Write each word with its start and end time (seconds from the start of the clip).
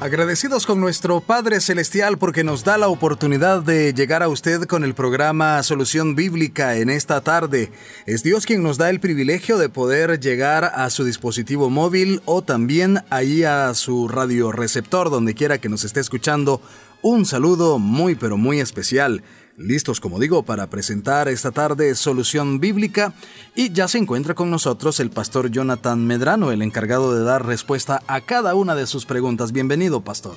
Agradecidos 0.00 0.64
con 0.64 0.80
nuestro 0.80 1.20
Padre 1.20 1.60
Celestial 1.60 2.16
porque 2.16 2.42
nos 2.42 2.64
da 2.64 2.78
la 2.78 2.88
oportunidad 2.88 3.62
de 3.62 3.92
llegar 3.92 4.22
a 4.22 4.28
usted 4.28 4.62
con 4.62 4.82
el 4.82 4.94
programa 4.94 5.62
Solución 5.62 6.14
Bíblica 6.14 6.76
en 6.76 6.88
esta 6.88 7.20
tarde. 7.20 7.70
Es 8.06 8.22
Dios 8.22 8.46
quien 8.46 8.62
nos 8.62 8.78
da 8.78 8.88
el 8.88 8.98
privilegio 8.98 9.58
de 9.58 9.68
poder 9.68 10.18
llegar 10.18 10.64
a 10.64 10.88
su 10.88 11.04
dispositivo 11.04 11.68
móvil 11.68 12.22
o 12.24 12.40
también 12.40 13.00
ahí 13.10 13.44
a 13.44 13.74
su 13.74 14.08
radioreceptor 14.08 15.10
donde 15.10 15.34
quiera 15.34 15.58
que 15.58 15.68
nos 15.68 15.84
esté 15.84 16.00
escuchando. 16.00 16.62
Un 17.02 17.26
saludo 17.26 17.78
muy 17.78 18.14
pero 18.14 18.38
muy 18.38 18.58
especial 18.58 19.22
listos, 19.60 20.00
como 20.00 20.18
digo, 20.18 20.42
para 20.42 20.68
presentar 20.68 21.28
esta 21.28 21.50
tarde 21.52 21.94
Solución 21.94 22.60
Bíblica 22.60 23.12
y 23.54 23.72
ya 23.72 23.88
se 23.88 23.98
encuentra 23.98 24.34
con 24.34 24.50
nosotros 24.50 25.00
el 25.00 25.10
pastor 25.10 25.50
Jonathan 25.50 26.06
Medrano, 26.06 26.50
el 26.50 26.62
encargado 26.62 27.14
de 27.14 27.24
dar 27.24 27.46
respuesta 27.46 28.02
a 28.06 28.22
cada 28.22 28.54
una 28.54 28.74
de 28.74 28.86
sus 28.86 29.06
preguntas. 29.06 29.52
Bienvenido, 29.52 30.00
pastor. 30.00 30.36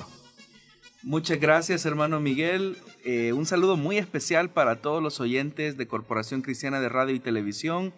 Muchas 1.04 1.40
gracias, 1.40 1.86
hermano 1.86 2.20
Miguel. 2.20 2.78
Eh, 3.04 3.34
un 3.34 3.46
saludo 3.46 3.78
muy 3.78 3.98
especial 3.98 4.50
para 4.50 4.82
todos 4.82 5.02
los 5.02 5.20
oyentes 5.20 5.78
de 5.78 5.88
Corporación 5.88 6.42
Cristiana 6.42 6.80
de 6.80 6.90
Radio 6.90 7.16
y 7.16 7.20
Televisión 7.20 7.94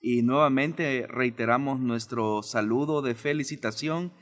y 0.00 0.22
nuevamente 0.22 1.06
reiteramos 1.08 1.80
nuestro 1.80 2.42
saludo 2.42 3.02
de 3.02 3.14
felicitación 3.14 4.12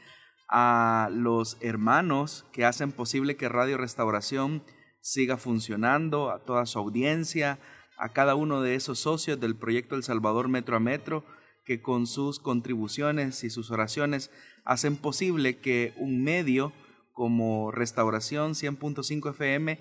a 0.49 1.09
los 1.13 1.57
hermanos 1.61 2.47
que 2.53 2.65
hacen 2.65 2.91
posible 2.91 3.37
que 3.37 3.49
Radio 3.49 3.77
Restauración 3.77 4.63
siga 5.09 5.39
funcionando, 5.39 6.31
a 6.31 6.39
toda 6.41 6.67
su 6.67 6.79
audiencia, 6.79 7.59
a 7.97 8.11
cada 8.11 8.35
uno 8.35 8.61
de 8.61 8.75
esos 8.75 8.99
socios 8.99 9.41
del 9.41 9.57
proyecto 9.57 9.95
El 9.95 10.03
Salvador 10.03 10.49
Metro 10.49 10.77
a 10.77 10.81
Metro, 10.81 11.25
que 11.65 11.81
con 11.81 12.07
sus 12.07 12.39
contribuciones 12.39 13.43
y 13.43 13.49
sus 13.49 13.71
oraciones 13.71 14.31
hacen 14.67 14.97
posible 14.97 15.57
que 15.57 15.95
un 15.97 16.23
medio 16.23 16.75
como 17.15 17.71
Restauración 17.71 18.53
100.5 18.53 19.31
FM 19.31 19.79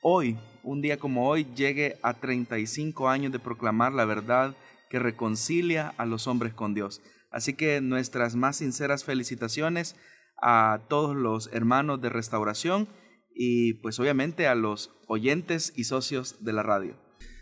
hoy, 0.00 0.38
un 0.62 0.80
día 0.80 0.98
como 0.98 1.28
hoy, 1.28 1.46
llegue 1.54 1.98
a 2.02 2.14
35 2.14 3.10
años 3.10 3.32
de 3.32 3.38
proclamar 3.38 3.92
la 3.92 4.06
verdad 4.06 4.56
que 4.88 4.98
reconcilia 4.98 5.92
a 5.98 6.06
los 6.06 6.26
hombres 6.26 6.54
con 6.54 6.72
Dios. 6.72 7.02
Así 7.30 7.52
que 7.52 7.82
nuestras 7.82 8.34
más 8.34 8.56
sinceras 8.56 9.04
felicitaciones 9.04 9.94
a 10.40 10.80
todos 10.88 11.14
los 11.14 11.50
hermanos 11.52 12.00
de 12.00 12.08
Restauración 12.08 12.88
y 13.34 13.74
pues 13.74 13.98
obviamente 13.98 14.46
a 14.46 14.54
los 14.54 14.90
oyentes 15.06 15.72
y 15.76 15.84
socios 15.84 16.36
de 16.40 16.52
la 16.52 16.62
radio. 16.62 16.96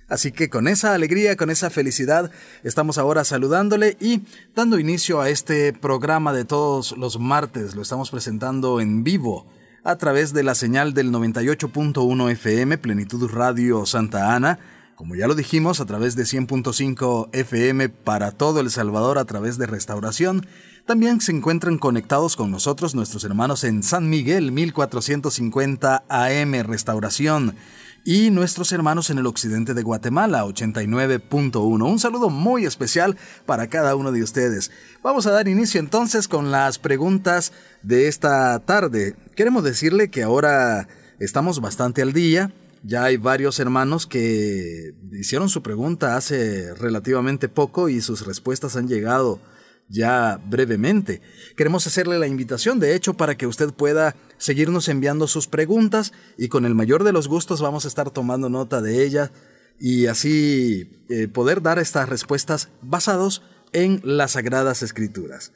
Así 0.09 0.33
que 0.33 0.49
con 0.49 0.69
esa 0.69 0.95
alegría, 0.95 1.37
con 1.37 1.51
esa 1.51 1.69
felicidad, 1.69 2.31
estamos 2.65 2.97
ahora 2.97 3.25
saludándole 3.25 3.97
y 4.01 4.23
dando 4.55 4.79
inicio 4.79 5.21
a 5.21 5.29
este 5.29 5.75
programa 5.75 6.33
de 6.33 6.47
todos 6.47 6.97
los 6.97 7.19
martes. 7.21 7.75
Lo 7.75 7.83
estamos 7.83 8.11
presentando 8.11 8.81
en 8.81 9.05
vivo 9.05 9.47
a 9.85 9.97
través 9.97 10.33
de 10.33 10.43
la 10.43 10.55
señal 10.55 10.95
del 10.95 11.13
98.1 11.13 12.31
FM 12.31 12.79
Plenitud 12.79 13.31
Radio 13.31 13.85
Santa 13.85 14.35
Ana, 14.35 14.59
como 14.95 15.15
ya 15.15 15.29
lo 15.29 15.35
dijimos, 15.35 15.81
a 15.81 15.87
través 15.87 16.17
de 16.17 16.25
100.5 16.25 17.29
FM 17.33 17.89
para 17.91 18.33
todo 18.33 18.61
El 18.61 18.71
Salvador 18.71 19.19
a 19.19 19.27
través 19.27 19.59
de 19.59 19.67
Restauración 19.67 20.47
también 20.89 21.21
se 21.21 21.33
encuentran 21.33 21.77
conectados 21.77 22.35
con 22.35 22.51
nosotros 22.51 22.95
nuestros 22.95 23.23
hermanos 23.23 23.63
en 23.63 23.83
San 23.83 24.09
Miguel 24.09 24.53
1450 24.53 26.05
AM 26.09 26.55
Restauración 26.67 27.57
y 28.07 28.31
nuestros 28.31 28.73
hermanos 28.73 29.11
en 29.11 29.19
el 29.19 29.27
occidente 29.27 29.75
de 29.75 29.83
Guatemala 29.83 30.47
89.1. 30.47 31.87
Un 31.87 31.99
saludo 31.99 32.31
muy 32.31 32.65
especial 32.65 33.19
para 33.45 33.67
cada 33.67 33.97
uno 33.97 34.13
de 34.13 34.23
ustedes. 34.23 34.71
Vamos 35.03 35.27
a 35.27 35.31
dar 35.31 35.47
inicio 35.47 35.79
entonces 35.79 36.27
con 36.27 36.51
las 36.51 36.79
preguntas 36.79 37.53
de 37.83 38.09
esta 38.09 38.59
tarde. 38.61 39.15
Queremos 39.37 39.65
decirle 39.65 40.09
que 40.09 40.23
ahora 40.23 40.89
estamos 41.19 41.61
bastante 41.61 42.01
al 42.01 42.15
día. 42.15 42.51
Ya 42.83 43.05
hay 43.05 43.19
varios 43.19 43.61
hermanos 43.61 44.07
que 44.07 44.95
hicieron 45.13 45.51
su 45.51 45.63
pregunta 45.63 46.17
hace 46.17 46.73
relativamente 46.77 47.51
poco 47.51 47.91
y 47.91 48.01
sus 48.01 48.25
respuestas 48.25 48.75
han 48.77 48.89
llegado 48.89 49.39
ya 49.89 50.41
brevemente. 50.49 51.21
Queremos 51.57 51.87
hacerle 51.87 52.19
la 52.19 52.27
invitación, 52.27 52.79
de 52.79 52.95
hecho, 52.95 53.15
para 53.15 53.37
que 53.37 53.47
usted 53.47 53.73
pueda 53.73 54.15
seguirnos 54.37 54.89
enviando 54.89 55.27
sus 55.27 55.47
preguntas 55.47 56.13
y 56.37 56.49
con 56.49 56.65
el 56.67 56.75
mayor 56.75 57.05
de 57.05 57.13
los 57.13 57.29
gustos 57.29 57.61
vamos 57.61 57.85
a 57.85 57.89
estar 57.89 58.11
tomando 58.11 58.49
nota 58.49 58.81
de 58.81 59.05
ellas 59.05 59.31
y 59.81 60.07
así 60.07 61.05
eh, 61.09 61.29
poder 61.29 61.63
dar 61.63 61.79
estas 61.79 62.09
respuestas 62.09 62.69
basados 62.83 63.43
en 63.73 64.01
las 64.05 64.33
Sagradas 64.33 64.83
Escrituras. 64.83 65.53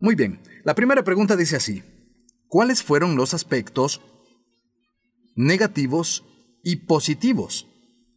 Muy 0.00 0.14
bien, 0.14 0.40
la 0.64 0.74
primera 0.74 1.04
pregunta 1.04 1.36
dice 1.36 1.56
así, 1.56 1.82
¿cuáles 2.48 2.82
fueron 2.82 3.16
los 3.16 3.34
aspectos 3.34 4.00
negativos 5.34 6.24
y 6.62 6.76
positivos 6.76 7.68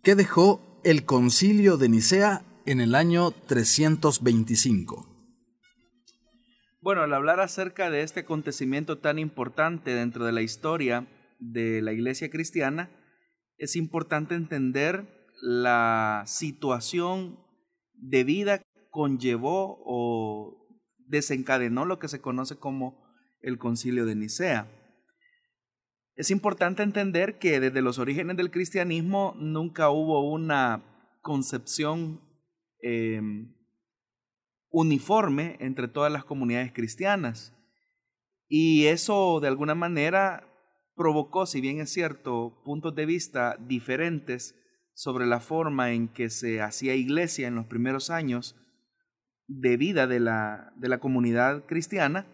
que 0.03 0.15
dejó 0.15 0.81
el 0.83 1.05
concilio 1.05 1.77
de 1.77 1.89
Nicea 1.89 2.43
en 2.65 2.81
el 2.81 2.95
año 2.95 3.31
325? 3.31 5.16
Bueno, 6.87 7.01
al 7.01 7.13
hablar 7.13 7.41
acerca 7.41 7.89
de 7.89 8.01
este 8.01 8.21
acontecimiento 8.21 8.99
tan 8.99 9.19
importante 9.19 9.93
dentro 9.93 10.23
de 10.23 10.31
la 10.31 10.41
historia 10.41 11.05
de 11.37 11.81
la 11.81 11.91
iglesia 11.91 12.29
cristiana, 12.29 12.89
es 13.57 13.75
importante 13.75 14.35
entender 14.35 15.27
la 15.41 16.23
situación 16.25 17.41
de 17.91 18.23
vida 18.23 18.61
conllevó 18.89 19.83
o 19.85 20.65
desencadenó 21.09 21.83
lo 21.83 21.99
que 21.99 22.07
se 22.07 22.21
conoce 22.21 22.55
como 22.55 23.05
el 23.41 23.57
concilio 23.57 24.05
de 24.05 24.15
Nicea. 24.15 24.71
Es 26.15 26.31
importante 26.31 26.83
entender 26.83 27.37
que 27.37 27.59
desde 27.59 27.81
los 27.81 27.99
orígenes 27.99 28.37
del 28.37 28.49
cristianismo 28.49 29.35
nunca 29.37 29.89
hubo 29.89 30.31
una 30.31 30.85
concepción 31.21 32.21
eh, 32.81 33.19
uniforme 34.79 35.57
entre 35.59 35.87
todas 35.87 36.11
las 36.11 36.23
comunidades 36.23 36.71
cristianas. 36.71 37.51
Y 38.47 38.85
eso 38.85 39.39
de 39.39 39.47
alguna 39.47 39.73
manera 39.73 40.53
provocó, 40.95 41.47
si 41.47 41.61
bien 41.61 41.79
es 41.79 41.91
cierto, 41.91 42.61
puntos 42.63 42.93
de 42.93 43.07
vista 43.07 43.57
diferentes 43.59 44.55
sobre 44.93 45.25
la 45.25 45.39
forma 45.39 45.93
en 45.93 46.07
que 46.07 46.29
se 46.29 46.61
hacía 46.61 46.93
iglesia 46.93 47.47
en 47.47 47.55
los 47.55 47.65
primeros 47.65 48.11
años 48.11 48.55
de 49.47 49.77
vida 49.77 50.05
de 50.05 50.19
la, 50.19 50.73
de 50.75 50.89
la 50.89 50.99
comunidad 50.99 51.65
cristiana, 51.65 52.27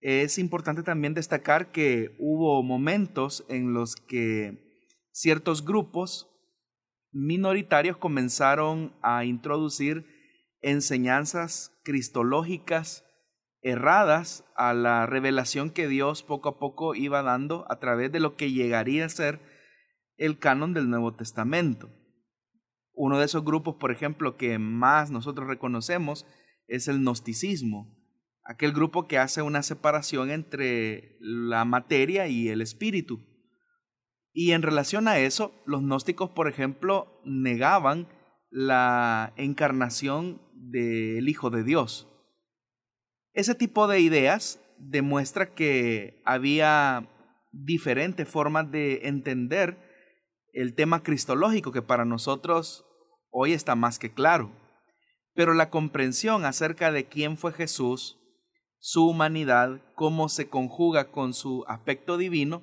es 0.00 0.38
importante 0.38 0.82
también 0.82 1.14
destacar 1.14 1.72
que 1.72 2.14
hubo 2.18 2.62
momentos 2.62 3.46
en 3.48 3.72
los 3.72 3.96
que 3.96 4.84
ciertos 5.12 5.64
grupos 5.64 6.28
minoritarios 7.10 7.96
comenzaron 7.96 8.94
a 9.02 9.24
introducir 9.24 10.19
enseñanzas 10.62 11.78
cristológicas 11.84 13.04
erradas 13.62 14.44
a 14.56 14.72
la 14.74 15.06
revelación 15.06 15.70
que 15.70 15.88
Dios 15.88 16.22
poco 16.22 16.48
a 16.48 16.58
poco 16.58 16.94
iba 16.94 17.22
dando 17.22 17.66
a 17.70 17.78
través 17.78 18.10
de 18.12 18.20
lo 18.20 18.36
que 18.36 18.52
llegaría 18.52 19.04
a 19.04 19.10
ser 19.10 19.40
el 20.16 20.38
canon 20.38 20.74
del 20.74 20.88
Nuevo 20.88 21.14
Testamento. 21.14 21.90
Uno 22.92 23.18
de 23.18 23.24
esos 23.24 23.44
grupos, 23.44 23.76
por 23.76 23.90
ejemplo, 23.90 24.36
que 24.36 24.58
más 24.58 25.10
nosotros 25.10 25.48
reconocemos 25.48 26.26
es 26.66 26.88
el 26.88 27.00
gnosticismo, 27.00 27.96
aquel 28.44 28.72
grupo 28.72 29.06
que 29.06 29.18
hace 29.18 29.42
una 29.42 29.62
separación 29.62 30.30
entre 30.30 31.16
la 31.20 31.64
materia 31.64 32.28
y 32.28 32.48
el 32.48 32.60
espíritu. 32.60 33.20
Y 34.32 34.52
en 34.52 34.62
relación 34.62 35.08
a 35.08 35.18
eso, 35.18 35.52
los 35.66 35.82
gnósticos, 35.82 36.30
por 36.30 36.48
ejemplo, 36.48 37.20
negaban 37.24 38.08
la 38.50 39.32
encarnación 39.36 40.42
del 40.60 41.28
Hijo 41.28 41.50
de 41.50 41.64
Dios. 41.64 42.06
Ese 43.32 43.54
tipo 43.54 43.88
de 43.88 44.00
ideas 44.00 44.60
demuestra 44.78 45.54
que 45.54 46.22
había 46.24 47.08
diferentes 47.52 48.28
formas 48.28 48.70
de 48.70 49.08
entender 49.08 49.78
el 50.52 50.74
tema 50.74 51.02
cristológico 51.02 51.72
que 51.72 51.82
para 51.82 52.04
nosotros 52.04 52.84
hoy 53.30 53.52
está 53.52 53.74
más 53.74 53.98
que 53.98 54.12
claro. 54.12 54.52
Pero 55.34 55.54
la 55.54 55.70
comprensión 55.70 56.44
acerca 56.44 56.92
de 56.92 57.06
quién 57.06 57.36
fue 57.36 57.52
Jesús, 57.52 58.18
su 58.78 59.08
humanidad, 59.08 59.80
cómo 59.94 60.28
se 60.28 60.48
conjuga 60.48 61.10
con 61.10 61.34
su 61.34 61.64
aspecto 61.68 62.16
divino, 62.16 62.62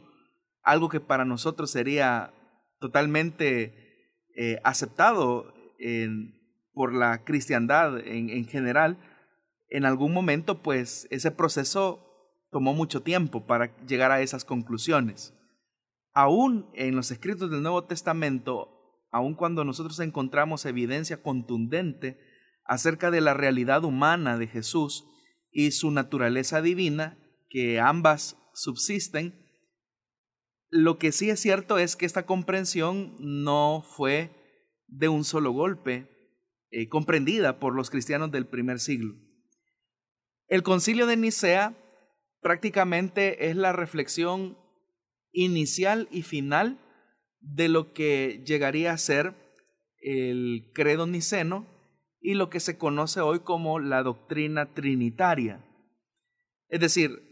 algo 0.64 0.90
que 0.90 1.00
para 1.00 1.26
nosotros 1.26 1.72
sería 1.72 2.34
totalmente 2.80 4.14
eh, 4.36 4.60
aceptado 4.64 5.54
por 6.78 6.94
la 6.94 7.24
cristiandad 7.24 7.98
en, 8.08 8.30
en 8.30 8.46
general, 8.46 9.00
en 9.70 9.84
algún 9.84 10.14
momento 10.14 10.62
pues 10.62 11.08
ese 11.10 11.32
proceso 11.32 12.04
tomó 12.52 12.76
mucho 12.76 13.02
tiempo 13.02 13.48
para 13.48 13.76
llegar 13.88 14.12
a 14.12 14.22
esas 14.22 14.46
conclusiones. 14.46 15.34
Aún 16.14 16.70
en 16.76 16.96
los 16.96 17.10
escritos 17.10 17.50
del 17.50 17.64
Nuevo 17.64 17.86
Testamento, 17.86 18.70
aun 19.12 19.34
cuando 19.34 19.66
nosotros 19.66 20.00
encontramos 20.00 20.66
evidencia 20.66 21.24
contundente 21.24 22.20
acerca 22.64 23.10
de 23.10 23.22
la 23.22 23.34
realidad 23.34 23.84
humana 23.84 24.38
de 24.38 24.46
Jesús 24.46 25.06
y 25.52 25.72
su 25.72 25.90
naturaleza 25.90 26.62
divina, 26.62 27.18
que 27.50 27.80
ambas 27.80 28.38
subsisten, 28.54 29.48
lo 30.70 31.00
que 31.00 31.12
sí 31.12 31.32
es 31.32 31.40
cierto 31.40 31.80
es 31.80 31.96
que 31.96 32.06
esta 32.06 32.28
comprensión 32.28 33.16
no 33.20 33.84
fue 33.96 34.32
de 34.88 35.10
un 35.10 35.24
solo 35.24 35.52
golpe 35.52 36.17
eh, 36.72 36.90
comprendida 36.90 37.60
por 37.60 37.76
los 37.76 37.90
cristianos 37.90 38.32
del 38.32 38.48
primer 38.48 38.80
siglo. 38.80 39.16
El 40.48 40.64
concilio 40.64 41.08
de 41.08 41.18
Nicea 41.18 41.78
prácticamente 42.42 43.50
es 43.50 43.56
la 43.56 43.74
reflexión 43.74 44.58
inicial 45.32 46.08
y 46.12 46.24
final 46.24 46.80
de 47.40 47.70
lo 47.70 47.94
que 47.94 48.44
llegaría 48.46 48.92
a 48.92 48.98
ser 48.98 49.36
el 50.00 50.72
credo 50.74 51.08
niceno 51.08 51.68
y 52.20 52.34
lo 52.34 52.50
que 52.50 52.60
se 52.60 52.78
conoce 52.78 53.22
hoy 53.22 53.42
como 53.42 53.80
la 53.80 54.04
doctrina 54.04 54.74
trinitaria. 54.74 55.64
Es 56.70 56.80
decir, 56.80 57.24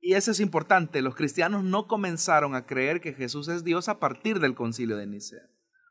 y 0.00 0.14
eso 0.14 0.30
es 0.30 0.40
importante, 0.40 1.00
los 1.00 1.14
cristianos 1.14 1.64
no 1.64 1.88
comenzaron 1.88 2.54
a 2.54 2.66
creer 2.66 3.00
que 3.00 3.14
Jesús 3.14 3.48
es 3.48 3.64
Dios 3.64 3.88
a 3.88 3.98
partir 3.98 4.38
del 4.38 4.54
concilio 4.54 4.96
de 4.96 5.06
Nicea. 5.06 5.48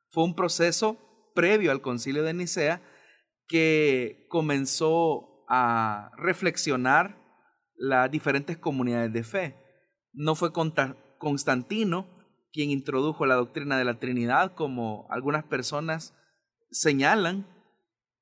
Fue 0.09 0.23
un 0.23 0.35
proceso 0.35 0.97
previo 1.33 1.71
al 1.71 1.81
concilio 1.81 2.23
de 2.23 2.33
Nicea 2.33 2.81
que 3.47 4.25
comenzó 4.29 5.45
a 5.49 6.11
reflexionar 6.17 7.17
las 7.75 8.09
diferentes 8.09 8.57
comunidades 8.57 9.11
de 9.13 9.23
fe. 9.23 9.57
No 10.13 10.35
fue 10.35 10.51
Constantino 10.53 12.07
quien 12.53 12.69
introdujo 12.69 13.25
la 13.25 13.35
doctrina 13.35 13.77
de 13.77 13.83
la 13.83 13.99
Trinidad, 13.99 14.53
como 14.53 15.07
algunas 15.09 15.43
personas 15.43 16.13
señalan, 16.69 17.47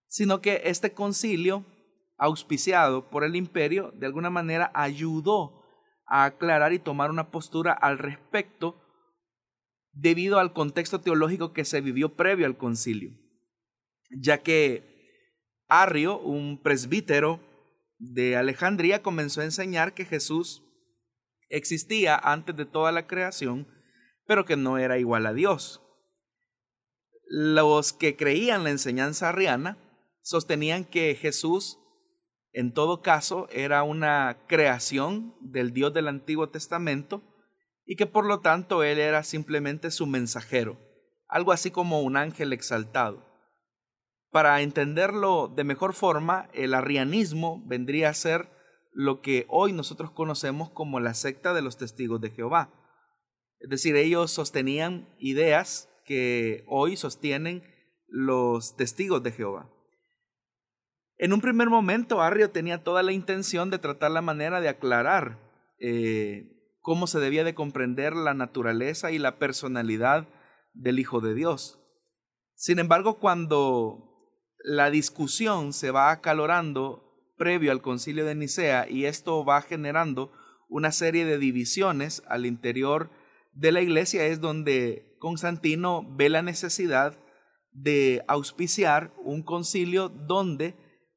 sino 0.07 0.41
que 0.41 0.61
este 0.65 0.93
concilio, 0.93 1.65
auspiciado 2.17 3.09
por 3.09 3.23
el 3.23 3.35
imperio, 3.35 3.91
de 3.95 4.05
alguna 4.05 4.29
manera 4.29 4.71
ayudó 4.73 5.63
a 6.07 6.25
aclarar 6.25 6.71
y 6.71 6.79
tomar 6.79 7.09
una 7.09 7.29
postura 7.29 7.73
al 7.73 7.97
respecto 7.97 8.75
debido 9.93 10.39
al 10.39 10.53
contexto 10.53 11.01
teológico 11.01 11.53
que 11.53 11.65
se 11.65 11.81
vivió 11.81 12.15
previo 12.15 12.45
al 12.45 12.57
concilio, 12.57 13.11
ya 14.09 14.41
que 14.41 14.91
Arrio, 15.67 16.19
un 16.19 16.61
presbítero 16.61 17.39
de 17.97 18.35
Alejandría, 18.35 19.01
comenzó 19.01 19.41
a 19.41 19.45
enseñar 19.45 19.93
que 19.93 20.05
Jesús 20.05 20.63
existía 21.49 22.17
antes 22.17 22.55
de 22.55 22.65
toda 22.65 22.91
la 22.91 23.07
creación, 23.07 23.67
pero 24.25 24.45
que 24.45 24.57
no 24.57 24.77
era 24.77 24.97
igual 24.97 25.25
a 25.25 25.33
Dios. 25.33 25.81
Los 27.27 27.93
que 27.93 28.17
creían 28.17 28.63
la 28.63 28.71
enseñanza 28.71 29.29
arriana 29.29 29.77
sostenían 30.23 30.83
que 30.83 31.15
Jesús, 31.15 31.79
en 32.51 32.73
todo 32.73 33.01
caso, 33.01 33.47
era 33.51 33.83
una 33.83 34.45
creación 34.47 35.35
del 35.39 35.71
Dios 35.71 35.93
del 35.93 36.07
Antiguo 36.09 36.49
Testamento 36.49 37.23
y 37.85 37.95
que 37.95 38.05
por 38.05 38.25
lo 38.25 38.39
tanto 38.39 38.83
él 38.83 38.99
era 38.99 39.23
simplemente 39.23 39.91
su 39.91 40.07
mensajero, 40.07 40.77
algo 41.27 41.51
así 41.51 41.71
como 41.71 42.01
un 42.01 42.17
ángel 42.17 42.53
exaltado. 42.53 43.25
Para 44.31 44.61
entenderlo 44.61 45.47
de 45.53 45.63
mejor 45.63 45.93
forma, 45.93 46.49
el 46.53 46.73
arrianismo 46.73 47.61
vendría 47.65 48.09
a 48.09 48.13
ser 48.13 48.49
lo 48.93 49.21
que 49.21 49.45
hoy 49.49 49.73
nosotros 49.73 50.11
conocemos 50.11 50.69
como 50.69 50.99
la 50.99 51.13
secta 51.13 51.53
de 51.53 51.61
los 51.61 51.77
testigos 51.77 52.21
de 52.21 52.31
Jehová. 52.31 52.69
Es 53.59 53.69
decir, 53.69 53.95
ellos 53.95 54.31
sostenían 54.31 55.13
ideas 55.19 55.89
que 56.05 56.63
hoy 56.67 56.95
sostienen 56.95 57.63
los 58.07 58.75
testigos 58.75 59.21
de 59.23 59.31
Jehová. 59.31 59.69
En 61.17 61.33
un 61.33 61.41
primer 61.41 61.69
momento, 61.69 62.21
Arrio 62.21 62.49
tenía 62.49 62.83
toda 62.83 63.03
la 63.03 63.11
intención 63.11 63.69
de 63.69 63.79
tratar 63.79 64.11
la 64.11 64.21
manera 64.21 64.59
de 64.59 64.69
aclarar 64.69 65.37
eh, 65.79 66.60
cómo 66.81 67.07
se 67.07 67.19
debía 67.19 67.43
de 67.43 67.55
comprender 67.55 68.15
la 68.15 68.33
naturaleza 68.33 69.11
y 69.11 69.19
la 69.19 69.37
personalidad 69.37 70.27
del 70.73 70.99
Hijo 70.99 71.21
de 71.21 71.33
Dios. 71.33 71.79
Sin 72.55 72.79
embargo, 72.79 73.19
cuando 73.19 74.11
la 74.63 74.91
discusión 74.91 75.73
se 75.73 75.91
va 75.91 76.11
acalorando 76.11 77.33
previo 77.37 77.71
al 77.71 77.81
concilio 77.81 78.25
de 78.25 78.35
Nicea 78.35 78.87
y 78.89 79.05
esto 79.05 79.43
va 79.43 79.61
generando 79.61 80.31
una 80.69 80.91
serie 80.91 81.25
de 81.25 81.37
divisiones 81.37 82.23
al 82.27 82.45
interior 82.45 83.09
de 83.53 83.71
la 83.71 83.81
iglesia 83.81 84.25
es 84.25 84.39
donde 84.39 85.17
Constantino 85.19 86.05
ve 86.07 86.29
la 86.29 86.41
necesidad 86.41 87.17
de 87.71 88.23
auspiciar 88.27 89.13
un 89.23 89.43
concilio 89.43 90.09
donde 90.09 90.75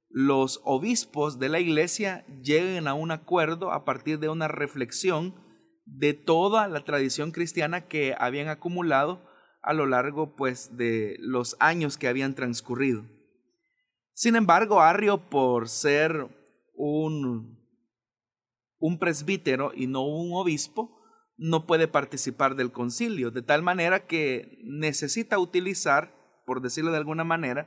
los 0.09 0.61
obispos 0.65 1.39
de 1.39 1.49
la 1.49 1.61
iglesia 1.61 2.25
lleguen 2.43 2.87
a 2.89 2.95
un 2.95 3.11
acuerdo 3.11 3.73
a 3.73 3.85
partir 3.85 4.19
de 4.19 4.29
una 4.29 4.49
reflexión 4.49 5.35
de 5.85 6.15
toda 6.15 6.69
la 6.69 6.85
tradición 6.85 7.31
cristiana 7.31 7.83
que 7.83 8.15
habían 8.19 8.49
acumulado 8.49 9.21
a 9.63 9.73
lo 9.73 9.87
largo 9.87 10.37
pues 10.37 10.77
de 10.77 11.17
los 11.21 11.57
años 11.59 11.97
que 11.99 12.09
habían 12.09 12.35
transcurrido. 12.35 13.05
Sin 14.13 14.37
embargo, 14.37 14.81
Arrio, 14.81 15.29
por 15.29 15.69
ser 15.69 16.29
un, 16.75 17.59
un 18.79 18.99
presbítero 18.99 19.73
y 19.75 19.87
no 19.87 20.03
un 20.03 20.33
obispo, 20.35 21.01
no 21.37 21.67
puede 21.67 21.89
participar 21.89 22.55
del 22.55 22.71
concilio, 22.71 23.31
de 23.31 23.43
tal 23.43 23.63
manera 23.63 24.07
que 24.07 24.61
necesita 24.63 25.39
utilizar, 25.39 26.15
por 26.47 26.61
decirlo 26.61 26.93
de 26.93 26.99
alguna 26.99 27.25
manera, 27.25 27.67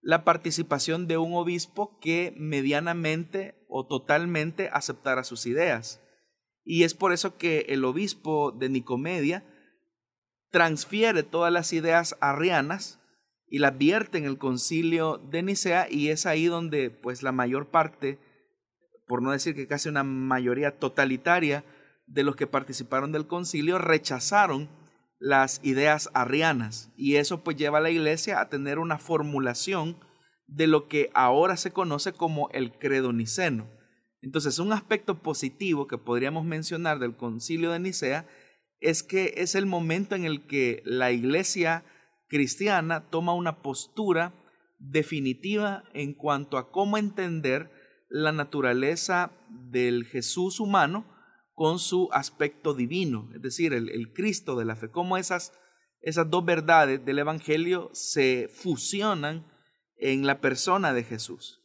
la 0.00 0.24
participación 0.24 1.06
de 1.06 1.18
un 1.18 1.34
obispo 1.34 1.98
que 2.00 2.34
medianamente 2.36 3.64
o 3.68 3.86
totalmente 3.86 4.68
aceptara 4.72 5.24
sus 5.24 5.46
ideas. 5.46 6.00
Y 6.70 6.84
es 6.84 6.92
por 6.92 7.14
eso 7.14 7.38
que 7.38 7.64
el 7.70 7.82
obispo 7.86 8.52
de 8.52 8.68
Nicomedia 8.68 9.42
transfiere 10.50 11.22
todas 11.22 11.50
las 11.50 11.72
ideas 11.72 12.14
arrianas 12.20 13.00
y 13.48 13.60
la 13.60 13.68
advierte 13.68 14.18
en 14.18 14.26
el 14.26 14.36
concilio 14.36 15.16
de 15.16 15.42
Nicea 15.42 15.86
y 15.90 16.08
es 16.08 16.26
ahí 16.26 16.44
donde 16.44 16.90
pues 16.90 17.22
la 17.22 17.32
mayor 17.32 17.68
parte, 17.68 18.18
por 19.06 19.22
no 19.22 19.32
decir 19.32 19.54
que 19.54 19.66
casi 19.66 19.88
una 19.88 20.02
mayoría 20.02 20.78
totalitaria 20.78 21.64
de 22.06 22.22
los 22.22 22.36
que 22.36 22.46
participaron 22.46 23.12
del 23.12 23.26
concilio 23.26 23.78
rechazaron 23.78 24.68
las 25.18 25.64
ideas 25.64 26.10
arrianas 26.12 26.90
y 26.98 27.16
eso 27.16 27.42
pues 27.42 27.56
lleva 27.56 27.78
a 27.78 27.80
la 27.80 27.90
iglesia 27.90 28.42
a 28.42 28.50
tener 28.50 28.78
una 28.78 28.98
formulación 28.98 29.96
de 30.46 30.66
lo 30.66 30.86
que 30.86 31.10
ahora 31.14 31.56
se 31.56 31.70
conoce 31.70 32.12
como 32.12 32.50
el 32.50 32.72
credo 32.72 33.14
niceno. 33.14 33.77
Entonces, 34.20 34.58
un 34.58 34.72
aspecto 34.72 35.22
positivo 35.22 35.86
que 35.86 35.98
podríamos 35.98 36.44
mencionar 36.44 36.98
del 36.98 37.16
concilio 37.16 37.70
de 37.70 37.80
Nicea 37.80 38.26
es 38.80 39.02
que 39.02 39.34
es 39.36 39.54
el 39.54 39.66
momento 39.66 40.14
en 40.14 40.24
el 40.24 40.46
que 40.46 40.82
la 40.84 41.12
iglesia 41.12 41.84
cristiana 42.28 43.08
toma 43.10 43.34
una 43.34 43.62
postura 43.62 44.34
definitiva 44.78 45.84
en 45.94 46.14
cuanto 46.14 46.58
a 46.58 46.70
cómo 46.70 46.98
entender 46.98 47.70
la 48.08 48.32
naturaleza 48.32 49.32
del 49.50 50.04
Jesús 50.06 50.60
humano 50.60 51.06
con 51.54 51.78
su 51.78 52.08
aspecto 52.12 52.72
divino, 52.72 53.30
es 53.34 53.42
decir, 53.42 53.72
el, 53.72 54.12
Cristo 54.12 54.56
de 54.56 54.64
la 54.64 54.76
fe, 54.76 54.90
cómo 54.90 55.16
esas, 55.16 55.52
esas 56.00 56.30
dos 56.30 56.44
verdades 56.44 57.04
del 57.04 57.18
Evangelio 57.18 57.90
se 57.92 58.48
fusionan 58.48 59.44
en 59.96 60.24
la 60.24 60.40
persona 60.40 60.92
de 60.92 61.02
Jesús. 61.02 61.57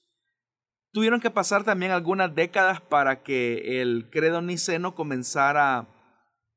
Tuvieron 0.93 1.19
que 1.19 1.31
pasar 1.31 1.63
también 1.63 1.91
algunas 1.91 2.35
décadas 2.35 2.79
para 2.79 3.23
que 3.23 3.81
el 3.81 4.11
credo 4.11 4.43
niceno 4.43 4.93
comenzara 4.93 5.87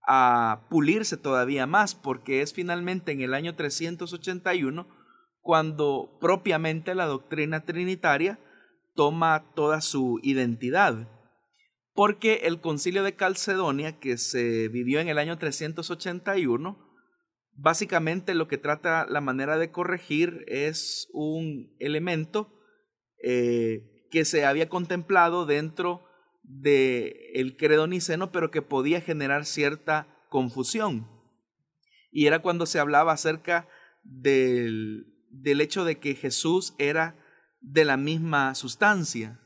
a 0.07 0.67
pulirse 0.69 1.17
todavía 1.17 1.67
más, 1.67 1.95
porque 1.95 2.43
es 2.43 2.53
finalmente 2.53 3.13
en 3.13 3.23
el 3.23 3.33
año 3.33 3.57
381 3.57 4.87
cuando 5.41 6.19
propiamente 6.21 6.95
la 6.95 7.07
doctrina 7.07 7.65
trinitaria 7.65 8.39
toma 8.95 9.53
toda 9.55 9.81
su 9.81 10.21
identidad. 10.23 11.09
Porque 11.95 12.41
el 12.45 12.61
concilio 12.61 13.05
de 13.05 13.17
Calcedonia, 13.17 13.99
que 13.99 14.19
se 14.19 14.69
vivió 14.69 15.01
en 15.01 15.09
el 15.09 15.17
año 15.17 15.39
381, 15.39 16.79
básicamente 17.55 18.35
lo 18.35 18.49
que 18.49 18.59
trata 18.59 19.07
la 19.09 19.23
manera 19.23 19.57
de 19.57 19.71
corregir 19.71 20.45
es 20.47 21.09
un 21.15 21.75
elemento 21.79 22.53
eh, 23.23 23.96
que 24.11 24.25
se 24.25 24.45
había 24.45 24.69
contemplado 24.69 25.47
dentro 25.47 26.05
de 26.43 27.33
el 27.35 27.57
credo 27.57 27.87
niceno, 27.87 28.31
pero 28.33 28.51
que 28.51 28.63
podía 28.63 29.01
generar 29.01 29.45
cierta 29.45 30.09
confusión. 30.29 31.09
Y 32.11 32.27
era 32.27 32.41
cuando 32.41 32.67
se 32.67 32.79
hablaba 32.79 33.13
acerca 33.13 33.69
del, 34.03 35.07
del 35.31 35.61
hecho 35.61 35.85
de 35.85 35.99
que 35.99 36.15
Jesús 36.15 36.75
era 36.79 37.17
de 37.61 37.85
la 37.85 37.97
misma 37.97 38.55
sustancia. 38.55 39.41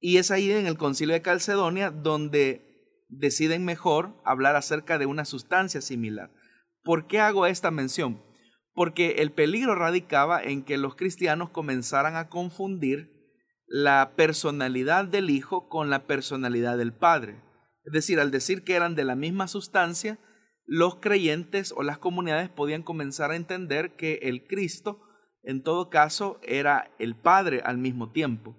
Y 0.00 0.16
es 0.16 0.30
ahí 0.30 0.50
en 0.50 0.66
el 0.66 0.78
concilio 0.78 1.14
de 1.14 1.22
Calcedonia 1.22 1.90
donde 1.90 2.72
deciden 3.08 3.64
mejor 3.64 4.20
hablar 4.24 4.56
acerca 4.56 4.98
de 4.98 5.06
una 5.06 5.24
sustancia 5.24 5.80
similar. 5.80 6.30
¿Por 6.82 7.06
qué 7.06 7.20
hago 7.20 7.46
esta 7.46 7.70
mención? 7.70 8.22
Porque 8.74 9.16
el 9.18 9.32
peligro 9.32 9.74
radicaba 9.74 10.42
en 10.42 10.62
que 10.64 10.78
los 10.78 10.94
cristianos 10.94 11.50
comenzaran 11.50 12.16
a 12.16 12.28
confundir 12.28 13.10
la 13.66 14.12
personalidad 14.16 15.04
del 15.04 15.30
Hijo 15.30 15.68
con 15.68 15.90
la 15.90 16.06
personalidad 16.06 16.78
del 16.78 16.92
Padre. 16.92 17.42
Es 17.84 17.92
decir, 17.92 18.20
al 18.20 18.30
decir 18.30 18.64
que 18.64 18.74
eran 18.74 18.94
de 18.94 19.04
la 19.04 19.16
misma 19.16 19.48
sustancia, 19.48 20.18
los 20.66 20.96
creyentes 20.96 21.72
o 21.76 21.82
las 21.82 21.98
comunidades 21.98 22.48
podían 22.48 22.82
comenzar 22.82 23.30
a 23.30 23.36
entender 23.36 23.96
que 23.96 24.20
el 24.22 24.46
Cristo, 24.46 25.00
en 25.42 25.62
todo 25.62 25.90
caso, 25.90 26.38
era 26.42 26.90
el 26.98 27.16
Padre 27.16 27.62
al 27.64 27.78
mismo 27.78 28.12
tiempo. 28.12 28.56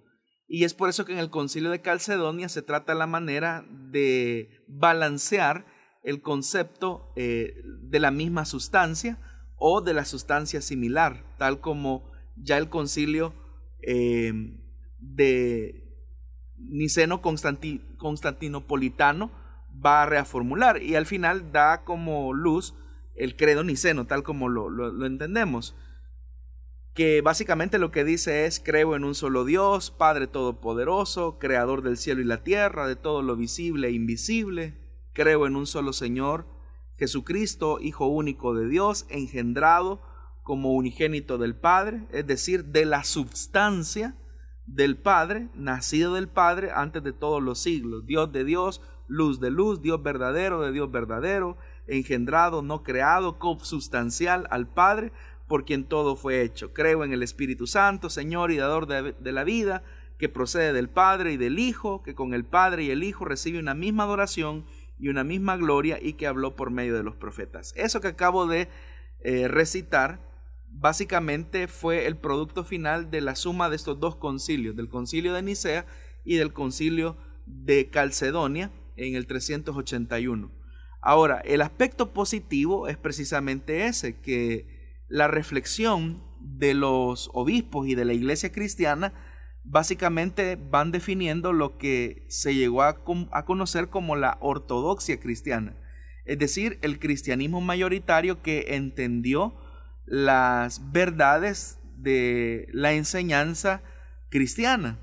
Y 0.47 0.65
es 0.65 0.73
por 0.73 0.89
eso 0.89 1.05
que 1.05 1.13
en 1.13 1.19
el 1.19 1.29
concilio 1.29 1.71
de 1.71 1.81
Calcedonia 1.81 2.49
se 2.49 2.61
trata 2.61 2.93
la 2.93 3.07
manera 3.07 3.65
de 3.69 4.63
balancear 4.67 5.65
el 6.03 6.21
concepto 6.21 7.13
eh, 7.15 7.55
de 7.83 7.99
la 7.99 8.11
misma 8.11 8.45
sustancia 8.45 9.19
o 9.65 9.79
de 9.79 9.93
la 9.93 10.03
sustancia 10.03 10.59
similar, 10.59 11.23
tal 11.37 11.61
como 11.61 12.11
ya 12.35 12.57
el 12.57 12.67
concilio 12.67 13.33
eh, 13.81 14.33
de 14.99 16.03
Niceno 16.57 17.21
Constantinopolitano 17.21 19.31
va 19.73 20.03
a 20.03 20.05
reformular 20.05 20.83
y 20.83 20.95
al 20.95 21.05
final 21.05 21.53
da 21.53 21.85
como 21.85 22.33
luz 22.33 22.73
el 23.15 23.37
credo 23.37 23.63
niceno, 23.63 24.05
tal 24.05 24.23
como 24.23 24.49
lo, 24.49 24.69
lo, 24.69 25.05
entendemos, 25.05 25.77
que 26.93 27.21
básicamente 27.21 27.79
lo 27.79 27.89
que 27.89 28.03
dice 28.03 28.45
es 28.45 28.59
creo 28.59 28.97
en 28.97 29.05
un 29.05 29.15
solo 29.15 29.45
Dios, 29.45 29.91
Padre 29.91 30.27
Todopoderoso, 30.27 31.39
Creador 31.39 31.83
del 31.83 31.95
cielo 31.95 32.19
y 32.19 32.25
la 32.25 32.43
tierra, 32.43 32.85
de 32.85 32.97
todo 32.97 33.21
lo 33.21 33.37
visible 33.37 33.87
e 33.87 33.91
invisible, 33.91 34.73
creo 35.13 35.47
en 35.47 35.55
un 35.55 35.67
solo 35.67 35.93
Señor, 35.93 36.52
Jesucristo, 36.97 37.79
Hijo 37.79 38.07
único 38.07 38.53
de 38.53 38.67
Dios, 38.67 39.05
engendrado 39.09 40.01
como 40.43 40.73
unigénito 40.73 41.37
del 41.37 41.55
Padre, 41.55 42.05
es 42.11 42.27
decir, 42.27 42.65
de 42.65 42.85
la 42.85 43.03
substancia 43.03 44.15
del 44.65 44.97
Padre, 44.97 45.49
nacido 45.55 46.15
del 46.15 46.27
Padre 46.29 46.71
antes 46.73 47.03
de 47.03 47.13
todos 47.13 47.41
los 47.41 47.59
siglos, 47.59 48.05
Dios 48.05 48.31
de 48.31 48.43
Dios, 48.43 48.81
luz 49.07 49.39
de 49.39 49.51
luz, 49.51 49.81
Dios 49.81 50.01
verdadero 50.01 50.61
de 50.61 50.71
Dios 50.71 50.91
verdadero, 50.91 51.57
engendrado, 51.87 52.61
no 52.61 52.83
creado, 52.83 53.39
consubstancial 53.39 54.47
al 54.49 54.67
Padre, 54.67 55.11
por 55.47 55.65
quien 55.65 55.83
todo 55.83 56.15
fue 56.15 56.41
hecho. 56.41 56.73
Creo 56.73 57.03
en 57.03 57.11
el 57.11 57.23
Espíritu 57.23 57.67
Santo, 57.67 58.09
Señor 58.09 58.51
y 58.51 58.57
dador 58.57 58.87
de 58.87 59.31
la 59.31 59.43
vida, 59.43 59.83
que 60.17 60.29
procede 60.29 60.73
del 60.73 60.89
Padre 60.89 61.33
y 61.33 61.37
del 61.37 61.59
Hijo, 61.59 62.01
que 62.01 62.15
con 62.15 62.33
el 62.33 62.45
Padre 62.45 62.83
y 62.83 62.91
el 62.91 63.03
Hijo 63.03 63.25
recibe 63.25 63.59
una 63.59 63.73
misma 63.73 64.03
adoración 64.03 64.65
y 64.99 65.09
una 65.09 65.23
misma 65.23 65.57
gloria 65.57 65.99
y 66.01 66.13
que 66.13 66.27
habló 66.27 66.55
por 66.55 66.71
medio 66.71 66.95
de 66.95 67.03
los 67.03 67.15
profetas. 67.15 67.73
Eso 67.75 68.01
que 68.01 68.09
acabo 68.09 68.47
de 68.47 68.67
eh, 69.19 69.47
recitar 69.47 70.19
básicamente 70.69 71.67
fue 71.67 72.07
el 72.07 72.17
producto 72.17 72.63
final 72.63 73.11
de 73.11 73.21
la 73.21 73.35
suma 73.35 73.69
de 73.69 73.75
estos 73.75 73.99
dos 73.99 74.15
concilios, 74.15 74.75
del 74.75 74.89
concilio 74.89 75.33
de 75.33 75.41
Nicea 75.43 75.85
y 76.23 76.35
del 76.35 76.53
concilio 76.53 77.17
de 77.45 77.89
Calcedonia, 77.89 78.71
en 78.95 79.15
el 79.15 79.27
381. 79.27 80.51
Ahora, 81.01 81.41
el 81.45 81.61
aspecto 81.61 82.13
positivo 82.13 82.87
es 82.87 82.97
precisamente 82.97 83.85
ese, 83.85 84.19
que 84.21 85.01
la 85.09 85.27
reflexión 85.27 86.23
de 86.39 86.73
los 86.73 87.29
obispos 87.33 87.87
y 87.87 87.95
de 87.95 88.05
la 88.05 88.13
iglesia 88.13 88.51
cristiana 88.51 89.13
básicamente 89.63 90.55
van 90.55 90.91
definiendo 90.91 91.53
lo 91.53 91.77
que 91.77 92.25
se 92.29 92.53
llegó 92.53 92.83
a, 92.83 93.03
conocer 93.45 93.89
como 93.89 94.15
la 94.15 94.37
ortodoxia 94.41 95.19
cristiana, 95.19 95.75
es 96.25 96.37
decir, 96.37 96.79
el 96.81 96.99
cristianismo 96.99 97.61
mayoritario 97.61 98.41
que 98.41 98.75
entendió 98.75 99.55
las 100.05 100.91
verdades 100.91 101.79
de 101.97 102.67
la 102.71 102.93
enseñanza 102.93 103.81
cristiana. 104.29 104.99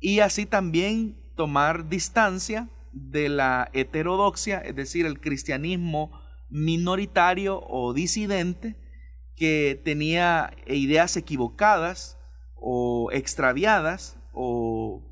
Y 0.00 0.20
así 0.20 0.46
también 0.46 1.16
tomar 1.36 1.88
distancia 1.88 2.68
de 2.92 3.28
la 3.28 3.70
heterodoxia, 3.72 4.58
es 4.58 4.76
decir, 4.76 5.06
el 5.06 5.20
cristianismo 5.20 6.20
minoritario 6.48 7.60
o 7.66 7.92
disidente 7.92 8.76
que 9.34 9.80
tenía 9.84 10.54
ideas 10.66 11.16
equivocadas 11.16 12.18
o 12.66 13.10
extraviadas 13.12 14.16
o 14.32 15.02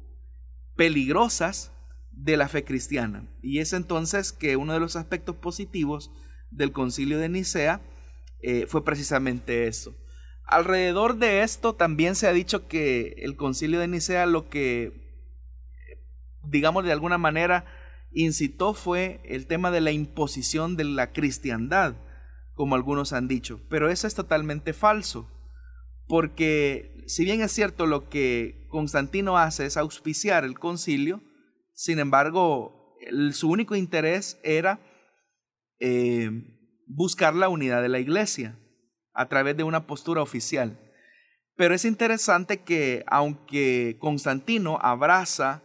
peligrosas 0.76 1.72
de 2.10 2.36
la 2.36 2.48
fe 2.48 2.64
cristiana. 2.64 3.28
Y 3.42 3.58
es 3.58 3.72
entonces 3.72 4.32
que 4.32 4.56
uno 4.56 4.72
de 4.72 4.80
los 4.80 4.96
aspectos 4.96 5.36
positivos 5.36 6.10
del 6.50 6.72
concilio 6.72 7.18
de 7.18 7.28
Nicea 7.28 7.82
eh, 8.40 8.66
fue 8.66 8.84
precisamente 8.84 9.66
eso. 9.66 9.94
Alrededor 10.46 11.16
de 11.16 11.42
esto 11.42 11.74
también 11.74 12.14
se 12.14 12.26
ha 12.26 12.32
dicho 12.32 12.68
que 12.68 13.14
el 13.18 13.36
concilio 13.36 13.80
de 13.80 13.88
Nicea 13.88 14.26
lo 14.26 14.48
que 14.48 15.02
digamos 16.44 16.84
de 16.84 16.92
alguna 16.92 17.18
manera, 17.18 17.64
incitó 18.12 18.74
fue 18.74 19.20
el 19.24 19.46
tema 19.46 19.70
de 19.70 19.80
la 19.80 19.92
imposición 19.92 20.76
de 20.76 20.84
la 20.84 21.12
cristiandad, 21.12 21.96
como 22.54 22.74
algunos 22.74 23.12
han 23.12 23.28
dicho. 23.28 23.60
Pero 23.68 23.90
eso 23.90 24.06
es 24.06 24.14
totalmente 24.14 24.72
falso, 24.72 25.30
porque 26.06 26.91
si 27.06 27.24
bien 27.24 27.40
es 27.40 27.52
cierto 27.52 27.86
lo 27.86 28.08
que 28.08 28.66
Constantino 28.68 29.38
hace 29.38 29.66
es 29.66 29.76
auspiciar 29.76 30.44
el 30.44 30.58
concilio, 30.58 31.22
sin 31.74 31.98
embargo, 31.98 32.96
su 33.32 33.50
único 33.50 33.74
interés 33.74 34.38
era 34.42 34.80
eh, 35.80 36.30
buscar 36.86 37.34
la 37.34 37.48
unidad 37.48 37.82
de 37.82 37.88
la 37.88 37.98
iglesia 37.98 38.58
a 39.14 39.28
través 39.28 39.56
de 39.56 39.64
una 39.64 39.86
postura 39.86 40.22
oficial. 40.22 40.78
Pero 41.56 41.74
es 41.74 41.84
interesante 41.84 42.62
que 42.62 43.04
aunque 43.06 43.96
Constantino 44.00 44.78
abraza 44.80 45.62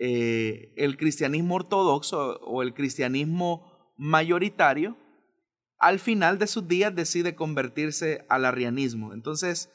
eh, 0.00 0.72
el 0.76 0.96
cristianismo 0.96 1.54
ortodoxo 1.54 2.40
o 2.40 2.62
el 2.62 2.74
cristianismo 2.74 3.94
mayoritario, 3.96 4.96
al 5.78 5.98
final 5.98 6.38
de 6.38 6.46
sus 6.46 6.66
días 6.66 6.94
decide 6.94 7.34
convertirse 7.34 8.24
al 8.28 8.44
arrianismo. 8.44 9.12
Entonces, 9.12 9.70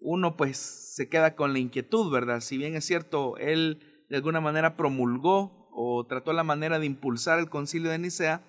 uno 0.00 0.36
pues 0.36 0.56
se 0.56 1.08
queda 1.08 1.36
con 1.36 1.52
la 1.52 1.58
inquietud, 1.58 2.10
¿verdad? 2.10 2.40
Si 2.40 2.56
bien 2.56 2.74
es 2.74 2.84
cierto, 2.84 3.36
él 3.36 4.04
de 4.08 4.16
alguna 4.16 4.40
manera 4.40 4.76
promulgó 4.76 5.68
o 5.72 6.04
trató 6.06 6.32
la 6.32 6.42
manera 6.42 6.78
de 6.78 6.86
impulsar 6.86 7.38
el 7.38 7.48
concilio 7.48 7.90
de 7.90 7.98
Nicea, 7.98 8.42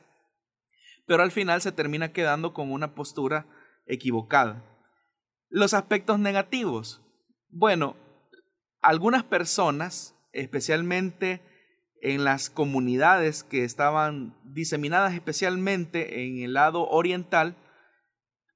pero 1.06 1.24
al 1.24 1.32
final 1.32 1.62
se 1.62 1.72
termina 1.72 2.14
quedando 2.14 2.54
con 2.54 2.72
una 2.72 2.96
postura 2.96 3.46
equivocada. 3.86 4.64
Los 5.50 5.74
aspectos 5.74 6.20
negativos. 6.20 7.02
Bueno, 7.50 7.96
algunas 8.82 9.24
personas 9.24 10.16
especialmente 10.32 11.42
en 12.02 12.24
las 12.24 12.50
comunidades 12.50 13.44
que 13.44 13.64
estaban 13.64 14.36
diseminadas 14.44 15.14
especialmente 15.14 16.26
en 16.26 16.40
el 16.40 16.54
lado 16.54 16.88
oriental, 16.88 17.56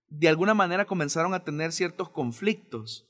de 0.07 0.29
alguna 0.29 0.53
manera 0.53 0.85
comenzaron 0.85 1.33
a 1.33 1.43
tener 1.43 1.71
ciertos 1.71 2.09
conflictos 2.09 3.07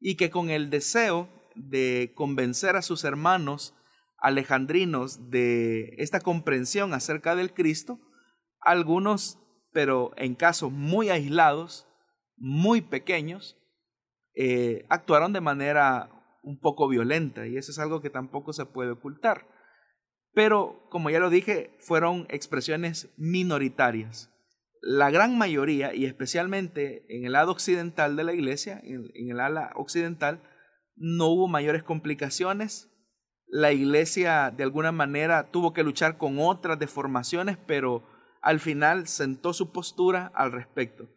y 0.00 0.16
que 0.16 0.30
con 0.30 0.50
el 0.50 0.70
deseo 0.70 1.28
de 1.54 2.12
convencer 2.14 2.76
a 2.76 2.82
sus 2.82 3.04
hermanos 3.04 3.74
alejandrinos 4.18 5.30
de 5.30 5.94
esta 5.98 6.20
comprensión 6.20 6.94
acerca 6.94 7.36
del 7.36 7.52
Cristo, 7.52 8.00
algunos, 8.60 9.38
pero 9.72 10.12
en 10.16 10.34
casos 10.34 10.72
muy 10.72 11.10
aislados, 11.10 11.86
muy 12.36 12.80
pequeños, 12.80 13.56
eh, 14.34 14.86
actuaron 14.88 15.32
de 15.32 15.40
manera 15.40 16.10
un 16.42 16.58
poco 16.58 16.88
violenta 16.88 17.46
y 17.46 17.56
eso 17.56 17.72
es 17.72 17.78
algo 17.78 18.00
que 18.00 18.10
tampoco 18.10 18.52
se 18.52 18.66
puede 18.66 18.92
ocultar. 18.92 19.46
Pero, 20.32 20.86
como 20.90 21.10
ya 21.10 21.18
lo 21.18 21.30
dije, 21.30 21.76
fueron 21.80 22.26
expresiones 22.28 23.12
minoritarias. 23.16 24.30
La 24.80 25.10
gran 25.10 25.36
mayoría, 25.36 25.94
y 25.94 26.04
especialmente 26.04 27.04
en 27.08 27.24
el 27.24 27.32
lado 27.32 27.52
occidental 27.52 28.16
de 28.16 28.24
la 28.24 28.32
iglesia, 28.32 28.80
en, 28.82 29.10
el 29.14 29.40
ala 29.40 29.72
occidental, 29.74 30.42
no 30.96 31.26
hubo 31.26 31.48
mayores 31.48 31.82
complicaciones. 31.82 32.90
La 33.46 33.72
iglesia 33.72 34.52
de 34.56 34.62
alguna 34.62 34.92
manera 34.92 35.50
tuvo 35.50 35.72
que 35.72 35.82
luchar 35.82 36.18
con 36.18 36.38
otras 36.38 36.78
deformaciones, 36.78 37.56
pero 37.66 38.06
al 38.40 38.60
final 38.60 39.08
sentó 39.08 39.52
su 39.52 39.72
postura 39.72 40.30
al 40.34 40.52
respecto. 40.52 41.08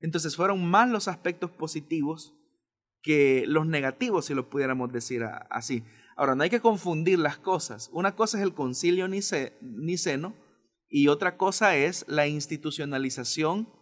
Entonces 0.00 0.36
fueron 0.36 0.64
más 0.64 0.88
los 0.88 1.08
aspectos 1.08 1.50
positivos 1.50 2.34
que 3.02 3.44
los 3.46 3.66
negativos, 3.66 4.26
si 4.26 4.34
lo 4.34 4.48
pudiéramos 4.48 4.92
decir 4.92 5.24
así. 5.50 5.84
Ahora, 6.16 6.34
no 6.34 6.42
hay 6.42 6.50
que 6.50 6.60
confundir 6.60 7.18
las 7.18 7.38
cosas. 7.38 7.88
Una 7.92 8.14
cosa 8.14 8.38
es 8.38 8.44
el 8.44 8.54
concilio 8.54 9.08
niceno 9.08 10.34
y 10.90 11.06
otra 11.08 11.36
cosa 11.36 11.76
es 11.76 12.04
la 12.08 12.26
institucionalización 12.26 13.72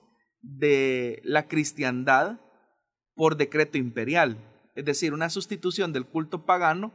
de 0.43 1.21
la 1.25 1.49
cristiandad 1.49 2.39
por 3.15 3.37
decreto 3.37 3.79
imperial, 3.79 4.37
es 4.77 4.85
decir, 4.85 5.15
una 5.15 5.31
sustitución 5.31 5.93
del 5.93 6.07
culto 6.07 6.45
pagano 6.45 6.93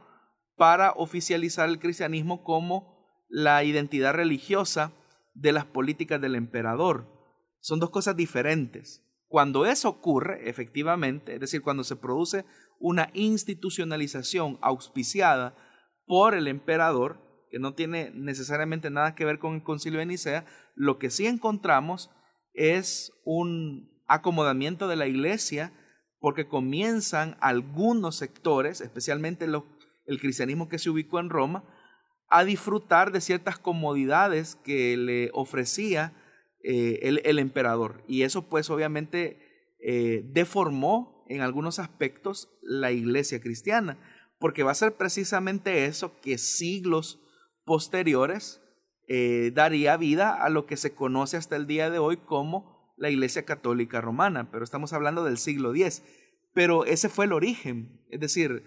para 0.56 0.92
oficializar 0.92 1.68
el 1.68 1.80
cristianismo 1.80 2.44
como 2.44 2.94
la 3.28 3.64
identidad 3.64 4.14
religiosa 4.14 4.92
de 5.34 5.52
las 5.52 5.64
políticas 5.66 6.20
del 6.20 6.36
emperador. 6.36 7.06
Son 7.60 7.80
dos 7.80 7.90
cosas 7.90 8.16
diferentes. 8.16 9.02
Cuando 9.26 9.66
eso 9.66 9.88
ocurre, 9.88 10.48
efectivamente, 10.48 11.34
es 11.34 11.40
decir, 11.40 11.60
cuando 11.60 11.82
se 11.82 11.96
produce 11.96 12.44
una 12.78 13.10
institucionalización 13.14 14.58
auspiciada 14.62 15.56
por 16.06 16.34
el 16.34 16.46
emperador, 16.46 17.18
que 17.54 17.60
no 17.60 17.74
tiene 17.74 18.10
necesariamente 18.12 18.90
nada 18.90 19.14
que 19.14 19.24
ver 19.24 19.38
con 19.38 19.54
el 19.54 19.62
concilio 19.62 20.00
de 20.00 20.06
Nicea, 20.06 20.44
lo 20.74 20.98
que 20.98 21.08
sí 21.08 21.28
encontramos 21.28 22.10
es 22.52 23.12
un 23.24 24.02
acomodamiento 24.08 24.88
de 24.88 24.96
la 24.96 25.06
iglesia 25.06 25.72
porque 26.18 26.48
comienzan 26.48 27.36
algunos 27.38 28.16
sectores, 28.16 28.80
especialmente 28.80 29.44
el 29.44 30.20
cristianismo 30.20 30.68
que 30.68 30.80
se 30.80 30.90
ubicó 30.90 31.20
en 31.20 31.30
Roma, 31.30 31.62
a 32.28 32.42
disfrutar 32.42 33.12
de 33.12 33.20
ciertas 33.20 33.56
comodidades 33.56 34.56
que 34.56 34.96
le 34.96 35.30
ofrecía 35.32 36.12
eh, 36.64 36.98
el, 37.02 37.38
emperador. 37.38 38.02
Y 38.08 38.22
eso 38.22 38.48
pues 38.48 38.68
obviamente 38.68 39.38
eh, 39.78 40.24
deformó 40.32 41.24
en 41.28 41.40
algunos 41.40 41.78
aspectos 41.78 42.48
la 42.62 42.90
iglesia 42.90 43.40
cristiana, 43.40 43.96
porque 44.40 44.64
va 44.64 44.72
a 44.72 44.74
ser 44.74 44.96
precisamente 44.96 45.84
eso 45.84 46.20
que 46.20 46.36
siglos 46.36 47.20
posteriores 47.64 48.60
eh, 49.06 49.50
daría 49.54 49.96
vida 49.96 50.32
a 50.32 50.48
lo 50.48 50.66
que 50.66 50.76
se 50.76 50.94
conoce 50.94 51.36
hasta 51.36 51.56
el 51.56 51.66
día 51.66 51.90
de 51.90 51.98
hoy 51.98 52.16
como 52.16 52.94
la 52.96 53.10
iglesia 53.10 53.44
católica 53.44 54.00
romana, 54.00 54.50
pero 54.50 54.64
estamos 54.64 54.92
hablando 54.92 55.24
del 55.24 55.38
siglo 55.38 55.74
X. 55.74 56.02
Pero 56.54 56.84
ese 56.84 57.08
fue 57.08 57.24
el 57.24 57.32
origen, 57.32 58.00
es 58.10 58.20
decir, 58.20 58.64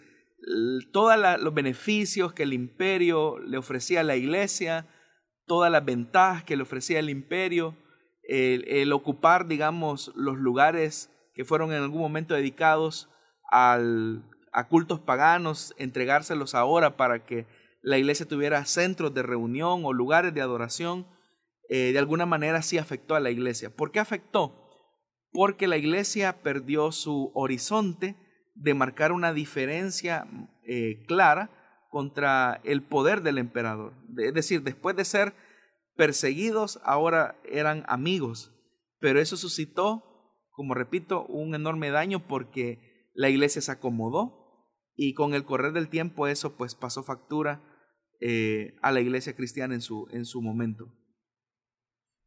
todos 0.91 1.15
los 1.39 1.53
beneficios 1.53 2.33
que 2.33 2.43
el 2.43 2.53
imperio 2.53 3.39
le 3.39 3.57
ofrecía 3.57 4.01
a 4.01 4.03
la 4.03 4.15
iglesia, 4.15 4.87
todas 5.45 5.71
las 5.71 5.83
ventajas 5.83 6.43
que 6.43 6.57
le 6.57 6.63
ofrecía 6.63 6.99
el 6.99 7.09
imperio, 7.09 7.75
el, 8.23 8.91
ocupar, 8.91 9.47
digamos, 9.47 10.11
los 10.15 10.37
lugares 10.37 11.09
que 11.33 11.45
fueron 11.45 11.71
en 11.71 11.81
algún 11.81 12.01
momento 12.01 12.35
dedicados 12.35 13.09
a 13.51 13.79
cultos 14.69 14.99
paganos, 14.99 15.73
entregárselos 15.77 16.53
ahora 16.53 16.97
para 16.97 17.25
que 17.25 17.45
la 17.81 17.97
iglesia 17.97 18.27
tuviera 18.27 18.65
centros 18.65 19.13
de 19.13 19.23
reunión 19.23 19.85
o 19.85 19.93
lugares 19.93 20.33
de 20.33 20.41
adoración, 20.41 21.07
eh, 21.69 21.91
de 21.91 21.99
alguna 21.99 22.25
manera 22.25 22.61
sí 22.61 22.77
afectó 22.77 23.15
a 23.15 23.19
la 23.19 23.29
iglesia. 23.29 23.69
¿Por 23.69 23.91
qué 23.91 23.99
afectó? 23.99 24.69
Porque 25.31 25.67
la 25.67 25.77
iglesia 25.77 26.41
perdió 26.41 26.91
su 26.91 27.31
horizonte 27.35 28.15
de 28.55 28.73
marcar 28.73 29.11
una 29.11 29.33
diferencia 29.33 30.27
eh, 30.63 31.03
clara 31.07 31.51
contra 31.89 32.61
el 32.63 32.81
poder 32.81 33.21
del 33.21 33.37
emperador. 33.37 33.93
Es 34.17 34.33
decir, 34.33 34.63
después 34.63 34.95
de 34.95 35.05
ser 35.05 35.33
perseguidos, 35.95 36.79
ahora 36.83 37.39
eran 37.43 37.83
amigos. 37.87 38.53
Pero 38.99 39.19
eso 39.19 39.37
suscitó, 39.37 40.03
como 40.51 40.73
repito, 40.73 41.25
un 41.25 41.53
enorme 41.53 41.91
daño 41.91 42.25
porque 42.25 43.09
la 43.13 43.29
iglesia 43.29 43.61
se 43.61 43.71
acomodó 43.71 44.46
y 44.97 45.13
con 45.13 45.33
el 45.33 45.45
correr 45.45 45.71
del 45.71 45.87
tiempo 45.87 46.27
eso 46.27 46.57
pues 46.57 46.75
pasó 46.75 47.03
factura 47.03 47.61
eh, 48.19 48.75
a 48.81 48.91
la 48.91 48.99
iglesia 48.99 49.35
cristiana 49.35 49.75
en 49.75 49.81
su, 49.81 50.07
en 50.11 50.25
su 50.25 50.41
momento. 50.41 50.91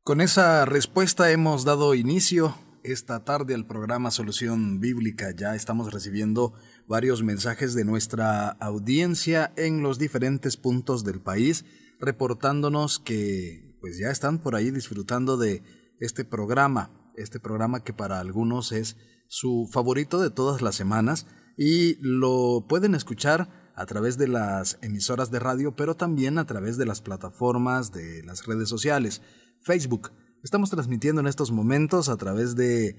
Con 0.02 0.20
esa 0.20 0.64
respuesta 0.64 1.30
hemos 1.30 1.64
dado 1.64 1.94
inicio 1.94 2.54
esta 2.84 3.24
tarde 3.24 3.54
al 3.54 3.66
programa 3.66 4.10
Solución 4.10 4.80
Bíblica. 4.80 5.34
Ya 5.36 5.54
estamos 5.54 5.92
recibiendo 5.92 6.54
varios 6.86 7.22
mensajes 7.22 7.74
de 7.74 7.85
nuestra 7.85 8.48
audiencia 8.48 9.52
en 9.56 9.83
los 9.83 9.98
diferentes 9.98 10.56
puntos 10.56 11.04
del 11.04 11.20
país, 11.20 11.66
reportándonos 11.98 12.98
que 12.98 13.76
pues 13.80 13.98
ya 13.98 14.11
están 14.11 14.38
por 14.38 14.54
ahí 14.54 14.70
disfrutando 14.70 15.37
de 15.37 15.62
este 15.98 16.24
programa, 16.24 17.12
este 17.16 17.40
programa 17.40 17.83
que 17.83 17.92
para 17.92 18.20
algunos 18.20 18.72
es 18.72 18.96
su 19.28 19.68
favorito 19.70 20.20
de 20.20 20.30
todas 20.30 20.62
las 20.62 20.76
semanas 20.76 21.26
y 21.56 21.96
lo 22.00 22.66
pueden 22.68 22.94
escuchar 22.94 23.72
a 23.74 23.86
través 23.86 24.18
de 24.18 24.28
las 24.28 24.78
emisoras 24.82 25.30
de 25.30 25.38
radio, 25.38 25.74
pero 25.74 25.94
también 25.94 26.38
a 26.38 26.46
través 26.46 26.76
de 26.76 26.86
las 26.86 27.00
plataformas 27.00 27.92
de 27.92 28.22
las 28.24 28.46
redes 28.46 28.68
sociales, 28.68 29.22
Facebook, 29.60 30.10
Estamos 30.42 30.70
transmitiendo 30.70 31.20
en 31.20 31.26
estos 31.26 31.52
momentos 31.52 32.08
a 32.08 32.16
través 32.16 32.56
de 32.56 32.96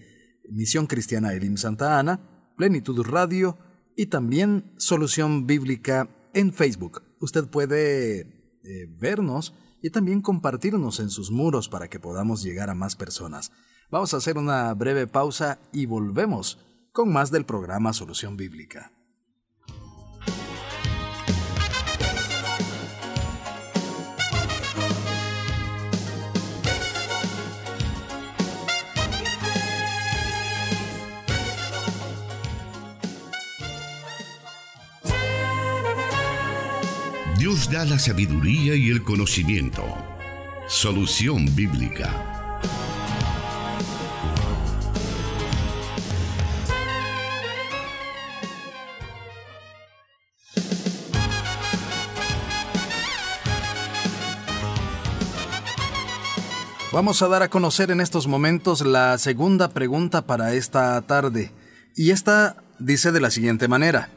Misión 0.51 0.85
Cristiana 0.85 1.33
Elim 1.33 1.57
Santa 1.57 1.97
Ana, 1.97 2.53
Plenitud 2.55 3.01
Radio 3.03 3.57
y 3.97 4.07
también 4.07 4.71
Solución 4.77 5.47
Bíblica 5.47 6.07
en 6.35 6.53
Facebook. 6.53 7.01
Usted 7.19 7.47
puede 7.47 8.19
eh, 8.19 8.87
vernos 8.99 9.55
y 9.81 9.89
también 9.89 10.21
compartirnos 10.21 10.99
en 10.99 11.09
sus 11.09 11.31
muros 11.31 11.67
para 11.67 11.87
que 11.89 11.99
podamos 11.99 12.43
llegar 12.43 12.69
a 12.69 12.75
más 12.75 12.95
personas. 12.95 13.51
Vamos 13.89 14.13
a 14.13 14.17
hacer 14.17 14.37
una 14.37 14.71
breve 14.75 15.07
pausa 15.07 15.59
y 15.73 15.87
volvemos 15.87 16.59
con 16.91 17.11
más 17.11 17.31
del 17.31 17.45
programa 17.45 17.93
Solución 17.93 18.35
Bíblica. 18.35 18.91
Dios 37.37 37.71
da 37.71 37.85
la 37.85 37.97
sabiduría 37.97 38.75
y 38.75 38.89
el 38.91 39.01
conocimiento. 39.03 39.83
Solución 40.67 41.53
bíblica. 41.55 42.40
Vamos 56.93 57.21
a 57.21 57.29
dar 57.29 57.41
a 57.41 57.49
conocer 57.49 57.89
en 57.89 58.01
estos 58.01 58.27
momentos 58.27 58.85
la 58.85 59.17
segunda 59.17 59.69
pregunta 59.69 60.23
para 60.23 60.53
esta 60.55 61.01
tarde. 61.03 61.53
Y 61.95 62.11
esta 62.11 62.65
dice 62.79 63.13
de 63.13 63.21
la 63.21 63.31
siguiente 63.31 63.69
manera. 63.69 64.09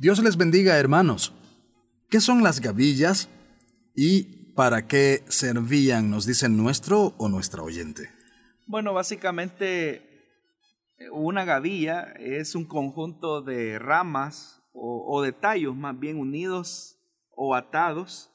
Dios 0.00 0.18
les 0.18 0.36
bendiga, 0.36 0.76
hermanos. 0.76 1.32
¿Qué 2.10 2.20
son 2.20 2.42
las 2.42 2.60
gavillas 2.60 3.28
y 3.94 4.52
para 4.54 4.88
qué 4.88 5.22
servían? 5.28 6.10
Nos 6.10 6.26
dice 6.26 6.48
nuestro 6.48 7.14
o 7.18 7.28
nuestra 7.28 7.62
oyente. 7.62 8.10
Bueno, 8.66 8.92
básicamente 8.92 10.02
una 11.12 11.44
gavilla 11.44 12.14
es 12.18 12.56
un 12.56 12.64
conjunto 12.64 13.42
de 13.42 13.78
ramas 13.78 14.60
o, 14.72 15.22
de 15.22 15.30
tallos 15.30 15.76
más 15.76 15.96
bien 15.96 16.18
unidos 16.18 16.98
o 17.30 17.54
atados 17.54 18.32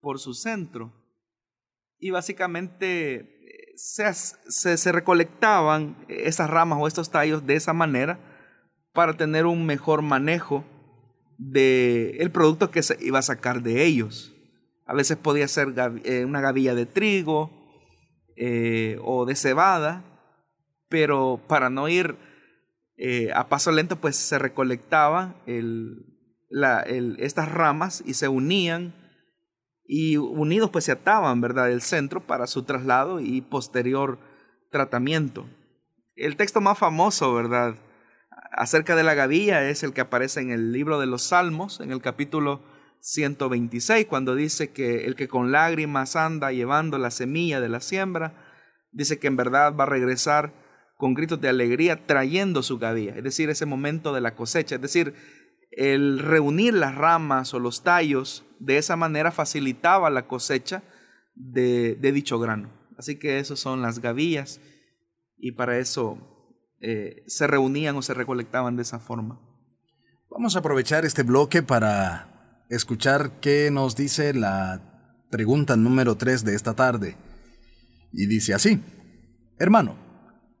por 0.00 0.18
su 0.18 0.34
centro. 0.34 0.92
Y 1.98 2.10
básicamente 2.10 3.36
se, 3.76 4.12
se, 4.14 4.92
recolectaban 4.92 5.96
esas 6.08 6.48
ramas 6.48 6.78
o 6.80 6.86
estos 6.86 7.10
tallos 7.10 7.46
de 7.46 7.56
esa 7.56 7.72
manera 7.72 8.18
para 8.92 9.16
tener 9.16 9.46
un 9.46 9.66
mejor 9.66 10.02
manejo 10.02 10.64
de 11.38 12.16
el 12.18 12.30
producto 12.30 12.70
que 12.70 12.82
se 12.82 12.96
iba 13.00 13.18
a 13.18 13.22
sacar 13.22 13.62
de 13.62 13.84
ellos. 13.84 14.34
A 14.86 14.94
veces 14.94 15.16
podía 15.16 15.46
ser 15.48 15.74
eh, 16.04 16.24
una 16.24 16.40
gavilla 16.40 16.74
de 16.74 16.86
trigo 16.86 17.50
eh, 18.36 18.98
o 19.02 19.26
de 19.26 19.34
cebada, 19.34 20.04
pero 20.88 21.40
para 21.46 21.68
no 21.70 21.88
ir 21.88 22.16
eh, 22.96 23.30
a 23.34 23.48
paso 23.48 23.72
lento, 23.72 23.96
pues 23.96 24.16
se 24.16 24.38
recolectaban 24.38 25.36
estas 27.18 27.52
ramas 27.52 28.02
y 28.06 28.14
se 28.14 28.28
unían 28.28 28.94
y 29.88 30.16
unidos 30.16 30.70
pues 30.70 30.84
se 30.84 30.92
ataban, 30.92 31.40
¿verdad?, 31.40 31.70
el 31.70 31.82
centro 31.82 32.20
para 32.20 32.46
su 32.46 32.64
traslado 32.64 33.20
y 33.20 33.40
posterior 33.40 34.18
tratamiento. 34.70 35.46
El 36.16 36.36
texto 36.36 36.60
más 36.60 36.78
famoso, 36.78 37.34
¿verdad?, 37.34 37.76
acerca 38.52 38.96
de 38.96 39.02
la 39.02 39.14
gavilla 39.14 39.68
es 39.68 39.82
el 39.82 39.92
que 39.92 40.00
aparece 40.00 40.40
en 40.40 40.50
el 40.50 40.72
libro 40.72 40.98
de 40.98 41.06
los 41.06 41.22
Salmos, 41.22 41.80
en 41.80 41.92
el 41.92 42.00
capítulo 42.00 42.62
126, 43.00 44.06
cuando 44.06 44.34
dice 44.34 44.72
que 44.72 45.04
el 45.04 45.14
que 45.14 45.28
con 45.28 45.52
lágrimas 45.52 46.16
anda 46.16 46.52
llevando 46.52 46.98
la 46.98 47.10
semilla 47.10 47.60
de 47.60 47.68
la 47.68 47.80
siembra, 47.80 48.34
dice 48.92 49.18
que 49.18 49.26
en 49.26 49.36
verdad 49.36 49.76
va 49.76 49.84
a 49.84 49.88
regresar 49.88 50.52
con 50.96 51.14
gritos 51.14 51.40
de 51.40 51.48
alegría 51.48 52.06
trayendo 52.06 52.62
su 52.62 52.78
gavilla, 52.78 53.14
es 53.14 53.22
decir, 53.22 53.50
ese 53.50 53.66
momento 53.66 54.14
de 54.14 54.22
la 54.22 54.34
cosecha, 54.34 54.76
es 54.76 54.80
decir, 54.80 55.14
el 55.76 56.18
reunir 56.18 56.72
las 56.74 56.94
ramas 56.94 57.52
o 57.52 57.60
los 57.60 57.82
tallos 57.82 58.44
de 58.58 58.78
esa 58.78 58.96
manera 58.96 59.30
facilitaba 59.30 60.08
la 60.08 60.26
cosecha 60.26 60.82
de, 61.34 61.96
dicho 62.00 62.38
grano. 62.38 62.72
Así 62.96 63.16
que 63.18 63.38
esas 63.38 63.60
son 63.60 63.82
las 63.82 64.00
gavillas 64.00 64.58
y 65.36 65.52
para 65.52 65.78
eso 65.78 66.18
eh, 66.80 67.22
se 67.26 67.46
reunían 67.46 67.94
o 67.96 68.02
se 68.02 68.14
recolectaban 68.14 68.76
de 68.76 68.82
esa 68.82 68.98
forma. 68.98 69.38
Vamos 70.30 70.56
a 70.56 70.60
aprovechar 70.60 71.04
este 71.04 71.22
bloque 71.22 71.62
para 71.62 72.64
escuchar 72.70 73.32
qué 73.40 73.70
nos 73.70 73.96
dice 73.96 74.32
la 74.32 75.26
pregunta 75.30 75.76
número 75.76 76.16
3 76.16 76.42
de 76.44 76.54
esta 76.54 76.74
tarde. 76.74 77.16
Y 78.12 78.26
dice 78.26 78.54
así, 78.54 78.80
hermano, 79.58 79.98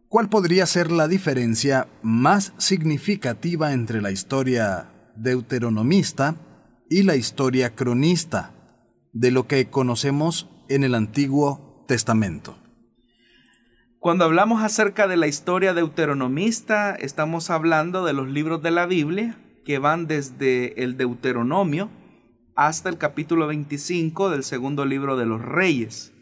¿cuál 0.08 0.28
podría 0.28 0.66
ser 0.66 0.92
la 0.92 1.08
diferencia 1.08 1.88
más 2.02 2.52
significativa 2.58 3.72
entre 3.72 4.02
la 4.02 4.10
historia 4.10 4.90
deuteronomista 5.16 6.36
y 6.88 7.02
la 7.02 7.16
historia 7.16 7.74
cronista 7.74 8.52
de 9.12 9.30
lo 9.30 9.46
que 9.46 9.68
conocemos 9.70 10.48
en 10.68 10.84
el 10.84 10.94
Antiguo 10.94 11.84
Testamento? 11.88 12.56
Cuando 13.98 14.24
hablamos 14.24 14.62
acerca 14.62 15.08
de 15.08 15.16
la 15.16 15.26
historia 15.26 15.74
deuteronomista, 15.74 16.94
estamos 16.94 17.50
hablando 17.50 18.04
de 18.04 18.12
los 18.12 18.28
libros 18.28 18.62
de 18.62 18.70
la 18.70 18.86
Biblia 18.86 19.36
que 19.64 19.78
van 19.78 20.06
desde 20.06 20.82
el 20.84 20.96
Deuteronomio 20.96 21.90
hasta 22.54 22.88
el 22.88 22.98
capítulo 22.98 23.48
25 23.48 24.30
del 24.30 24.44
segundo 24.44 24.84
libro 24.84 25.16
de 25.16 25.26
los 25.26 25.42
Reyes. 25.42 26.12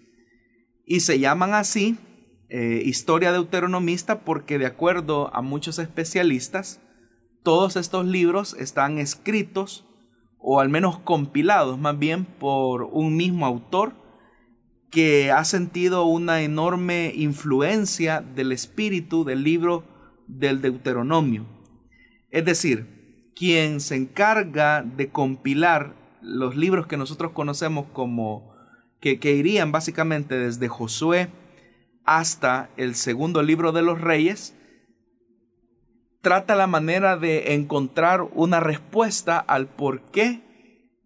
Y 0.86 1.00
se 1.00 1.18
llaman 1.18 1.52
así 1.52 1.98
eh, 2.48 2.82
historia 2.84 3.32
deuteronomista 3.32 4.20
porque 4.20 4.58
de 4.58 4.66
acuerdo 4.66 5.34
a 5.34 5.42
muchos 5.42 5.78
especialistas, 5.78 6.80
todos 7.44 7.76
estos 7.76 8.04
libros 8.04 8.56
están 8.58 8.98
escritos 8.98 9.84
o 10.38 10.60
al 10.60 10.68
menos 10.68 10.98
compilados 10.98 11.78
más 11.78 11.96
bien 11.98 12.24
por 12.24 12.82
un 12.82 13.16
mismo 13.16 13.46
autor 13.46 13.92
que 14.90 15.30
ha 15.30 15.44
sentido 15.44 16.06
una 16.06 16.42
enorme 16.42 17.12
influencia 17.14 18.20
del 18.20 18.52
espíritu 18.52 19.24
del 19.24 19.44
libro 19.44 19.84
del 20.26 20.60
Deuteronomio. 20.60 21.46
Es 22.30 22.44
decir, 22.44 23.30
quien 23.34 23.80
se 23.80 23.96
encarga 23.96 24.82
de 24.82 25.10
compilar 25.10 25.94
los 26.22 26.56
libros 26.56 26.86
que 26.86 26.96
nosotros 26.96 27.32
conocemos 27.32 27.86
como 27.92 28.54
que, 29.00 29.18
irían 29.32 29.70
básicamente 29.70 30.38
desde 30.38 30.68
Josué 30.68 31.28
hasta 32.04 32.70
el 32.76 32.94
segundo 32.94 33.42
libro 33.42 33.72
de 33.72 33.82
los 33.82 34.00
reyes, 34.00 34.56
trata 36.24 36.54
la 36.54 36.66
manera 36.66 37.18
de 37.18 37.52
encontrar 37.52 38.22
una 38.32 38.58
respuesta 38.58 39.38
al 39.38 39.66
por 39.66 40.00
qué 40.10 40.40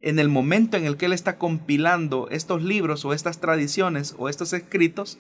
en 0.01 0.21
el 0.21 0.29
momento 0.29 0.77
en 0.77 0.85
el 0.85 0.97
que 0.97 1.07
él 1.07 1.13
está 1.13 1.39
compilando 1.39 2.29
estos 2.31 2.63
libros 2.63 3.05
o 3.05 3.13
estas 3.13 3.41
tradiciones 3.41 4.15
o 4.17 4.29
estos 4.29 4.53
escritos, 4.53 5.19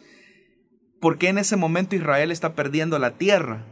¿por 1.00 1.18
qué 1.18 1.28
en 1.28 1.38
ese 1.38 1.56
momento 1.56 1.96
Israel 1.96 2.30
está 2.30 2.54
perdiendo 2.54 2.98
la 3.00 3.18
tierra? 3.18 3.66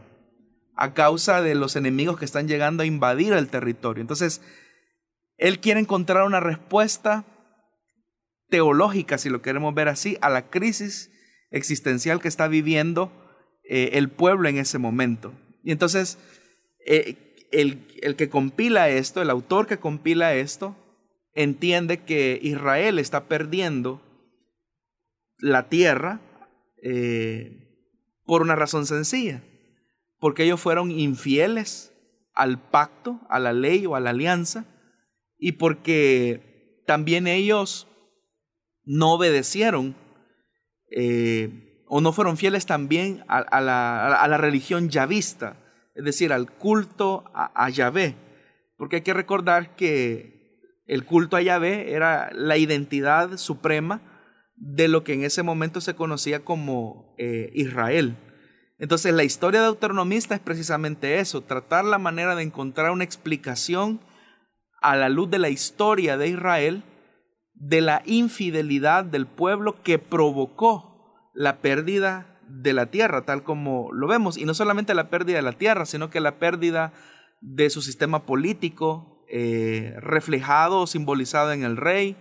A 0.74 0.94
causa 0.94 1.42
de 1.42 1.54
los 1.54 1.76
enemigos 1.76 2.18
que 2.18 2.24
están 2.24 2.48
llegando 2.48 2.82
a 2.82 2.86
invadir 2.86 3.32
el 3.32 3.46
territorio. 3.46 4.00
Entonces, 4.00 4.42
él 5.36 5.60
quiere 5.60 5.78
encontrar 5.78 6.24
una 6.24 6.40
respuesta 6.40 7.24
teológica, 8.48 9.16
si 9.16 9.30
lo 9.30 9.42
queremos 9.42 9.74
ver 9.74 9.86
así, 9.86 10.18
a 10.20 10.28
la 10.28 10.50
crisis 10.50 11.12
existencial 11.52 12.20
que 12.20 12.28
está 12.28 12.48
viviendo 12.48 13.12
eh, 13.62 13.90
el 13.92 14.10
pueblo 14.10 14.48
en 14.48 14.58
ese 14.58 14.78
momento. 14.78 15.32
Y 15.66 15.72
entonces, 15.72 16.16
eh, 16.86 17.16
el, 17.50 17.88
el 18.00 18.14
que 18.14 18.28
compila 18.28 18.88
esto, 18.88 19.20
el 19.20 19.30
autor 19.30 19.66
que 19.66 19.80
compila 19.80 20.32
esto, 20.36 20.76
entiende 21.34 22.04
que 22.04 22.38
Israel 22.40 23.00
está 23.00 23.24
perdiendo 23.24 24.00
la 25.38 25.68
tierra 25.68 26.20
eh, 26.84 27.82
por 28.24 28.42
una 28.42 28.54
razón 28.54 28.86
sencilla, 28.86 29.42
porque 30.20 30.44
ellos 30.44 30.60
fueron 30.60 30.92
infieles 30.92 31.92
al 32.32 32.70
pacto, 32.70 33.20
a 33.28 33.40
la 33.40 33.52
ley 33.52 33.86
o 33.86 33.96
a 33.96 34.00
la 34.00 34.10
alianza, 34.10 34.66
y 35.36 35.52
porque 35.52 36.84
también 36.86 37.26
ellos 37.26 37.88
no 38.84 39.14
obedecieron 39.14 39.96
eh, 40.92 41.65
o 41.86 42.00
no 42.00 42.12
fueron 42.12 42.36
fieles 42.36 42.66
también 42.66 43.24
a, 43.28 43.60
la, 43.60 44.38
religión 44.38 44.88
yavista, 44.88 45.56
es 45.94 46.04
decir, 46.04 46.32
al 46.32 46.50
culto 46.50 47.24
a, 47.34 47.64
a 47.64 47.70
Yahvé, 47.70 48.16
porque 48.76 48.96
hay 48.96 49.02
que 49.02 49.14
recordar 49.14 49.76
que 49.76 50.82
el 50.86 51.04
culto 51.04 51.36
a 51.36 51.42
Yahvé 51.42 51.92
era 51.92 52.30
la 52.32 52.56
identidad 52.56 53.36
suprema 53.38 54.00
de 54.56 54.88
lo 54.88 55.04
que 55.04 55.14
en 55.14 55.24
ese 55.24 55.42
momento 55.42 55.80
se 55.80 55.94
conocía 55.94 56.44
como 56.44 57.14
eh, 57.18 57.50
Israel. 57.54 58.16
Entonces 58.78 59.14
la 59.14 59.24
historia 59.24 59.62
deuteronomista 59.62 60.34
es 60.34 60.40
precisamente 60.40 61.18
eso, 61.18 61.42
tratar 61.42 61.84
la 61.84 61.98
manera 61.98 62.34
de 62.34 62.42
encontrar 62.42 62.90
una 62.90 63.04
explicación 63.04 64.00
a 64.82 64.96
la 64.96 65.08
luz 65.08 65.30
de 65.30 65.38
la 65.38 65.48
historia 65.48 66.16
de 66.16 66.28
Israel 66.28 66.82
de 67.54 67.80
la 67.80 68.02
infidelidad 68.04 69.04
del 69.04 69.26
pueblo 69.26 69.82
que 69.82 69.98
provocó 69.98 70.95
la 71.36 71.60
pérdida 71.60 72.40
de 72.48 72.72
la 72.72 72.86
tierra, 72.86 73.24
tal 73.24 73.44
como 73.44 73.92
lo 73.92 74.08
vemos, 74.08 74.38
y 74.38 74.44
no 74.44 74.54
solamente 74.54 74.94
la 74.94 75.10
pérdida 75.10 75.36
de 75.36 75.42
la 75.42 75.52
tierra, 75.52 75.84
sino 75.84 76.10
que 76.10 76.20
la 76.20 76.38
pérdida 76.38 76.92
de 77.40 77.68
su 77.70 77.82
sistema 77.82 78.24
político, 78.24 79.24
eh, 79.28 79.94
reflejado 79.98 80.80
o 80.80 80.86
simbolizado 80.86 81.52
en 81.52 81.62
el 81.62 81.76
rey, 81.76 82.16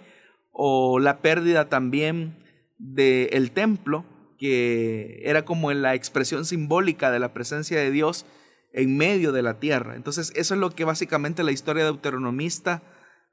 o 0.51 0.99
la 0.99 1.19
pérdida 1.19 1.69
también 1.69 2.43
del 2.77 3.51
templo, 3.51 4.05
que 4.37 5.21
era 5.23 5.45
como 5.45 5.71
la 5.71 5.95
expresión 5.95 6.45
simbólica 6.45 7.09
de 7.09 7.19
la 7.19 7.33
presencia 7.33 7.79
de 7.79 7.91
Dios 7.91 8.25
en 8.73 8.97
medio 8.97 9.31
de 9.31 9.41
la 9.41 9.59
tierra. 9.59 9.95
Entonces, 9.95 10.33
eso 10.35 10.53
es 10.53 10.59
lo 10.59 10.71
que 10.71 10.83
básicamente 10.83 11.43
la 11.43 11.53
historia 11.53 11.85
deuteronomista 11.85 12.83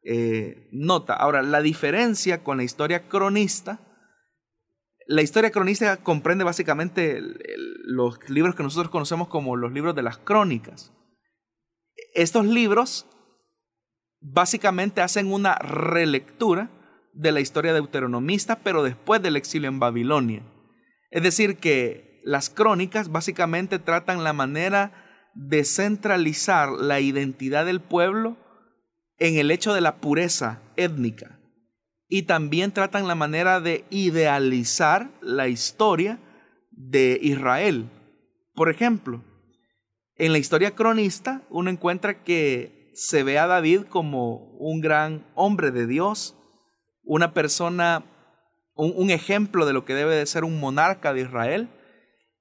eh, 0.05 0.68
nota. 0.71 1.14
Ahora, 1.14 1.42
la 1.42 1.61
diferencia 1.61 2.45
con 2.45 2.59
la 2.59 2.64
historia 2.64 3.09
cronista, 3.09 3.81
la 5.07 5.23
historia 5.23 5.51
cronista 5.51 5.97
comprende 5.99 6.45
básicamente 6.45 7.21
los 7.85 8.19
libros 8.29 8.55
que 8.55 8.62
nosotros 8.62 8.91
conocemos 8.91 9.29
como 9.29 9.57
los 9.57 9.73
libros 9.73 9.95
de 9.95 10.03
las 10.03 10.19
crónicas. 10.19 10.93
Estos 12.15 12.47
libros 12.47 13.07
básicamente 14.21 15.01
hacen 15.01 15.33
una 15.33 15.55
relectura 15.57 16.71
de 17.12 17.33
la 17.33 17.41
historia 17.41 17.73
deuteronomista, 17.73 18.61
pero 18.61 18.83
después 18.83 19.23
del 19.23 19.37
exilio 19.37 19.69
en 19.69 19.81
Babilonia. 19.81 20.43
Es 21.11 21.23
decir, 21.23 21.57
que 21.57 22.21
las 22.25 22.49
crónicas 22.49 23.11
básicamente 23.11 23.79
tratan 23.79 24.25
la 24.25 24.33
manera 24.33 25.31
de 25.35 25.65
centralizar 25.65 26.71
la 26.71 27.01
identidad 27.01 27.67
del 27.67 27.81
pueblo 27.81 28.37
en 29.19 29.37
el 29.37 29.51
hecho 29.51 29.75
de 29.75 29.81
la 29.81 29.97
pureza 29.97 30.62
étnica. 30.77 31.41
Y 32.14 32.25
también 32.25 32.72
tratan 32.72 33.09
la 33.09 33.14
manera 33.14 33.59
de 33.62 33.87
idealizar 33.88 35.11
la 35.22 35.48
historia 35.48 36.18
de 36.70 37.18
Israel. 37.22 37.88
Por 38.55 38.68
ejemplo, 38.68 39.25
en 40.16 40.33
la 40.33 40.38
historia 40.38 40.75
cronista 40.75 41.40
uno 41.48 41.70
encuentra 41.70 42.22
que 42.22 42.92
se 42.92 43.22
ve 43.22 43.38
a 43.38 43.46
David 43.46 43.85
como 43.88 44.55
un 44.59 44.83
gran 44.83 45.25
hombre 45.35 45.70
de 45.70 45.87
Dios, 45.87 46.37
una 47.03 47.33
persona, 47.33 48.05
un, 48.75 49.09
ejemplo 49.09 49.64
de 49.64 49.72
lo 49.72 49.87
que 49.87 49.94
debe 49.94 50.14
de 50.14 50.27
ser 50.27 50.44
un 50.44 50.61
monarca 50.61 51.14
de 51.14 51.22
Israel. 51.22 51.70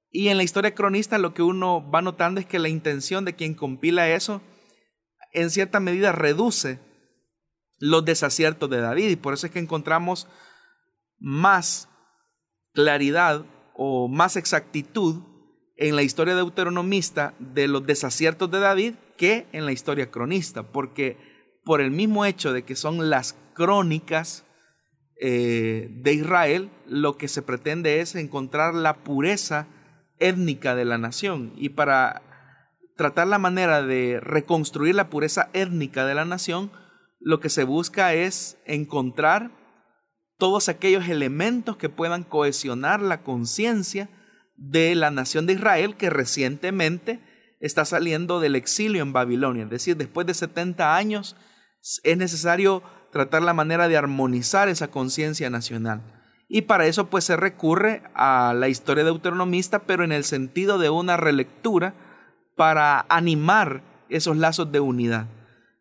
Y 0.10 0.28
en 0.28 0.36
la 0.36 0.44
historia 0.44 0.76
cronista 0.76 1.18
lo 1.18 1.34
que 1.34 1.44
uno 1.44 1.90
va 1.90 2.02
notando 2.02 2.42
es 2.42 2.46
que 2.46 2.60
la 2.60 2.68
intención 2.68 3.24
de 3.24 3.38
quien 3.38 3.54
compila 3.54 4.10
eso 4.10 4.42
en 5.32 5.50
cierta 5.50 5.80
medida 5.80 6.12
reduce 6.12 6.91
los 7.82 8.06
desaciertos 8.06 8.70
de 8.70 8.80
David 8.80 9.10
y 9.10 9.16
por 9.18 9.34
eso 9.34 9.48
es 9.48 9.52
que 9.52 9.60
encontramos 9.60 10.28
más 11.20 11.90
claridad 12.74 13.44
o 13.74 14.08
más 14.08 14.38
exactitud 14.38 15.24
en 15.76 15.96
la 15.96 16.04
historia 16.04 16.36
deuteronomista 16.36 17.34
de 17.40 17.68
los 17.68 17.86
desaciertos 17.86 18.50
de 18.52 18.60
David 18.60 18.94
que 19.18 19.48
en 19.52 19.66
la 19.66 19.72
historia 19.72 20.12
cronista, 20.12 20.64
porque 20.64 21.18
por 21.66 21.82
el 21.82 21.92
mismo 21.92 22.24
hecho 22.24 22.54
de 22.54 22.64
que 22.64 22.76
son 22.76 23.10
las 23.10 23.36
crónicas 23.54 24.46
eh, 25.20 25.88
de 25.90 26.14
Israel, 26.14 26.70
lo 26.88 27.18
que 27.18 27.28
se 27.28 27.42
pretende 27.42 28.00
es 28.00 28.16
encontrar 28.16 28.76
la 28.76 29.04
pureza 29.04 29.68
étnica 30.20 30.76
de 30.76 30.86
la 30.86 31.00
nación. 31.00 31.54
Y 31.56 31.70
para 31.70 32.22
tratar 32.96 33.28
la 33.28 33.40
manera 33.40 33.82
de 33.82 34.20
reconstruir 34.22 34.94
la 34.94 35.10
pureza 35.10 35.50
étnica 35.54 36.06
de 36.06 36.16
la 36.16 36.26
nación, 36.26 36.72
lo 37.22 37.40
que 37.40 37.50
se 37.50 37.64
busca 37.64 38.14
es 38.14 38.58
encontrar 38.66 39.52
todos 40.38 40.70
aquellos 40.70 41.08
elementos 41.08 41.78
que 41.78 41.90
puedan 41.90 42.24
cohesionar 42.24 43.02
la 43.02 43.22
conciencia 43.22 44.10
de 44.56 44.96
la 44.96 45.12
nación 45.12 45.46
de 45.46 45.54
Israel 45.54 45.96
que 45.96 46.10
recientemente 46.10 47.20
está 47.60 47.86
saliendo 47.86 48.40
del 48.40 48.56
exilio 48.56 49.04
en 49.04 49.14
Babilonia. 49.14 49.66
Es 49.66 49.70
decir, 49.70 49.98
después 49.98 50.26
de 50.26 50.34
70 50.34 50.96
años 50.96 51.36
es 52.04 52.18
necesario 52.18 52.82
tratar 53.12 53.44
la 53.44 53.54
manera 53.54 53.88
de 53.88 53.98
armonizar 53.98 54.68
esa 54.68 54.90
conciencia 54.90 55.50
nacional. 55.50 56.02
Y 56.48 56.64
para 56.64 56.88
eso 56.88 57.08
pues 57.10 57.24
se 57.24 57.38
recurre 57.38 58.02
a 58.16 58.54
la 58.56 58.68
historia 58.68 59.04
deuteronomista, 59.04 59.80
pero 59.84 60.04
en 60.04 60.12
el 60.12 60.24
sentido 60.24 60.80
de 60.80 60.90
una 60.90 61.18
relectura 61.18 61.94
para 62.56 63.06
animar 63.10 63.84
esos 64.10 64.38
lazos 64.38 64.72
de 64.72 64.80
unidad. 64.80 65.28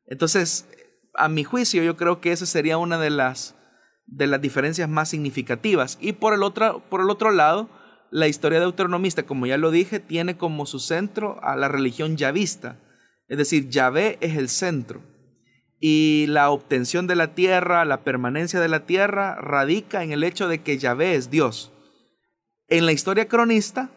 Entonces, 0.07 0.68
a 1.14 1.29
mi 1.29 1.44
juicio, 1.44 1.83
yo 1.83 1.96
creo 1.96 2.20
que 2.20 2.33
esa 2.33 2.46
sería 2.46 2.79
una 2.79 2.99
de 2.99 3.11
las, 3.11 3.55
de 4.07 4.27
las 4.27 4.40
diferencias 4.40 4.88
más 4.88 5.09
significativas. 5.09 5.99
Y 6.01 6.12
por 6.12 6.35
el, 6.35 6.42
otro, 6.42 6.83
por 6.88 7.01
el 7.01 7.11
otro 7.11 7.31
lado, 7.31 7.68
la 8.11 8.29
historia 8.29 8.61
deuteronomista, 8.61 9.25
como 9.25 9.46
ya 9.46 9.57
lo 9.57 9.70
dije, 9.70 10.01
tiene 10.01 10.37
como 10.37 10.66
su 10.66 10.81
centro 10.81 11.38
a 11.42 11.57
la 11.57 11.68
religión 11.68 12.16
yavista. 12.16 12.77
Es 13.29 13.38
decir, 13.38 13.68
Yahvé 13.68 14.18
es 14.20 14.37
el 14.37 14.49
centro. 14.49 15.03
Y 15.79 16.27
la 16.29 16.51
obtención 16.51 17.07
de 17.07 17.16
la 17.16 17.35
tierra, 17.35 17.85
la 17.85 18.03
permanencia 18.03 18.61
de 18.61 18.68
la 18.68 18.85
tierra, 18.87 19.37
radica 19.37 20.03
en 20.03 20.12
el 20.12 20.25
hecho 20.25 20.49
de 20.49 20.62
que 20.62 20.79
Yahvé 20.79 21.14
es 21.14 21.31
Dios. 21.31 21.73
En 22.68 22.87
la 22.87 22.92
historia 22.92 23.29
cronista 23.29 23.90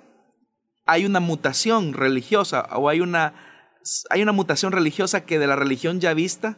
hay 0.86 1.06
una 1.06 1.19
mutación 1.19 1.93
religiosa 1.93 2.62
o 2.76 2.89
hay 2.89 3.02
una, 3.02 3.34
hay 4.10 4.21
una 4.21 4.32
mutación 4.32 4.71
religiosa 4.71 5.26
que 5.26 5.39
de 5.39 5.47
la 5.47 5.56
religión 5.56 5.99
yavista 5.99 6.58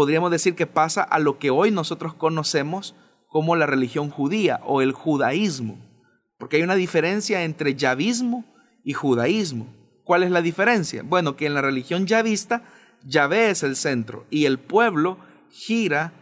podríamos 0.00 0.30
decir 0.30 0.54
que 0.54 0.66
pasa 0.66 1.02
a 1.02 1.18
lo 1.18 1.38
que 1.38 1.50
hoy 1.50 1.70
nosotros 1.70 2.14
conocemos 2.14 2.94
como 3.26 3.54
la 3.54 3.66
religión 3.66 4.08
judía 4.08 4.62
o 4.64 4.80
el 4.80 4.92
judaísmo. 4.92 5.78
Porque 6.38 6.56
hay 6.56 6.62
una 6.62 6.74
diferencia 6.74 7.44
entre 7.44 7.74
yavismo 7.74 8.46
y 8.82 8.94
judaísmo. 8.94 9.66
¿Cuál 10.02 10.22
es 10.22 10.30
la 10.30 10.40
diferencia? 10.40 11.02
Bueno, 11.04 11.36
que 11.36 11.44
en 11.44 11.52
la 11.52 11.60
religión 11.60 12.06
yavista, 12.06 12.62
Yahvé 13.04 13.50
es 13.50 13.62
el 13.62 13.76
centro 13.76 14.24
y 14.30 14.46
el 14.46 14.58
pueblo 14.58 15.18
gira 15.50 16.14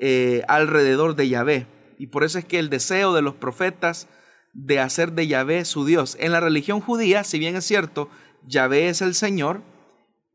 eh, 0.00 0.44
alrededor 0.46 1.16
de 1.16 1.28
Yahvé. 1.28 1.66
Y 1.98 2.06
por 2.06 2.22
eso 2.22 2.38
es 2.38 2.44
que 2.44 2.60
el 2.60 2.70
deseo 2.70 3.14
de 3.14 3.22
los 3.22 3.34
profetas 3.34 4.06
de 4.52 4.78
hacer 4.78 5.10
de 5.10 5.26
Yahvé 5.26 5.64
su 5.64 5.84
Dios. 5.84 6.16
En 6.20 6.30
la 6.30 6.38
religión 6.38 6.80
judía, 6.80 7.24
si 7.24 7.40
bien 7.40 7.56
es 7.56 7.64
cierto, 7.64 8.08
Yahvé 8.46 8.90
es 8.90 9.02
el 9.02 9.16
Señor, 9.16 9.62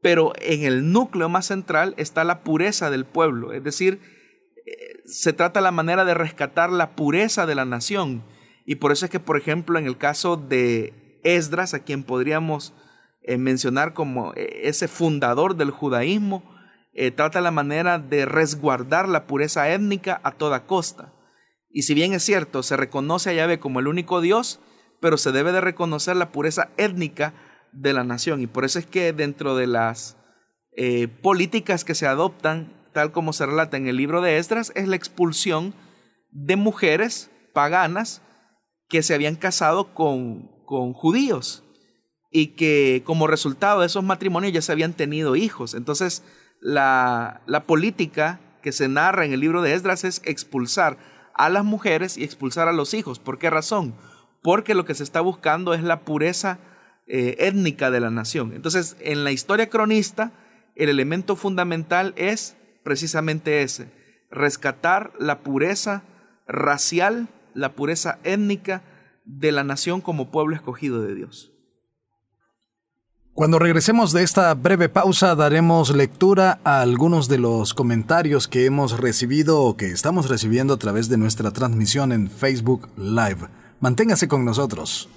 pero 0.01 0.33
en 0.39 0.63
el 0.63 0.91
núcleo 0.91 1.29
más 1.29 1.47
central 1.47 1.93
está 1.97 2.23
la 2.23 2.43
pureza 2.43 2.89
del 2.89 3.05
pueblo, 3.05 3.53
es 3.53 3.63
decir, 3.63 3.99
eh, 4.65 5.01
se 5.05 5.33
trata 5.33 5.61
la 5.61 5.71
manera 5.71 6.05
de 6.05 6.13
rescatar 6.13 6.71
la 6.71 6.95
pureza 6.95 7.45
de 7.45 7.55
la 7.55 7.65
nación. 7.65 8.23
Y 8.65 8.75
por 8.75 8.91
eso 8.91 9.05
es 9.05 9.11
que, 9.11 9.19
por 9.19 9.37
ejemplo, 9.37 9.79
en 9.79 9.87
el 9.87 9.97
caso 9.97 10.37
de 10.37 11.19
Esdras, 11.23 11.73
a 11.73 11.79
quien 11.79 12.03
podríamos 12.03 12.73
eh, 13.23 13.37
mencionar 13.37 13.93
como 13.93 14.33
eh, 14.35 14.61
ese 14.63 14.87
fundador 14.87 15.55
del 15.55 15.71
judaísmo, 15.71 16.57
trata 17.15 17.39
la 17.39 17.51
manera 17.51 17.97
de 17.97 18.25
resguardar 18.25 19.07
la 19.07 19.25
pureza 19.25 19.69
étnica 19.69 20.19
a 20.23 20.33
toda 20.33 20.65
costa. 20.65 21.13
Y 21.71 21.83
si 21.83 21.93
bien 21.93 22.11
es 22.11 22.23
cierto, 22.23 22.61
se 22.61 22.75
reconoce 22.75 23.29
a 23.29 23.33
Yahvé 23.33 23.57
como 23.57 23.79
el 23.79 23.87
único 23.87 24.19
Dios, 24.19 24.59
pero 24.99 25.15
se 25.15 25.31
debe 25.31 25.53
de 25.53 25.61
reconocer 25.61 26.17
la 26.17 26.33
pureza 26.33 26.71
étnica 26.75 27.33
de 27.71 27.93
la 27.93 28.03
nación. 28.03 28.41
Y 28.41 28.47
por 28.47 28.65
eso 28.65 28.79
es 28.79 28.85
que 28.85 29.13
dentro 29.13 29.55
de 29.55 29.67
las 29.67 30.17
eh, 30.75 31.07
políticas 31.07 31.83
que 31.83 31.95
se 31.95 32.07
adoptan, 32.07 32.73
tal 32.93 33.11
como 33.11 33.33
se 33.33 33.45
relata 33.45 33.77
en 33.77 33.87
el 33.87 33.97
libro 33.97 34.21
de 34.21 34.37
Esdras, 34.37 34.71
es 34.75 34.87
la 34.87 34.95
expulsión 34.95 35.73
de 36.31 36.55
mujeres 36.55 37.31
paganas 37.53 38.21
que 38.87 39.03
se 39.03 39.13
habían 39.13 39.35
casado 39.35 39.93
con, 39.93 40.49
con 40.65 40.93
judíos 40.93 41.63
y 42.31 42.47
que 42.55 43.03
como 43.05 43.27
resultado 43.27 43.81
de 43.81 43.87
esos 43.87 44.03
matrimonios 44.03 44.53
ya 44.53 44.61
se 44.61 44.71
habían 44.71 44.93
tenido 44.93 45.35
hijos. 45.35 45.73
Entonces, 45.73 46.23
la, 46.61 47.41
la 47.45 47.65
política 47.65 48.39
que 48.61 48.71
se 48.71 48.87
narra 48.87 49.25
en 49.25 49.33
el 49.33 49.39
libro 49.39 49.61
de 49.61 49.73
Esdras 49.73 50.03
es 50.03 50.21
expulsar 50.25 50.97
a 51.33 51.49
las 51.49 51.63
mujeres 51.63 52.17
y 52.17 52.23
expulsar 52.23 52.67
a 52.67 52.73
los 52.73 52.93
hijos. 52.93 53.19
¿Por 53.19 53.39
qué 53.39 53.49
razón? 53.49 53.95
Porque 54.41 54.75
lo 54.75 54.85
que 54.85 54.95
se 54.95 55.03
está 55.03 55.21
buscando 55.21 55.73
es 55.73 55.83
la 55.83 56.01
pureza 56.01 56.59
eh, 57.11 57.35
étnica 57.39 57.89
de 57.89 57.99
la 57.99 58.11
nación. 58.11 58.53
Entonces, 58.53 58.95
en 58.99 59.23
la 59.23 59.31
historia 59.31 59.67
cronista, 59.67 60.31
el 60.75 60.89
elemento 60.89 61.35
fundamental 61.35 62.13
es 62.15 62.55
precisamente 62.83 63.63
ese, 63.63 63.91
rescatar 64.29 65.11
la 65.17 65.39
pureza 65.39 66.03
racial, 66.47 67.27
la 67.55 67.73
pureza 67.73 68.19
étnica 68.23 68.83
de 69.25 69.51
la 69.51 69.63
nación 69.63 70.01
como 70.01 70.29
pueblo 70.29 70.55
escogido 70.55 71.01
de 71.01 71.15
Dios. 71.15 71.51
Cuando 73.33 73.57
regresemos 73.57 74.13
de 74.13 74.21
esta 74.21 74.53
breve 74.53 74.87
pausa 74.87 75.33
daremos 75.33 75.95
lectura 75.95 76.59
a 76.63 76.81
algunos 76.81 77.27
de 77.27 77.39
los 77.39 77.73
comentarios 77.73 78.47
que 78.47 78.65
hemos 78.65 78.99
recibido 78.99 79.61
o 79.61 79.77
que 79.77 79.87
estamos 79.87 80.29
recibiendo 80.29 80.75
a 80.75 80.77
través 80.77 81.09
de 81.09 81.17
nuestra 81.17 81.49
transmisión 81.49 82.11
en 82.11 82.29
Facebook 82.29 82.87
Live. 82.97 83.47
Manténgase 83.79 84.27
con 84.27 84.45
nosotros. 84.45 85.09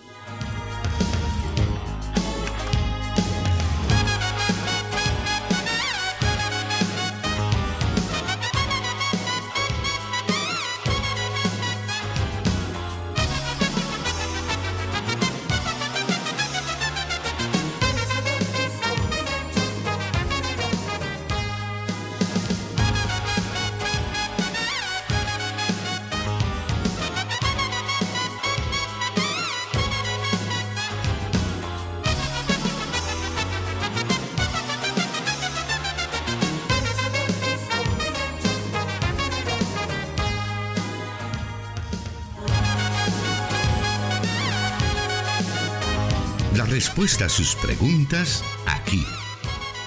Sus 47.12 47.54
preguntas 47.56 48.42
aquí, 48.66 49.04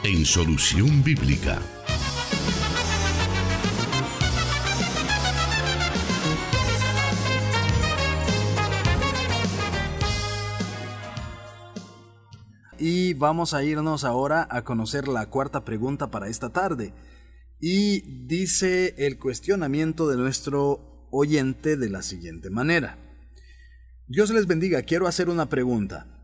en 0.03 0.25
Solución 0.25 1.03
Bíblica. 1.03 1.59
Y 12.77 13.15
vamos 13.15 13.53
a 13.55 13.63
irnos 13.63 14.03
ahora 14.03 14.47
a 14.51 14.63
conocer 14.63 15.07
la 15.07 15.25
cuarta 15.29 15.65
pregunta 15.65 16.11
para 16.11 16.29
esta 16.29 16.49
tarde. 16.49 16.93
Y 17.59 18.27
dice 18.27 18.93
el 18.99 19.17
cuestionamiento 19.17 20.07
de 20.07 20.17
nuestro 20.17 21.07
oyente 21.11 21.75
de 21.75 21.89
la 21.89 22.03
siguiente 22.03 22.51
manera. 22.51 22.99
Dios 24.07 24.29
les 24.29 24.45
bendiga, 24.45 24.83
quiero 24.83 25.07
hacer 25.07 25.27
una 25.29 25.49
pregunta. 25.49 26.14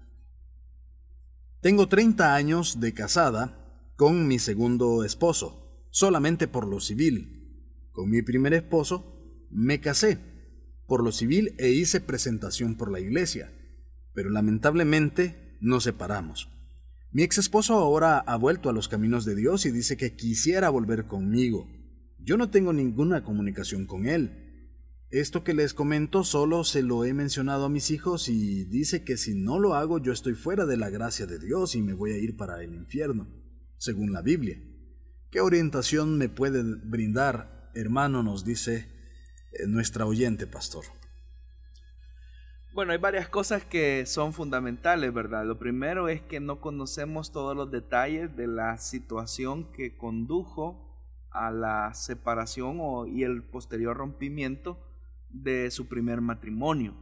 Tengo 1.62 1.88
30 1.88 2.34
años 2.34 2.80
de 2.80 2.92
casada 2.92 3.94
con 3.96 4.28
mi 4.28 4.40
segundo 4.40 5.04
esposo, 5.04 5.86
solamente 5.92 6.48
por 6.48 6.68
lo 6.68 6.80
civil. 6.80 7.88
Con 7.92 8.10
mi 8.10 8.24
primer 8.24 8.56
esposo 8.56 9.46
me 9.52 9.80
casé 9.80 10.18
por 10.88 11.04
lo 11.04 11.12
civil 11.12 11.54
e 11.60 11.70
hice 11.70 12.02
presentación 12.02 12.78
por 12.78 12.92
la 12.92 13.00
iglesia, 13.00 13.54
pero 14.12 14.32
lamentablemente 14.32 15.56
nos 15.62 15.84
separamos. 15.84 16.50
Mi 17.12 17.22
ex 17.22 17.38
esposo 17.38 17.76
ahora 17.76 18.18
ha 18.18 18.38
vuelto 18.38 18.68
a 18.68 18.74
los 18.74 18.88
caminos 18.88 19.24
de 19.24 19.36
Dios 19.36 19.68
y 19.68 19.72
dice 19.72 19.98
que 19.98 20.16
quisiera 20.16 20.70
volver 20.70 21.06
conmigo. 21.06 21.70
Yo 22.18 22.38
no 22.38 22.50
tengo 22.50 22.74
ninguna 22.74 23.24
comunicación 23.24 23.86
con 23.86 24.08
él. 24.08 24.41
Esto 25.12 25.44
que 25.44 25.54
les 25.54 25.74
comento 25.74 26.24
solo 26.24 26.64
se 26.64 26.84
lo 26.84 27.04
he 27.04 27.14
mencionado 27.14 27.66
a 27.66 27.70
mis 27.70 27.92
hijos 27.92 28.30
y 28.30 28.64
dice 28.64 29.04
que 29.04 29.18
si 29.18 29.36
no 29.36 29.60
lo 29.60 29.74
hago 29.74 30.00
yo 30.00 30.14
estoy 30.14 30.36
fuera 30.36 30.66
de 30.66 30.78
la 30.78 30.90
gracia 30.90 31.26
de 31.26 31.38
Dios 31.38 31.76
y 31.76 31.82
me 31.82 31.92
voy 31.92 32.14
a 32.14 32.18
ir 32.18 32.38
para 32.38 32.64
el 32.64 32.74
infierno, 32.74 33.28
según 33.76 34.14
la 34.14 34.22
Biblia. 34.22 34.58
¿Qué 35.30 35.42
orientación 35.42 36.18
me 36.18 36.30
puede 36.30 36.64
brindar, 36.64 37.72
hermano? 37.76 38.24
Nos 38.24 38.46
dice 38.46 38.88
eh, 39.52 39.68
nuestra 39.68 40.06
oyente, 40.06 40.48
pastor. 40.48 40.86
Bueno, 42.74 42.94
hay 42.94 42.98
varias 42.98 43.28
cosas 43.28 43.66
que 43.66 44.06
son 44.06 44.32
fundamentales, 44.32 45.14
¿verdad? 45.14 45.46
Lo 45.46 45.60
primero 45.60 46.08
es 46.08 46.22
que 46.22 46.40
no 46.40 46.62
conocemos 46.62 47.34
todos 47.34 47.54
los 47.54 47.70
detalles 47.70 48.34
de 48.38 48.48
la 48.48 48.78
situación 48.78 49.74
que 49.74 49.98
condujo 49.98 50.88
a 51.32 51.52
la 51.52 51.94
separación 51.94 52.80
y 53.14 53.24
el 53.24 53.44
posterior 53.44 53.98
rompimiento 53.98 54.88
de 55.34 55.72
su 55.72 55.88
primer 55.88 56.22
matrimonio. 56.22 56.96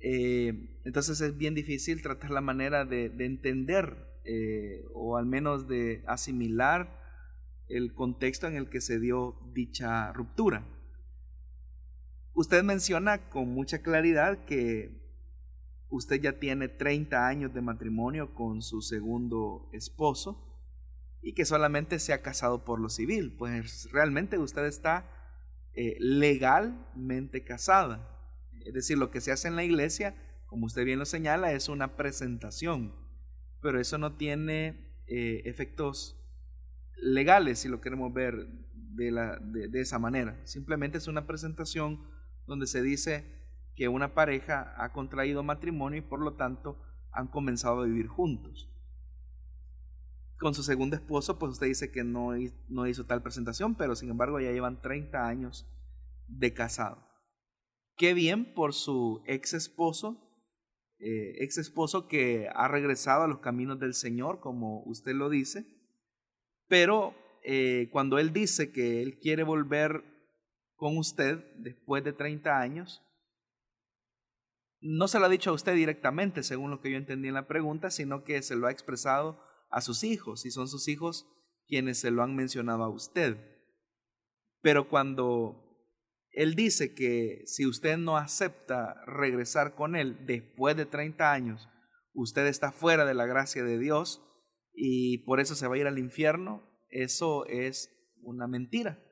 Eh, 0.00 0.80
entonces 0.84 1.20
es 1.20 1.36
bien 1.36 1.54
difícil 1.54 2.02
tratar 2.02 2.30
la 2.30 2.40
manera 2.40 2.84
de, 2.84 3.06
entender 3.18 4.20
eh, 4.24 4.84
o 4.94 5.16
al 5.16 5.26
menos 5.26 5.68
de 5.68 6.04
asimilar 6.06 7.00
el 7.68 7.94
contexto 7.94 8.46
en 8.46 8.56
el 8.56 8.68
que 8.68 8.80
se 8.80 9.00
dio 9.00 9.36
dicha 9.52 10.12
ruptura. 10.12 10.64
Usted 12.34 12.62
menciona 12.62 13.30
con 13.30 13.48
mucha 13.48 13.82
claridad 13.82 14.44
que 14.44 15.06
usted 15.88 16.20
ya 16.20 16.38
tiene 16.38 16.68
30 16.68 17.26
años 17.26 17.54
de 17.54 17.62
matrimonio 17.62 18.34
con 18.34 18.62
su 18.62 18.82
segundo 18.82 19.68
esposo 19.72 20.42
y 21.22 21.32
que 21.32 21.44
solamente 21.44 21.98
se 21.98 22.12
ha 22.12 22.22
casado 22.22 22.64
por 22.64 22.78
lo 22.78 22.88
civil. 22.88 23.34
Pues 23.36 23.90
realmente 23.90 24.38
usted 24.38 24.66
está 24.66 25.15
eh, 25.76 25.96
legalmente 26.00 27.44
casada. 27.44 28.10
Es 28.64 28.72
decir, 28.72 28.96
lo 28.96 29.10
que 29.10 29.20
se 29.20 29.30
hace 29.30 29.48
en 29.48 29.56
la 29.56 29.62
iglesia, 29.62 30.16
como 30.46 30.66
usted 30.66 30.84
bien 30.84 30.98
lo 30.98 31.04
señala, 31.04 31.52
es 31.52 31.68
una 31.68 31.96
presentación, 31.96 32.94
pero 33.60 33.78
eso 33.78 33.98
no 33.98 34.16
tiene 34.16 35.02
eh, 35.06 35.42
efectos 35.44 36.18
legales, 36.96 37.58
si 37.58 37.68
lo 37.68 37.82
queremos 37.82 38.12
ver 38.12 38.48
de, 38.72 39.10
la, 39.10 39.38
de 39.38 39.80
esa 39.80 39.98
manera. 39.98 40.40
Simplemente 40.46 40.96
es 40.96 41.08
una 41.08 41.26
presentación 41.26 42.00
donde 42.46 42.66
se 42.66 42.82
dice 42.82 43.36
que 43.74 43.88
una 43.88 44.14
pareja 44.14 44.74
ha 44.78 44.92
contraído 44.92 45.42
matrimonio 45.42 45.98
y 45.98 46.02
por 46.02 46.20
lo 46.20 46.36
tanto 46.36 46.82
han 47.12 47.28
comenzado 47.28 47.82
a 47.82 47.84
vivir 47.84 48.06
juntos. 48.06 48.70
Con 50.38 50.54
su 50.54 50.62
segundo 50.62 50.96
esposo, 50.96 51.38
pues 51.38 51.52
usted 51.52 51.66
dice 51.66 51.90
que 51.90 52.04
no, 52.04 52.36
hizo 52.36 53.06
tal 53.06 53.22
presentación, 53.22 53.74
pero 53.74 53.96
sin 53.96 54.10
embargo 54.10 54.38
ya 54.38 54.52
llevan 54.52 54.82
30 54.82 55.26
años 55.26 55.66
de 56.28 56.52
casado. 56.52 57.06
Qué 57.96 58.12
bien 58.12 58.52
por 58.54 58.74
su 58.74 59.22
ex 59.26 59.54
esposo, 59.54 60.22
eh, 60.98 61.36
ex 61.42 61.56
esposo 61.56 62.06
que 62.06 62.48
ha 62.54 62.68
regresado 62.68 63.22
a 63.22 63.28
los 63.28 63.38
caminos 63.38 63.80
del 63.80 63.94
Señor, 63.94 64.40
como 64.40 64.82
usted 64.84 65.14
lo 65.14 65.30
dice, 65.30 65.66
pero 66.68 67.14
eh, 67.42 67.88
cuando 67.90 68.18
él 68.18 68.34
dice 68.34 68.72
que 68.72 69.02
él 69.02 69.18
quiere 69.18 69.42
volver 69.42 70.04
con 70.74 70.98
usted 70.98 71.42
después 71.56 72.04
de 72.04 72.12
30 72.12 72.60
años, 72.60 73.02
no 74.80 75.08
se 75.08 75.18
lo 75.18 75.24
ha 75.24 75.30
dicho 75.30 75.50
a 75.50 75.54
usted 75.54 75.74
directamente, 75.74 76.42
según 76.42 76.70
lo 76.70 76.82
que 76.82 76.90
yo 76.90 76.98
entendí 76.98 77.28
en 77.28 77.34
la 77.34 77.48
pregunta, 77.48 77.90
sino 77.90 78.24
que 78.24 78.42
se 78.42 78.56
lo 78.56 78.66
ha 78.66 78.70
expresado 78.70 79.40
a 79.70 79.80
sus 79.80 80.04
hijos, 80.04 80.46
y 80.46 80.50
son 80.50 80.68
sus 80.68 80.88
hijos 80.88 81.26
quienes 81.66 81.98
se 81.98 82.10
lo 82.10 82.22
han 82.22 82.34
mencionado 82.34 82.84
a 82.84 82.88
usted. 82.88 83.36
Pero 84.62 84.88
cuando 84.88 85.66
él 86.30 86.54
dice 86.54 86.94
que 86.94 87.42
si 87.46 87.66
usted 87.66 87.96
no 87.96 88.16
acepta 88.16 89.02
regresar 89.06 89.74
con 89.74 89.96
él 89.96 90.26
después 90.26 90.76
de 90.76 90.86
30 90.86 91.32
años, 91.32 91.68
usted 92.12 92.46
está 92.46 92.72
fuera 92.72 93.04
de 93.04 93.14
la 93.14 93.26
gracia 93.26 93.64
de 93.64 93.78
Dios 93.78 94.22
y 94.72 95.18
por 95.24 95.40
eso 95.40 95.54
se 95.54 95.66
va 95.66 95.76
a 95.76 95.78
ir 95.78 95.86
al 95.86 95.98
infierno, 95.98 96.62
eso 96.90 97.46
es 97.46 97.90
una 98.22 98.46
mentira. 98.46 99.02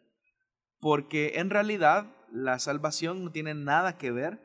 Porque 0.80 1.34
en 1.36 1.50
realidad 1.50 2.14
la 2.30 2.58
salvación 2.58 3.24
no 3.24 3.32
tiene 3.32 3.54
nada 3.54 3.96
que 3.96 4.10
ver 4.10 4.40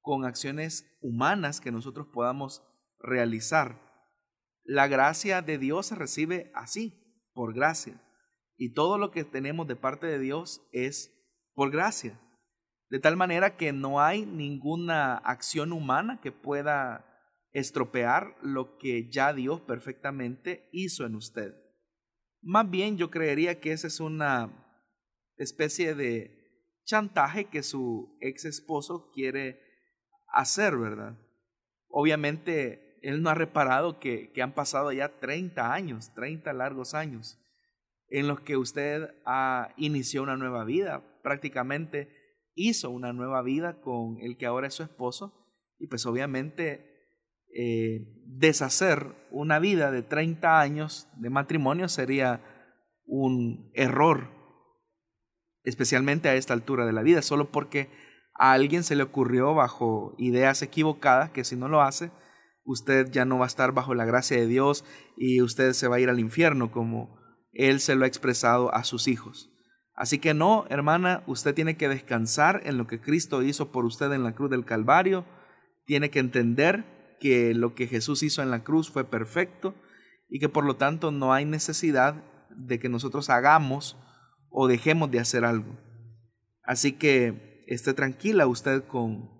con 0.00 0.24
acciones 0.24 0.98
humanas 1.00 1.60
que 1.60 1.70
nosotros 1.70 2.08
podamos 2.12 2.62
realizar. 2.98 3.87
La 4.68 4.86
gracia 4.86 5.40
de 5.40 5.56
Dios 5.56 5.86
se 5.86 5.94
recibe 5.94 6.52
así, 6.54 6.92
por 7.32 7.54
gracia. 7.54 7.98
Y 8.58 8.74
todo 8.74 8.98
lo 8.98 9.10
que 9.10 9.24
tenemos 9.24 9.66
de 9.66 9.76
parte 9.76 10.06
de 10.06 10.18
Dios 10.18 10.60
es 10.72 11.10
por 11.54 11.70
gracia. 11.70 12.20
De 12.90 12.98
tal 12.98 13.16
manera 13.16 13.56
que 13.56 13.72
no 13.72 13.98
hay 14.02 14.26
ninguna 14.26 15.16
acción 15.16 15.72
humana 15.72 16.20
que 16.20 16.32
pueda 16.32 17.06
estropear 17.52 18.36
lo 18.42 18.76
que 18.76 19.08
ya 19.10 19.32
Dios 19.32 19.62
perfectamente 19.62 20.68
hizo 20.70 21.06
en 21.06 21.14
usted. 21.14 21.54
Más 22.42 22.68
bien 22.68 22.98
yo 22.98 23.10
creería 23.10 23.60
que 23.60 23.72
esa 23.72 23.86
es 23.86 24.00
una 24.00 24.52
especie 25.38 25.94
de 25.94 26.82
chantaje 26.84 27.46
que 27.46 27.62
su 27.62 28.18
ex 28.20 28.44
esposo 28.44 29.10
quiere 29.14 29.62
hacer, 30.26 30.76
¿verdad? 30.76 31.16
Obviamente, 31.88 32.87
él 33.08 33.22
no 33.22 33.30
ha 33.30 33.34
reparado 33.34 33.98
que, 33.98 34.30
que 34.32 34.42
han 34.42 34.52
pasado 34.52 34.92
ya 34.92 35.18
30 35.18 35.72
años, 35.72 36.12
30 36.14 36.52
largos 36.52 36.92
años, 36.92 37.38
en 38.10 38.28
los 38.28 38.40
que 38.40 38.58
usted 38.58 39.14
ha, 39.24 39.72
inició 39.78 40.22
una 40.22 40.36
nueva 40.36 40.64
vida, 40.64 41.02
prácticamente 41.22 42.10
hizo 42.54 42.90
una 42.90 43.14
nueva 43.14 43.40
vida 43.40 43.80
con 43.80 44.18
el 44.20 44.36
que 44.36 44.44
ahora 44.44 44.66
es 44.66 44.74
su 44.74 44.82
esposo, 44.82 45.32
y 45.78 45.86
pues 45.86 46.04
obviamente 46.04 47.14
eh, 47.56 48.12
deshacer 48.26 49.14
una 49.30 49.58
vida 49.58 49.90
de 49.90 50.02
30 50.02 50.60
años 50.60 51.08
de 51.16 51.30
matrimonio 51.30 51.88
sería 51.88 52.42
un 53.06 53.70
error, 53.72 54.28
especialmente 55.64 56.28
a 56.28 56.34
esta 56.34 56.52
altura 56.52 56.84
de 56.84 56.92
la 56.92 57.00
vida, 57.00 57.22
solo 57.22 57.50
porque 57.50 57.88
a 58.34 58.52
alguien 58.52 58.84
se 58.84 58.96
le 58.96 59.02
ocurrió 59.02 59.54
bajo 59.54 60.14
ideas 60.18 60.60
equivocadas 60.60 61.30
que 61.30 61.44
si 61.44 61.56
no 61.56 61.68
lo 61.68 61.80
hace, 61.80 62.10
usted 62.68 63.10
ya 63.10 63.24
no 63.24 63.38
va 63.38 63.46
a 63.46 63.48
estar 63.48 63.72
bajo 63.72 63.94
la 63.94 64.04
gracia 64.04 64.36
de 64.36 64.46
Dios 64.46 64.84
y 65.16 65.40
usted 65.40 65.72
se 65.72 65.88
va 65.88 65.96
a 65.96 66.00
ir 66.00 66.10
al 66.10 66.20
infierno 66.20 66.70
como 66.70 67.18
Él 67.52 67.80
se 67.80 67.94
lo 67.94 68.04
ha 68.04 68.08
expresado 68.08 68.72
a 68.74 68.84
sus 68.84 69.08
hijos. 69.08 69.50
Así 69.94 70.18
que 70.18 70.34
no, 70.34 70.66
hermana, 70.68 71.24
usted 71.26 71.54
tiene 71.54 71.78
que 71.78 71.88
descansar 71.88 72.60
en 72.64 72.76
lo 72.76 72.86
que 72.86 73.00
Cristo 73.00 73.42
hizo 73.42 73.72
por 73.72 73.86
usted 73.86 74.12
en 74.12 74.22
la 74.22 74.34
cruz 74.34 74.50
del 74.50 74.66
Calvario, 74.66 75.24
tiene 75.86 76.10
que 76.10 76.18
entender 76.18 77.16
que 77.18 77.54
lo 77.54 77.74
que 77.74 77.86
Jesús 77.86 78.22
hizo 78.22 78.42
en 78.42 78.50
la 78.50 78.62
cruz 78.62 78.90
fue 78.90 79.04
perfecto 79.04 79.74
y 80.28 80.38
que 80.38 80.50
por 80.50 80.64
lo 80.64 80.76
tanto 80.76 81.10
no 81.10 81.32
hay 81.32 81.46
necesidad 81.46 82.22
de 82.50 82.78
que 82.78 82.90
nosotros 82.90 83.30
hagamos 83.30 83.96
o 84.50 84.68
dejemos 84.68 85.10
de 85.10 85.20
hacer 85.20 85.46
algo. 85.46 85.78
Así 86.62 86.92
que 86.92 87.64
esté 87.66 87.94
tranquila 87.94 88.46
usted 88.46 88.84
con, 88.84 89.30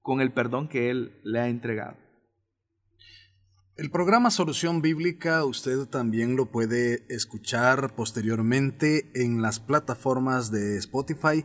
con 0.00 0.22
el 0.22 0.32
perdón 0.32 0.68
que 0.68 0.88
Él 0.88 1.20
le 1.22 1.38
ha 1.38 1.48
entregado. 1.48 2.07
El 3.78 3.92
programa 3.92 4.32
Solución 4.32 4.82
Bíblica 4.82 5.44
usted 5.44 5.86
también 5.86 6.34
lo 6.34 6.50
puede 6.50 7.04
escuchar 7.08 7.94
posteriormente 7.94 9.08
en 9.14 9.40
las 9.40 9.60
plataformas 9.60 10.50
de 10.50 10.76
Spotify 10.78 11.44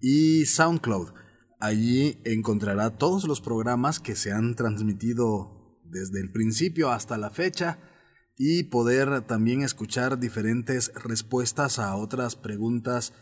y 0.00 0.44
SoundCloud. 0.46 1.10
Allí 1.60 2.20
encontrará 2.24 2.98
todos 2.98 3.28
los 3.28 3.40
programas 3.40 4.00
que 4.00 4.16
se 4.16 4.32
han 4.32 4.56
transmitido 4.56 5.78
desde 5.84 6.20
el 6.20 6.32
principio 6.32 6.90
hasta 6.90 7.16
la 7.16 7.30
fecha 7.30 7.78
y 8.36 8.64
poder 8.64 9.20
también 9.28 9.62
escuchar 9.62 10.18
diferentes 10.18 10.90
respuestas 11.04 11.78
a 11.78 11.94
otras 11.94 12.34
preguntas 12.34 13.12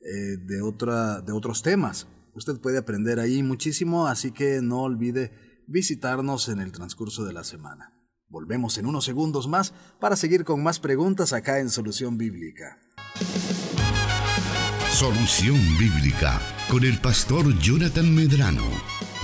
eh, 0.00 0.38
de, 0.38 0.62
otra, 0.62 1.20
de 1.20 1.32
otros 1.32 1.62
temas. 1.62 2.06
Usted 2.32 2.62
puede 2.62 2.78
aprender 2.78 3.20
ahí 3.20 3.42
muchísimo, 3.42 4.06
así 4.06 4.30
que 4.32 4.62
no 4.62 4.80
olvide 4.84 5.32
visitarnos 5.68 6.48
en 6.48 6.60
el 6.60 6.72
transcurso 6.72 7.22
de 7.26 7.34
la 7.34 7.44
semana. 7.44 7.92
Volvemos 8.28 8.76
en 8.78 8.86
unos 8.86 9.04
segundos 9.04 9.48
más 9.48 9.72
para 10.00 10.16
seguir 10.16 10.44
con 10.44 10.62
más 10.62 10.80
preguntas 10.80 11.32
acá 11.32 11.60
en 11.60 11.70
Solución 11.70 12.18
Bíblica. 12.18 12.78
Solución 14.90 15.58
Bíblica 15.78 16.40
con 16.70 16.84
el 16.84 16.98
pastor 16.98 17.56
Jonathan 17.58 18.14
Medrano. 18.14 18.64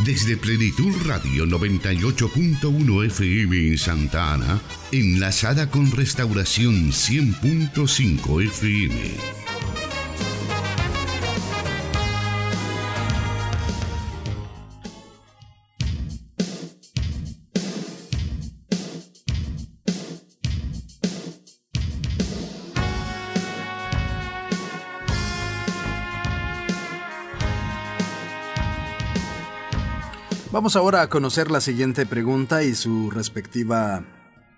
Desde 0.04 0.36
Plenitud 0.36 0.94
Radio 1.06 1.46
98.1 1.46 3.06
FM 3.06 3.68
en 3.68 3.78
Santa 3.78 4.34
Ana, 4.34 4.60
enlazada 4.90 5.70
con 5.70 5.90
Restauración 5.90 6.90
100.5 6.90 8.42
FM. 8.46 9.51
Vamos 30.52 30.76
ahora 30.76 31.00
a 31.00 31.08
conocer 31.08 31.50
la 31.50 31.62
siguiente 31.62 32.04
pregunta 32.04 32.62
y 32.62 32.74
su 32.74 33.10
respectiva 33.10 34.04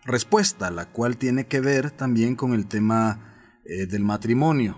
respuesta, 0.04 0.72
la 0.72 0.90
cual 0.90 1.18
tiene 1.18 1.46
que 1.46 1.60
ver 1.60 1.92
también 1.92 2.34
con 2.34 2.52
el 2.52 2.66
tema 2.66 3.60
eh, 3.64 3.86
del 3.86 4.02
matrimonio. 4.02 4.76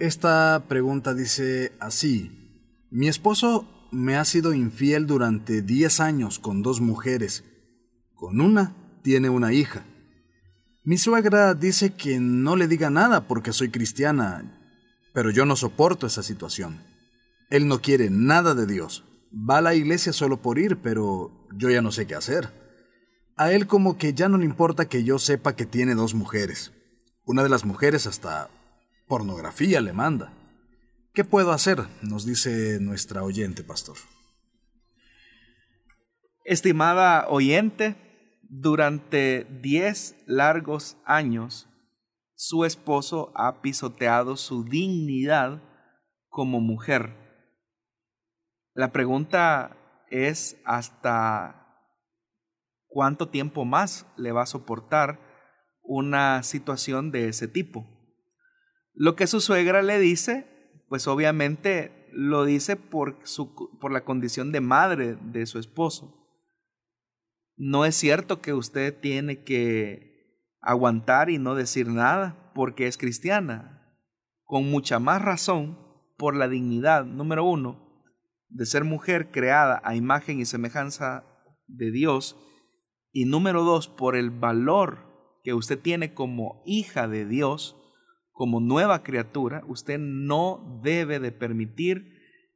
Esta 0.00 0.64
pregunta 0.66 1.14
dice 1.14 1.76
así, 1.78 2.66
mi 2.90 3.06
esposo 3.06 3.88
me 3.92 4.16
ha 4.16 4.24
sido 4.24 4.52
infiel 4.54 5.06
durante 5.06 5.62
10 5.62 6.00
años 6.00 6.40
con 6.40 6.62
dos 6.62 6.80
mujeres, 6.80 7.44
con 8.16 8.40
una 8.40 8.74
tiene 9.04 9.28
una 9.28 9.52
hija. 9.52 9.84
Mi 10.82 10.98
suegra 10.98 11.54
dice 11.54 11.94
que 11.94 12.18
no 12.18 12.56
le 12.56 12.66
diga 12.66 12.90
nada 12.90 13.28
porque 13.28 13.52
soy 13.52 13.68
cristiana, 13.70 14.60
pero 15.12 15.30
yo 15.30 15.46
no 15.46 15.54
soporto 15.54 16.08
esa 16.08 16.24
situación. 16.24 16.82
Él 17.50 17.68
no 17.68 17.80
quiere 17.80 18.10
nada 18.10 18.56
de 18.56 18.66
Dios 18.66 19.04
va 19.34 19.58
a 19.58 19.62
la 19.62 19.74
iglesia 19.74 20.12
solo 20.12 20.40
por 20.40 20.58
ir, 20.58 20.78
pero 20.80 21.48
yo 21.56 21.70
ya 21.70 21.82
no 21.82 21.90
sé 21.90 22.06
qué 22.06 22.14
hacer. 22.14 22.50
A 23.36 23.52
él 23.52 23.66
como 23.66 23.98
que 23.98 24.14
ya 24.14 24.28
no 24.28 24.38
le 24.38 24.44
importa 24.44 24.88
que 24.88 25.02
yo 25.02 25.18
sepa 25.18 25.56
que 25.56 25.66
tiene 25.66 25.94
dos 25.94 26.14
mujeres. 26.14 26.72
Una 27.24 27.42
de 27.42 27.48
las 27.48 27.64
mujeres 27.64 28.06
hasta 28.06 28.48
pornografía 29.08 29.80
le 29.80 29.92
manda. 29.92 30.32
¿Qué 31.12 31.24
puedo 31.24 31.52
hacer? 31.52 31.78
Nos 32.02 32.24
dice 32.24 32.78
nuestra 32.80 33.22
oyente, 33.22 33.64
pastor. 33.64 33.96
Estimada 36.44 37.28
oyente, 37.28 37.96
durante 38.42 39.46
diez 39.62 40.16
largos 40.26 40.96
años, 41.04 41.68
su 42.34 42.64
esposo 42.64 43.32
ha 43.34 43.62
pisoteado 43.62 44.36
su 44.36 44.64
dignidad 44.64 45.62
como 46.28 46.60
mujer. 46.60 47.23
La 48.74 48.90
pregunta 48.90 49.76
es 50.10 50.60
hasta 50.64 51.64
cuánto 52.88 53.28
tiempo 53.28 53.64
más 53.64 54.04
le 54.16 54.32
va 54.32 54.42
a 54.42 54.46
soportar 54.46 55.20
una 55.80 56.42
situación 56.42 57.12
de 57.12 57.28
ese 57.28 57.46
tipo. 57.46 57.86
Lo 58.92 59.14
que 59.14 59.28
su 59.28 59.40
suegra 59.40 59.82
le 59.82 60.00
dice, 60.00 60.82
pues 60.88 61.06
obviamente 61.06 62.08
lo 62.12 62.44
dice 62.44 62.74
por, 62.76 63.18
su, 63.22 63.54
por 63.80 63.92
la 63.92 64.04
condición 64.04 64.50
de 64.50 64.60
madre 64.60 65.16
de 65.20 65.46
su 65.46 65.60
esposo. 65.60 66.28
No 67.56 67.84
es 67.84 67.94
cierto 67.94 68.40
que 68.40 68.54
usted 68.54 68.98
tiene 68.98 69.44
que 69.44 70.56
aguantar 70.60 71.30
y 71.30 71.38
no 71.38 71.54
decir 71.54 71.86
nada 71.86 72.50
porque 72.54 72.88
es 72.88 72.98
cristiana. 72.98 74.00
Con 74.42 74.68
mucha 74.68 74.98
más 74.98 75.22
razón 75.22 75.78
por 76.16 76.34
la 76.34 76.48
dignidad, 76.48 77.04
número 77.04 77.44
uno, 77.44 77.83
de 78.54 78.66
ser 78.66 78.84
mujer 78.84 79.32
creada 79.32 79.82
a 79.84 79.96
imagen 79.96 80.40
y 80.40 80.44
semejanza 80.44 81.24
de 81.66 81.90
Dios. 81.90 82.36
Y 83.12 83.24
número 83.24 83.64
dos, 83.64 83.88
por 83.88 84.16
el 84.16 84.30
valor 84.30 84.98
que 85.42 85.54
usted 85.54 85.78
tiene 85.78 86.14
como 86.14 86.62
hija 86.64 87.08
de 87.08 87.26
Dios, 87.26 87.76
como 88.30 88.60
nueva 88.60 89.02
criatura, 89.02 89.62
usted 89.66 89.98
no 89.98 90.80
debe 90.82 91.18
de 91.18 91.32
permitir 91.32 92.12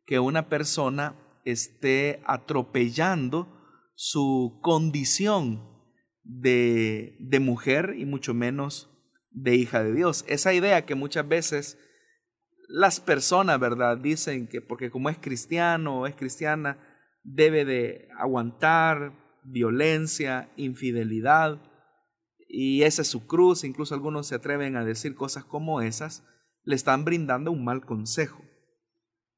que 0.06 0.20
una 0.20 0.48
persona 0.48 1.16
esté 1.44 2.22
atropellando 2.26 3.48
su 3.94 4.60
condición 4.62 5.66
de, 6.22 7.16
de 7.18 7.40
mujer 7.40 7.96
y 7.98 8.06
mucho 8.06 8.34
menos 8.34 8.88
de 9.30 9.56
hija 9.56 9.82
de 9.82 9.94
Dios. 9.94 10.24
Esa 10.28 10.54
idea 10.54 10.86
que 10.86 10.94
muchas 10.94 11.26
veces 11.26 11.76
las 12.68 13.00
personas, 13.00 13.58
¿verdad? 13.58 13.96
Dicen 13.96 14.46
que 14.46 14.60
porque 14.60 14.90
como 14.90 15.08
es 15.08 15.18
cristiano 15.18 16.00
o 16.00 16.06
es 16.06 16.14
cristiana, 16.14 16.78
debe 17.24 17.64
de 17.64 18.08
aguantar 18.18 19.12
violencia, 19.42 20.52
infidelidad, 20.56 21.60
y 22.48 22.82
esa 22.82 23.02
es 23.02 23.08
su 23.08 23.26
cruz, 23.26 23.64
incluso 23.64 23.94
algunos 23.94 24.26
se 24.26 24.34
atreven 24.34 24.76
a 24.76 24.84
decir 24.84 25.14
cosas 25.14 25.44
como 25.44 25.82
esas, 25.82 26.24
le 26.62 26.74
están 26.76 27.04
brindando 27.04 27.50
un 27.50 27.64
mal 27.64 27.84
consejo. 27.84 28.42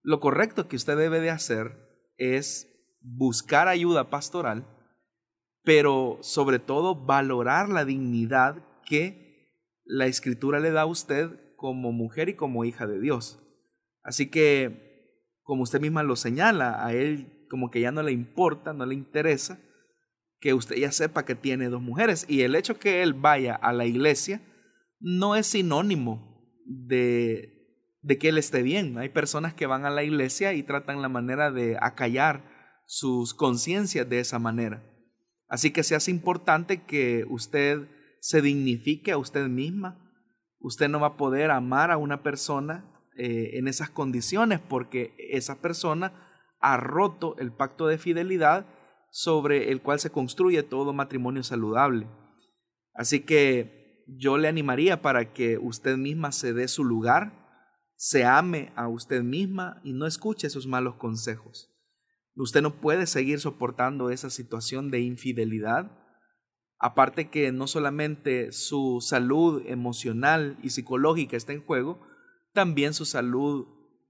Lo 0.02 0.20
correcto 0.20 0.68
que 0.68 0.76
usted 0.76 0.96
debe 0.96 1.20
de 1.20 1.30
hacer 1.30 1.76
es 2.16 2.68
buscar 3.00 3.68
ayuda 3.68 4.10
pastoral, 4.10 4.66
pero 5.62 6.18
sobre 6.22 6.58
todo 6.58 6.94
valorar 6.94 7.68
la 7.68 7.84
dignidad 7.84 8.64
que 8.84 9.80
la 9.84 10.06
escritura 10.06 10.60
le 10.60 10.70
da 10.70 10.82
a 10.82 10.86
usted 10.86 11.38
como 11.60 11.92
mujer 11.92 12.30
y 12.30 12.36
como 12.36 12.64
hija 12.64 12.86
de 12.86 12.98
Dios. 12.98 13.38
Así 14.02 14.30
que, 14.30 15.36
como 15.42 15.62
usted 15.62 15.78
misma 15.78 16.02
lo 16.02 16.16
señala, 16.16 16.82
a 16.82 16.94
él 16.94 17.46
como 17.50 17.70
que 17.70 17.82
ya 17.82 17.92
no 17.92 18.02
le 18.02 18.12
importa, 18.12 18.72
no 18.72 18.86
le 18.86 18.94
interesa 18.94 19.60
que 20.40 20.54
usted 20.54 20.76
ya 20.76 20.90
sepa 20.90 21.26
que 21.26 21.34
tiene 21.34 21.68
dos 21.68 21.82
mujeres. 21.82 22.24
Y 22.30 22.40
el 22.40 22.54
hecho 22.54 22.78
que 22.78 23.02
él 23.02 23.12
vaya 23.12 23.56
a 23.56 23.74
la 23.74 23.84
iglesia 23.84 24.40
no 25.00 25.36
es 25.36 25.48
sinónimo 25.48 26.50
de, 26.64 27.52
de 28.00 28.16
que 28.16 28.30
él 28.30 28.38
esté 28.38 28.62
bien. 28.62 28.96
Hay 28.96 29.10
personas 29.10 29.52
que 29.52 29.66
van 29.66 29.84
a 29.84 29.90
la 29.90 30.02
iglesia 30.02 30.54
y 30.54 30.62
tratan 30.62 31.02
la 31.02 31.10
manera 31.10 31.50
de 31.50 31.76
acallar 31.78 32.42
sus 32.86 33.34
conciencias 33.34 34.08
de 34.08 34.20
esa 34.20 34.38
manera. 34.38 34.82
Así 35.46 35.72
que 35.72 35.82
se 35.82 35.94
hace 35.94 36.10
importante 36.10 36.84
que 36.84 37.26
usted 37.28 37.86
se 38.20 38.40
dignifique 38.40 39.12
a 39.12 39.18
usted 39.18 39.46
misma, 39.48 40.09
usted 40.60 40.88
no 40.88 41.00
va 41.00 41.08
a 41.08 41.16
poder 41.16 41.50
amar 41.50 41.90
a 41.90 41.96
una 41.96 42.22
persona 42.22 42.84
eh, 43.16 43.58
en 43.58 43.68
esas 43.68 43.90
condiciones 43.90 44.60
porque 44.60 45.14
esa 45.18 45.60
persona 45.60 46.12
ha 46.60 46.76
roto 46.76 47.36
el 47.38 47.52
pacto 47.52 47.86
de 47.86 47.98
fidelidad 47.98 48.66
sobre 49.10 49.72
el 49.72 49.82
cual 49.82 49.98
se 49.98 50.10
construye 50.10 50.62
todo 50.62 50.92
matrimonio 50.92 51.42
saludable. 51.42 52.06
Así 52.94 53.20
que 53.20 54.04
yo 54.06 54.38
le 54.38 54.48
animaría 54.48 55.02
para 55.02 55.32
que 55.32 55.58
usted 55.58 55.96
misma 55.96 56.32
se 56.32 56.52
dé 56.52 56.68
su 56.68 56.84
lugar, 56.84 57.32
se 57.96 58.24
ame 58.24 58.72
a 58.76 58.88
usted 58.88 59.22
misma 59.22 59.80
y 59.84 59.92
no 59.92 60.06
escuche 60.06 60.50
sus 60.50 60.66
malos 60.66 60.96
consejos. 60.96 61.70
Usted 62.34 62.62
no 62.62 62.80
puede 62.80 63.06
seguir 63.06 63.40
soportando 63.40 64.10
esa 64.10 64.30
situación 64.30 64.90
de 64.90 65.00
infidelidad 65.00 65.99
Aparte 66.80 67.28
que 67.28 67.52
no 67.52 67.66
solamente 67.66 68.52
su 68.52 69.00
salud 69.02 69.62
emocional 69.66 70.58
y 70.62 70.70
psicológica 70.70 71.36
está 71.36 71.52
en 71.52 71.62
juego, 71.62 72.00
también 72.54 72.94
su 72.94 73.04
salud 73.04 73.66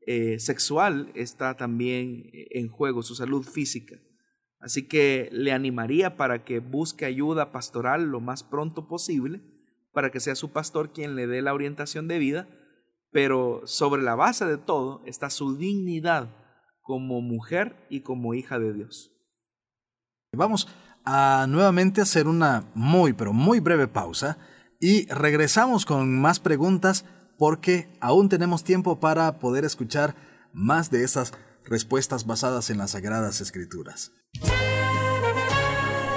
eh, 0.07 0.39
sexual 0.39 1.11
está 1.15 1.57
también 1.57 2.31
en 2.33 2.69
juego, 2.69 3.03
su 3.03 3.17
salud 3.17 3.43
física. 3.45 3.97
Así 4.61 4.87
que 4.87 5.29
le 5.33 5.53
animaría 5.53 6.17
para 6.17 6.45
que 6.45 6.61
busque 6.61 7.07
ayuda 7.07 7.51
pastoral 7.51 8.05
lo 8.05 8.21
más 8.21 8.45
pronto 8.45 8.87
posible, 8.87 9.41
para 9.93 10.13
que 10.13 10.21
sea 10.21 10.37
su 10.37 10.53
pastor 10.53 10.93
quien 10.93 11.17
le 11.17 11.27
dé 11.27 11.43
la 11.43 11.55
orientación 11.55 12.07
de 12.07 12.21
vida, 12.21 12.49
pero 13.11 13.63
sobre 13.65 14.03
la 14.03 14.15
base 14.15 14.45
de 14.45 14.59
todo 14.59 15.03
está 15.07 15.29
su 15.29 15.57
dignidad 15.57 16.37
como 16.83 17.21
mujer 17.21 17.75
y 17.91 18.03
como 18.03 18.35
hija 18.35 18.61
de 18.61 18.73
Dios. 18.75 19.11
Vamos 20.33 20.69
a 21.05 21.47
nuevamente 21.49 22.01
hacer 22.01 22.27
una 22.27 22.65
muy 22.75 23.13
pero 23.13 23.33
muy 23.33 23.61
breve 23.61 23.89
pausa 23.89 24.39
y 24.81 25.07
regresamos 25.07 25.85
con 25.85 26.21
más 26.21 26.41
preguntas 26.41 27.05
porque 27.39 27.89
aún 28.01 28.29
tenemos 28.29 28.65
tiempo 28.65 29.01
para 29.01 29.39
poder 29.39 29.65
escuchar 29.65 30.15
más 30.53 30.91
de 30.91 31.05
esas 31.05 31.33
respuestas 31.65 32.27
basadas 32.27 32.71
en 32.71 32.79
las 32.79 32.93
Sagradas 32.93 33.41
Escrituras. 33.41 34.13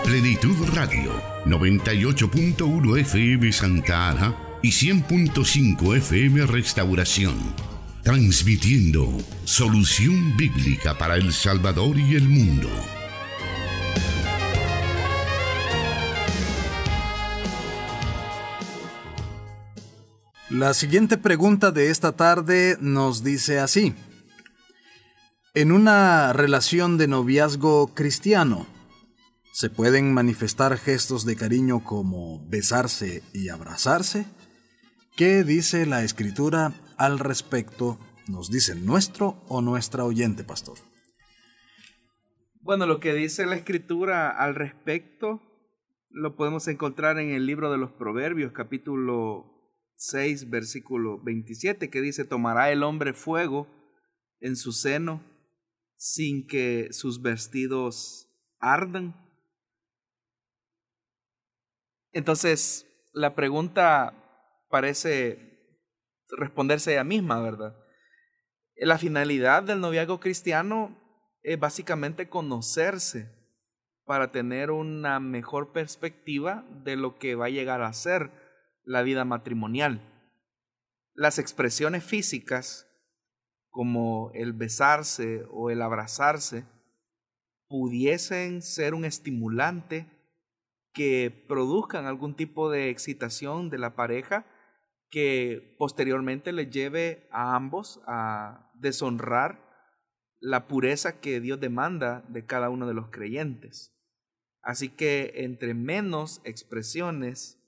Plenitud 0.03 0.55
Radio, 0.73 1.11
98.1 1.45 2.99
FM 2.99 3.51
Santa 3.51 4.09
Ana 4.09 4.35
y 4.61 4.69
100.5 4.69 5.97
FM 5.97 6.45
Restauración. 6.45 7.35
Transmitiendo 8.03 9.07
solución 9.45 10.35
bíblica 10.35 10.97
para 10.97 11.15
El 11.15 11.31
Salvador 11.31 11.97
y 11.97 12.15
el 12.15 12.27
mundo. 12.27 12.69
La 20.53 20.75
siguiente 20.75 21.17
pregunta 21.17 21.71
de 21.71 21.89
esta 21.89 22.11
tarde 22.11 22.77
nos 22.79 23.23
dice 23.23 23.57
así. 23.57 23.95
En 25.55 25.71
una 25.71 26.31
relación 26.31 26.99
de 26.99 27.07
noviazgo 27.07 27.95
cristiano, 27.95 28.67
¿se 29.51 29.71
pueden 29.71 30.13
manifestar 30.13 30.77
gestos 30.77 31.25
de 31.25 31.35
cariño 31.35 31.83
como 31.83 32.47
besarse 32.49 33.23
y 33.33 33.49
abrazarse? 33.49 34.27
¿Qué 35.17 35.43
dice 35.43 35.87
la 35.87 36.03
escritura 36.03 36.73
al 36.97 37.17
respecto? 37.17 37.97
¿Nos 38.27 38.51
dice 38.51 38.75
nuestro 38.75 39.43
o 39.47 39.61
nuestra 39.61 40.03
oyente, 40.03 40.43
pastor? 40.43 40.77
Bueno, 42.61 42.85
lo 42.85 42.99
que 42.99 43.15
dice 43.15 43.47
la 43.47 43.55
escritura 43.55 44.29
al 44.29 44.53
respecto 44.53 45.41
lo 46.11 46.35
podemos 46.35 46.67
encontrar 46.67 47.17
en 47.17 47.31
el 47.31 47.47
libro 47.47 47.71
de 47.71 47.79
los 47.79 47.91
Proverbios, 47.91 48.51
capítulo 48.51 49.52
6, 50.03 50.49
versículo 50.49 51.17
27, 51.23 51.89
que 51.89 52.01
dice, 52.01 52.25
tomará 52.25 52.71
el 52.71 52.83
hombre 52.83 53.13
fuego 53.13 53.67
en 54.41 54.57
su 54.57 54.73
seno 54.73 55.23
sin 55.95 56.45
que 56.45 56.89
sus 56.91 57.21
vestidos 57.21 58.27
ardan. 58.59 59.15
Entonces, 62.11 62.85
la 63.13 63.33
pregunta 63.33 64.13
parece 64.69 65.79
responderse 66.37 66.91
ella 66.91 67.05
misma, 67.05 67.41
¿verdad? 67.41 67.73
La 68.75 68.97
finalidad 68.97 69.63
del 69.63 69.79
noviazgo 69.79 70.19
cristiano 70.19 70.99
es 71.43 71.57
básicamente 71.57 72.27
conocerse 72.27 73.31
para 74.03 74.33
tener 74.33 74.69
una 74.69 75.21
mejor 75.21 75.71
perspectiva 75.71 76.65
de 76.83 76.97
lo 76.97 77.17
que 77.17 77.35
va 77.35 77.45
a 77.45 77.49
llegar 77.49 77.81
a 77.81 77.93
ser 77.93 78.42
la 78.85 79.01
vida 79.01 79.25
matrimonial. 79.25 80.01
Las 81.13 81.39
expresiones 81.39 82.03
físicas, 82.03 82.87
como 83.69 84.31
el 84.33 84.53
besarse 84.53 85.45
o 85.51 85.69
el 85.69 85.81
abrazarse, 85.81 86.65
pudiesen 87.67 88.61
ser 88.61 88.93
un 88.93 89.05
estimulante 89.05 90.07
que 90.93 91.45
produzcan 91.47 92.05
algún 92.05 92.35
tipo 92.35 92.69
de 92.69 92.89
excitación 92.89 93.69
de 93.69 93.79
la 93.79 93.95
pareja 93.95 94.45
que 95.09 95.75
posteriormente 95.77 96.51
les 96.53 96.69
lleve 96.69 97.27
a 97.31 97.55
ambos 97.55 98.01
a, 98.07 98.71
deshonrar 98.73 99.63
la 100.39 100.67
pureza 100.67 101.21
que 101.21 101.39
Dios 101.39 101.59
demanda 101.59 102.25
de 102.27 102.45
cada 102.45 102.69
uno 102.69 102.85
de 102.85 102.93
los 102.93 103.09
creyentes. 103.09 103.95
Así 104.61 104.89
que 104.89 105.31
entre 105.37 105.73
menos 105.73 106.41
expresiones 106.43 107.62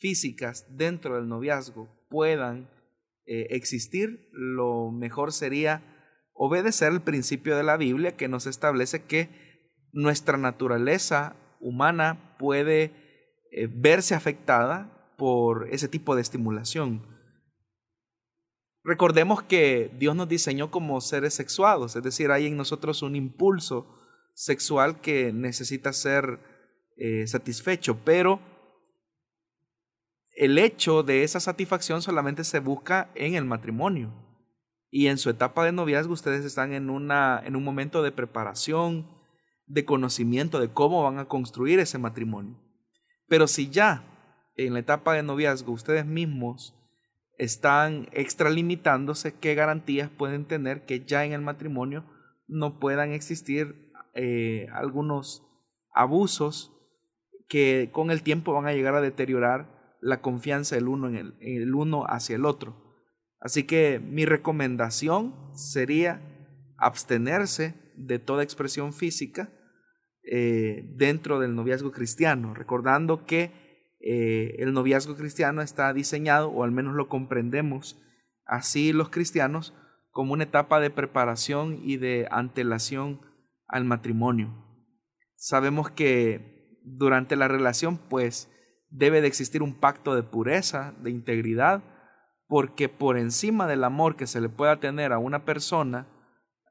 físicas 0.00 0.66
dentro 0.76 1.16
del 1.16 1.28
noviazgo 1.28 1.88
puedan 2.08 2.70
eh, 3.26 3.48
existir, 3.50 4.28
lo 4.32 4.90
mejor 4.90 5.32
sería 5.32 5.82
obedecer 6.32 6.92
el 6.92 7.02
principio 7.02 7.56
de 7.56 7.62
la 7.62 7.76
Biblia 7.76 8.16
que 8.16 8.28
nos 8.28 8.46
establece 8.46 9.04
que 9.04 9.28
nuestra 9.92 10.38
naturaleza 10.38 11.36
humana 11.60 12.36
puede 12.38 12.92
eh, 13.52 13.68
verse 13.70 14.14
afectada 14.14 15.14
por 15.18 15.68
ese 15.70 15.86
tipo 15.86 16.16
de 16.16 16.22
estimulación. 16.22 17.06
Recordemos 18.82 19.42
que 19.42 19.90
Dios 19.98 20.16
nos 20.16 20.28
diseñó 20.28 20.70
como 20.70 21.00
seres 21.02 21.34
sexuados, 21.34 21.94
es 21.94 22.02
decir, 22.02 22.30
hay 22.30 22.46
en 22.46 22.56
nosotros 22.56 23.02
un 23.02 23.14
impulso 23.14 23.86
sexual 24.34 25.02
que 25.02 25.32
necesita 25.34 25.92
ser 25.92 26.40
eh, 26.96 27.26
satisfecho, 27.26 27.98
pero 28.04 28.40
el 30.40 30.56
hecho 30.56 31.02
de 31.02 31.22
esa 31.22 31.38
satisfacción 31.38 32.00
solamente 32.00 32.44
se 32.44 32.60
busca 32.60 33.10
en 33.14 33.34
el 33.34 33.44
matrimonio. 33.44 34.10
Y 34.90 35.08
en 35.08 35.18
su 35.18 35.28
etapa 35.28 35.66
de 35.66 35.72
noviazgo 35.72 36.14
ustedes 36.14 36.46
están 36.46 36.72
en, 36.72 36.88
una, 36.88 37.42
en 37.44 37.56
un 37.56 37.62
momento 37.62 38.02
de 38.02 38.10
preparación, 38.10 39.06
de 39.66 39.84
conocimiento 39.84 40.58
de 40.58 40.72
cómo 40.72 41.02
van 41.02 41.18
a 41.18 41.28
construir 41.28 41.78
ese 41.78 41.98
matrimonio. 41.98 42.58
Pero 43.28 43.46
si 43.46 43.68
ya 43.68 44.02
en 44.56 44.72
la 44.72 44.78
etapa 44.78 45.12
de 45.12 45.22
noviazgo 45.22 45.72
ustedes 45.72 46.06
mismos 46.06 46.74
están 47.36 48.08
extralimitándose, 48.12 49.38
¿qué 49.38 49.54
garantías 49.54 50.08
pueden 50.08 50.46
tener 50.46 50.86
que 50.86 51.04
ya 51.04 51.26
en 51.26 51.34
el 51.34 51.42
matrimonio 51.42 52.06
no 52.48 52.78
puedan 52.80 53.12
existir 53.12 53.92
eh, 54.14 54.68
algunos 54.72 55.46
abusos 55.92 56.72
que 57.46 57.90
con 57.92 58.10
el 58.10 58.22
tiempo 58.22 58.54
van 58.54 58.68
a 58.68 58.72
llegar 58.72 58.94
a 58.94 59.02
deteriorar 59.02 59.79
la 60.00 60.20
confianza 60.20 60.74
del 60.74 60.88
uno 60.88 61.08
en 61.08 61.16
el, 61.16 61.34
el 61.40 61.74
uno 61.74 62.04
hacia 62.06 62.36
el 62.36 62.44
otro? 62.44 62.76
Así 63.40 63.64
que 63.64 64.00
mi 64.00 64.24
recomendación 64.26 65.34
sería 65.54 66.20
abstenerse 66.76 67.74
de 67.96 68.18
toda 68.18 68.42
expresión 68.42 68.92
física 68.92 69.50
eh, 70.22 70.84
dentro 70.96 71.40
del 71.40 71.54
noviazgo 71.54 71.92
cristiano, 71.92 72.54
recordando 72.54 73.24
que 73.26 73.52
eh, 74.00 74.56
el 74.58 74.72
noviazgo 74.72 75.16
cristiano 75.16 75.62
está 75.62 75.92
diseñado, 75.92 76.50
o 76.50 76.64
al 76.64 76.70
menos 76.70 76.94
lo 76.94 77.08
comprendemos 77.08 78.00
así 78.44 78.92
los 78.92 79.10
cristianos, 79.10 79.74
como 80.10 80.32
una 80.32 80.44
etapa 80.44 80.80
de 80.80 80.90
preparación 80.90 81.80
y 81.82 81.96
de 81.96 82.26
antelación 82.30 83.20
al 83.68 83.84
matrimonio. 83.84 84.66
Sabemos 85.36 85.90
que 85.90 86.78
durante 86.82 87.36
la 87.36 87.48
relación, 87.48 87.98
pues, 88.08 88.50
debe 88.90 89.20
de 89.20 89.28
existir 89.28 89.62
un 89.62 89.74
pacto 89.74 90.14
de 90.14 90.22
pureza, 90.22 90.94
de 91.02 91.10
integridad, 91.10 91.82
porque 92.46 92.88
por 92.88 93.16
encima 93.16 93.66
del 93.66 93.84
amor 93.84 94.16
que 94.16 94.26
se 94.26 94.40
le 94.40 94.48
pueda 94.48 94.80
tener 94.80 95.12
a 95.12 95.18
una 95.18 95.44
persona, 95.44 96.08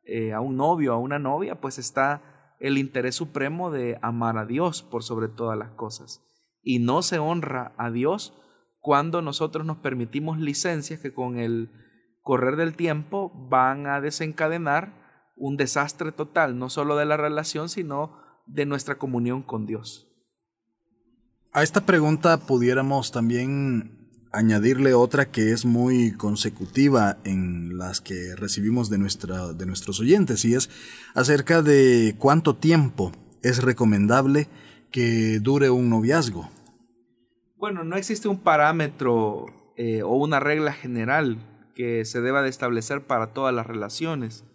eh, 0.03 0.33
a 0.33 0.41
un 0.41 0.57
novio, 0.57 0.93
a 0.93 0.97
una 0.97 1.19
novia, 1.19 1.61
pues 1.61 1.77
está 1.77 2.55
el 2.59 2.77
interés 2.77 3.15
supremo 3.15 3.71
de 3.71 3.97
amar 4.01 4.37
a 4.37 4.45
Dios 4.45 4.83
por 4.83 5.03
sobre 5.03 5.29
todas 5.29 5.57
las 5.57 5.71
cosas 5.71 6.25
y 6.61 6.79
no 6.79 7.01
se 7.01 7.19
honra 7.19 7.73
a 7.77 7.89
Dios 7.89 8.33
cuando 8.79 9.21
nosotros 9.21 9.65
nos 9.65 9.77
permitimos 9.77 10.39
licencias 10.39 10.99
que 10.99 11.13
con 11.13 11.39
el 11.39 11.69
correr 12.21 12.55
del 12.55 12.75
tiempo 12.75 13.31
van 13.49 13.87
a 13.87 14.01
desencadenar 14.01 15.31
un 15.35 15.57
desastre 15.57 16.11
total, 16.11 16.57
no 16.57 16.69
solo 16.69 16.95
de 16.95 17.05
la 17.05 17.17
relación, 17.17 17.69
sino 17.69 18.17
de 18.45 18.65
nuestra 18.65 18.97
comunión 18.97 19.41
con 19.41 19.65
Dios. 19.65 20.08
A 21.51 21.63
esta 21.63 21.85
pregunta 21.85 22.37
pudiéramos 22.37 23.11
también 23.11 23.99
añadirle 24.31 24.93
otra 24.93 25.31
que 25.31 25.51
es 25.51 25.65
muy 25.65 26.11
consecutiva 26.11 27.17
en 27.23 27.77
las 27.77 28.01
que 28.01 28.35
recibimos 28.35 28.91
de, 28.91 28.99
nuestra, 28.99 29.53
de 29.53 29.65
nuestros 29.65 29.99
oyentes 29.99 30.45
y 30.45 30.53
es 30.53 30.69
acerca 31.15 31.63
de 31.63 32.15
cuánto 32.19 32.55
tiempo 32.55 33.11
es 33.41 33.63
recomendable 33.63 34.47
que 34.91 35.39
dure 35.39 35.71
un 35.71 35.89
noviazgo? 35.89 36.49
Bueno, 37.57 37.83
no 37.83 37.95
existe 37.95 38.27
un 38.27 38.39
parámetro 38.39 39.47
eh, 39.75 40.03
o 40.03 40.15
una 40.15 40.39
regla 40.39 40.73
general 40.73 41.37
que 41.73 42.05
se 42.05 42.21
deba 42.21 42.41
de 42.41 42.49
establecer 42.49 43.05
para 43.05 43.33
todas 43.33 43.53
las 43.53 43.65
relaciones, 43.65 44.45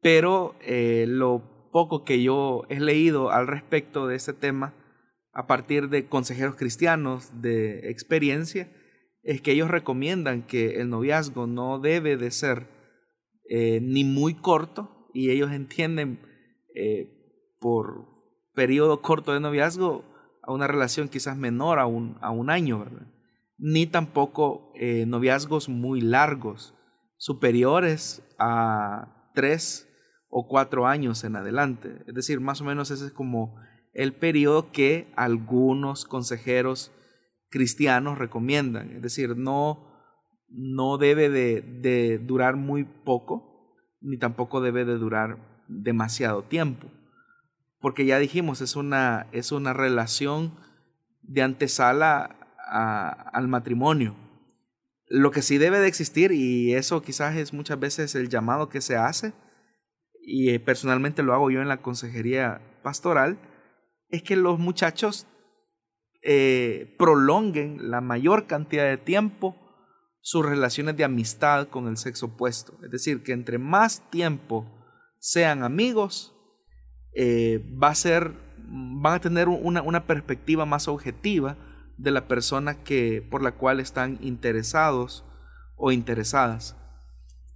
pero 0.00 0.54
eh, 0.60 1.06
lo 1.08 1.70
poco 1.72 2.04
que 2.04 2.22
yo 2.22 2.64
he 2.68 2.78
leído 2.78 3.30
al 3.30 3.46
respecto 3.46 4.06
de 4.06 4.16
este 4.16 4.32
tema, 4.32 4.74
a 5.34 5.46
partir 5.46 5.88
de 5.88 6.08
consejeros 6.08 6.56
cristianos 6.56 7.42
de 7.42 7.90
experiencia, 7.90 8.70
es 9.22 9.40
que 9.40 9.52
ellos 9.52 9.70
recomiendan 9.70 10.42
que 10.42 10.80
el 10.80 10.90
noviazgo 10.90 11.46
no 11.46 11.78
debe 11.78 12.16
de 12.16 12.30
ser 12.30 12.68
eh, 13.48 13.80
ni 13.82 14.04
muy 14.04 14.34
corto 14.34 15.10
y 15.12 15.30
ellos 15.30 15.52
entienden 15.52 16.20
por 17.60 18.14
periodo 18.54 19.00
corto 19.02 19.32
de 19.32 19.40
noviazgo 19.40 20.04
a 20.42 20.52
una 20.52 20.66
relación 20.66 21.08
quizás 21.08 21.36
menor 21.36 21.78
a 21.78 21.86
un, 21.86 22.16
a 22.20 22.30
un 22.30 22.50
año. 22.50 22.86
Ni 23.56 23.86
tampoco 23.86 24.72
eh, 24.74 25.06
noviazgos 25.06 25.68
muy 25.68 26.00
largos, 26.00 26.74
superiores 27.16 28.22
a 28.38 29.30
tres 29.34 29.88
o 30.28 30.46
cuatro 30.48 30.86
años 30.86 31.24
en 31.24 31.36
adelante. 31.36 32.02
Es 32.06 32.14
decir, 32.14 32.40
más 32.40 32.60
o 32.60 32.64
menos 32.64 32.90
ese 32.90 33.06
es 33.06 33.12
como 33.12 33.56
el 33.94 34.12
periodo 34.12 34.70
que 34.72 35.12
algunos 35.16 36.04
consejeros 36.04 36.92
cristianos 37.48 38.18
recomiendan. 38.18 38.90
Es 38.90 39.02
decir, 39.02 39.36
no, 39.36 39.86
no 40.48 40.98
debe 40.98 41.30
de, 41.30 42.18
durar 42.18 42.56
muy 42.56 42.84
poco, 42.84 43.76
ni 44.00 44.18
tampoco 44.18 44.60
debe 44.60 44.84
de 44.84 44.98
durar 44.98 45.38
demasiado 45.68 46.42
tiempo 46.42 46.90
porque 47.84 48.06
ya 48.06 48.18
dijimos, 48.18 48.62
es 48.62 48.76
una, 48.76 49.26
es 49.32 49.52
una 49.52 49.74
relación 49.74 50.54
de 51.20 51.42
antesala 51.42 52.34
al 52.66 53.46
matrimonio. 53.46 54.16
Lo 55.06 55.30
que 55.30 55.42
sí 55.42 55.58
debe 55.58 55.80
de 55.80 55.88
existir, 55.88 56.32
y 56.32 56.72
eso 56.72 57.02
quizás 57.02 57.36
es 57.36 57.52
muchas 57.52 57.78
veces 57.78 58.14
el 58.14 58.30
llamado 58.30 58.70
que 58.70 58.80
se 58.80 58.96
hace, 58.96 59.34
y 60.22 60.58
personalmente 60.60 61.22
lo 61.22 61.34
hago 61.34 61.50
yo 61.50 61.60
en 61.60 61.68
la 61.68 61.82
consejería 61.82 62.62
pastoral, 62.82 63.36
es 64.14 64.22
que 64.22 64.36
los 64.36 64.58
muchachos 64.58 65.26
eh, 66.22 66.94
prolonguen 66.98 67.90
la 67.90 68.00
mayor 68.00 68.46
cantidad 68.46 68.84
de 68.84 68.96
tiempo 68.96 69.56
sus 70.20 70.46
relaciones 70.46 70.96
de 70.96 71.04
amistad 71.04 71.68
con 71.68 71.88
el 71.88 71.96
sexo 71.96 72.26
opuesto. 72.26 72.78
Es 72.84 72.90
decir, 72.90 73.22
que 73.22 73.32
entre 73.32 73.58
más 73.58 74.08
tiempo 74.10 74.66
sean 75.18 75.64
amigos, 75.64 76.32
eh, 77.12 77.62
va 77.82 77.88
a 77.88 77.94
ser, 77.94 78.32
van 78.56 79.14
a 79.14 79.20
tener 79.20 79.48
una, 79.48 79.82
una, 79.82 80.06
perspectiva 80.06 80.64
más 80.64 80.88
objetiva 80.88 81.56
de 81.98 82.10
la 82.10 82.28
persona 82.28 82.82
que, 82.84 83.26
por 83.30 83.42
la 83.42 83.52
cual 83.52 83.80
están 83.80 84.18
interesados 84.22 85.24
o 85.76 85.92
interesadas. 85.92 86.76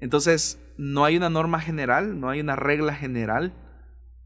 Entonces, 0.01 0.61
no 0.77 1.05
hay 1.05 1.17
una 1.17 1.31
norma 1.31 1.61
general, 1.61 2.21
no 2.21 2.29
hay 2.29 2.41
una 2.41 2.57
regla 2.57 2.95
general 2.95 3.68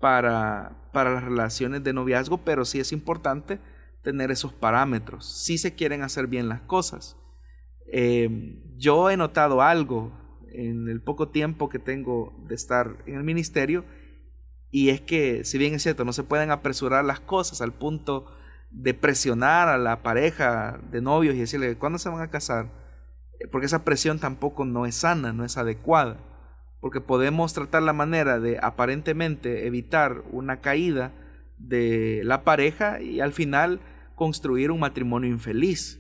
para, 0.03 0.91
para 0.93 1.15
las 1.15 1.23
relaciones 1.23 1.85
de 1.85 1.93
noviazgo, 1.93 2.39
pero 2.39 2.65
sí 2.65 2.81
es 2.81 2.91
importante 2.91 3.61
tener 4.03 4.33
esos 4.33 4.53
parámetros, 4.53 5.25
si 5.45 5.59
se 5.59 5.77
quieren 5.77 6.03
hacer 6.03 6.27
bien 6.27 6.49
las 6.49 6.61
cosas. 6.63 7.17
Eh, 7.87 8.61
yo 8.77 9.11
he 9.11 9.17
notado 9.17 9.63
algo 9.63 10.13
en 10.53 10.89
el 10.89 11.01
poco 11.01 11.29
tiempo 11.29 11.69
que 11.69 11.79
tengo 11.79 12.35
de 12.49 12.57
estar 12.57 12.97
en 13.07 13.15
el 13.15 13.23
ministerio, 13.23 13.85
y 14.73 14.89
es 14.89 15.01
que, 15.01 15.45
si 15.45 15.57
bien 15.57 15.73
es 15.73 15.85
cierto, 15.85 16.05
no 16.05 16.13
se 16.13 16.25
pueden 16.25 16.51
apresurar 16.51 17.05
las 17.05 17.21
cosas 17.21 17.61
al 17.61 17.73
punto 17.73 18.27
de 18.73 18.95
presionar 18.95 19.69
a 19.69 19.79
la 19.79 20.03
pareja 20.03 20.81
de 20.91 21.01
novios 21.01 21.37
y 21.37 21.41
decirle, 21.41 21.79
¿cuándo 21.79 22.01
se 22.01 22.09
van 22.09 22.23
a 22.23 22.31
casar? 22.31 22.73
Eh, 23.39 23.47
porque 23.53 23.67
esa 23.67 23.85
presión 23.85 24.19
tampoco 24.19 24.65
no 24.65 24.85
es 24.85 24.97
sana, 24.97 25.33
no 25.33 25.45
es 25.45 25.57
adecuada. 25.59 26.32
Porque 26.83 27.01
podemos 27.01 27.55
tratar 27.55 27.83
la 27.83 27.95
manera 27.95 28.39
de 28.39 28.59
aparentemente 28.61 29.67
evitar 29.67 30.23
una 30.31 30.61
caída 30.61 31.13
de 31.57 32.21
la 32.25 32.45
pareja 32.45 33.01
y 33.01 33.21
al 33.21 33.33
final 33.33 33.81
construir 34.15 34.71
un 34.71 34.81
matrimonio 34.81 35.31
infeliz. 35.31 35.99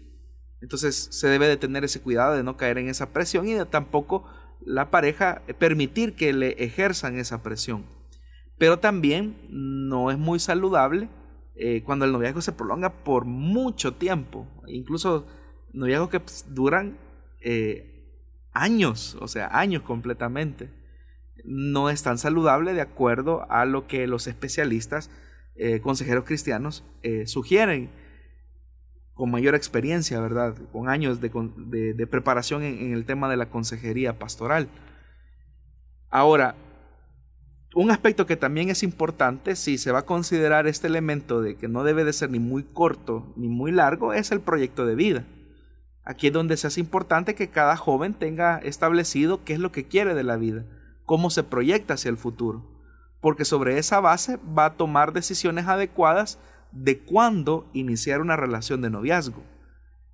Entonces 0.60 1.08
se 1.10 1.28
debe 1.28 1.48
de 1.48 1.56
tener 1.56 1.84
ese 1.84 2.02
cuidado 2.02 2.36
de 2.36 2.42
no 2.42 2.58
caer 2.58 2.76
en 2.76 2.88
esa 2.88 3.14
presión 3.14 3.48
y 3.48 3.64
tampoco 3.64 4.28
la 4.60 4.90
pareja 4.90 5.42
permitir 5.58 6.14
que 6.14 6.34
le 6.34 6.50
ejerzan 6.62 7.16
esa 7.18 7.42
presión. 7.42 7.86
Pero 8.58 8.78
también 8.78 9.36
no 9.50 10.10
es 10.10 10.18
muy 10.18 10.38
saludable 10.38 11.08
eh, 11.54 11.82
cuando 11.84 12.04
el 12.04 12.12
noviazgo 12.12 12.40
se 12.42 12.52
prolonga 12.52 13.02
por 13.02 13.24
mucho 13.24 13.94
tiempo. 13.94 14.46
Incluso 14.66 15.26
noviazgos 15.72 16.10
que 16.10 16.22
duran 16.48 16.98
eh, 17.40 17.91
años, 18.53 19.16
o 19.20 19.28
sea, 19.28 19.48
años 19.59 19.82
completamente. 19.82 20.70
No 21.44 21.90
es 21.90 22.03
tan 22.03 22.18
saludable 22.18 22.72
de 22.74 22.80
acuerdo 22.80 23.50
a 23.50 23.64
lo 23.64 23.86
que 23.86 24.07
los 24.07 24.26
especialistas, 24.26 25.11
eh, 25.57 25.80
consejeros 25.80 26.24
cristianos, 26.24 26.84
eh, 27.03 27.26
sugieren 27.26 27.90
con 29.14 29.30
mayor 29.30 29.55
experiencia, 29.55 30.20
¿verdad? 30.20 30.57
Con 30.72 30.88
años 30.88 31.20
de, 31.20 32.07
preparación 32.11 32.62
en, 32.62 32.92
el 32.92 33.05
tema 33.05 33.28
de 33.28 33.36
la 33.36 33.50
consejería 33.50 34.18
pastoral. 34.18 34.68
Ahora, 36.09 36.55
un 37.74 37.90
aspecto 37.90 38.26
que 38.26 38.36
también 38.36 38.68
es 38.68 38.82
importante, 38.82 39.57
si 39.57 39.78
se 39.78 39.92
va 39.92 40.00
a 40.00 40.07
considerar 40.07 40.66
este 40.66 40.86
elemento 40.86 41.40
de 41.40 41.57
que 41.57 41.68
no 41.68 41.84
debe 41.84 42.05
de 42.05 42.12
ser 42.12 42.30
ni 42.30 42.38
muy 42.38 42.62
corto 42.62 43.32
ni 43.36 43.48
muy 43.48 43.72
largo, 43.72 44.12
es 44.12 44.30
el 44.30 44.40
proyecto 44.40 44.86
de 44.86 44.94
vida. 44.94 45.24
Aquí 46.05 46.28
es 46.28 46.32
donde 46.32 46.57
se 46.57 46.66
hace 46.66 46.80
importante 46.80 47.34
que 47.34 47.50
cada 47.50 47.76
joven 47.76 48.14
tenga 48.14 48.59
establecido 48.59 49.44
qué 49.44 49.53
es 49.53 49.61
lo 49.61 49.70
que 49.70 49.86
quiere 49.86 50.14
de 50.14 50.24
la 50.24 50.36
vida, 50.36 50.64
cómo 51.05 51.30
se 51.30 51.44
proyecta 51.44 51.94
hacia 51.94 52.09
el 52.09 52.16
futuro, 52.16 52.64
porque 53.20 53.44
sobre 53.44 53.78
esa 53.78 54.00
base 54.00 54.38
va 54.59 54.66
a 54.66 54.76
tomar 54.76 55.12
decisiones 55.12 55.68
adecuadas 55.68 56.38
de 56.72 56.98
cuándo 56.98 57.70
iniciar 57.72 58.20
una 58.20 58.36
relación 58.36 58.80
de 58.80 58.90
noviazgo. 58.90 59.44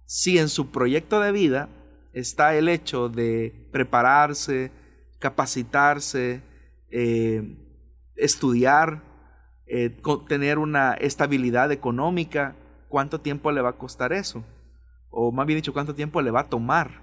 Si 0.05 0.39
en 0.39 0.49
su 0.49 0.71
proyecto 0.71 1.21
de 1.21 1.33
vida 1.33 1.69
está 2.13 2.55
el 2.55 2.69
hecho 2.69 3.09
de 3.09 3.69
prepararse, 3.73 4.71
capacitarse, 5.19 6.43
eh, 6.91 7.57
estudiar, 8.17 9.03
eh, 9.67 9.97
tener 10.29 10.59
una 10.59 10.95
estabilidad 10.95 11.73
económica, 11.73 12.57
¿cuánto 12.89 13.21
tiempo 13.21 13.53
le 13.53 13.61
va 13.61 13.71
a 13.71 13.79
costar 13.79 14.13
eso? 14.13 14.45
O 15.11 15.33
más 15.33 15.47
bien 15.47 15.59
dicho, 15.59 15.73
¿cuánto 15.73 15.95
tiempo 15.95 16.23
le 16.23 16.31
va 16.31 16.41
a 16.41 16.49
tomar? 16.49 17.03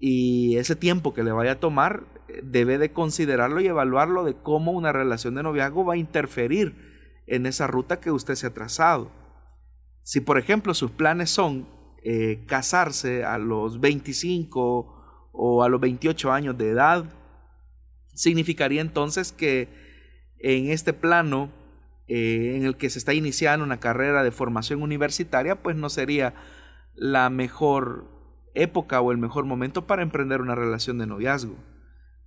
Y 0.00 0.56
ese 0.56 0.76
tiempo 0.76 1.14
que 1.14 1.24
le 1.24 1.32
vaya 1.32 1.52
a 1.52 1.60
tomar 1.60 2.04
eh, 2.28 2.40
debe 2.44 2.78
de 2.78 2.92
considerarlo 2.92 3.60
y 3.60 3.66
evaluarlo 3.66 4.24
de 4.24 4.34
cómo 4.34 4.72
una 4.72 4.92
relación 4.92 5.34
de 5.34 5.42
noviazgo 5.42 5.84
va 5.84 5.94
a 5.94 5.98
interferir 5.98 7.22
en 7.26 7.46
esa 7.46 7.66
ruta 7.66 8.00
que 8.00 8.10
usted 8.10 8.34
se 8.34 8.46
ha 8.46 8.54
trazado. 8.54 9.10
Si 10.02 10.20
por 10.20 10.38
ejemplo 10.38 10.74
sus 10.74 10.90
planes 10.90 11.30
son 11.30 11.68
eh, 12.02 12.44
casarse 12.46 13.24
a 13.24 13.38
los 13.38 13.80
25 13.80 15.30
o 15.32 15.62
a 15.62 15.68
los 15.68 15.80
28 15.80 16.30
años 16.30 16.56
de 16.56 16.70
edad, 16.70 17.04
significaría 18.14 18.80
entonces 18.80 19.32
que 19.32 19.68
en 20.38 20.70
este 20.70 20.92
plano 20.92 21.50
eh, 22.08 22.54
en 22.56 22.64
el 22.64 22.76
que 22.76 22.88
se 22.88 22.98
está 22.98 23.14
iniciando 23.14 23.64
una 23.64 23.80
carrera 23.80 24.22
de 24.22 24.30
formación 24.30 24.82
universitaria, 24.82 25.62
pues 25.62 25.74
no 25.74 25.90
sería 25.90 26.34
la 26.96 27.30
mejor 27.30 28.06
época 28.54 29.00
o 29.00 29.12
el 29.12 29.18
mejor 29.18 29.44
momento 29.44 29.86
para 29.86 30.02
emprender 30.02 30.40
una 30.40 30.54
relación 30.54 30.98
de 30.98 31.06
noviazgo. 31.06 31.56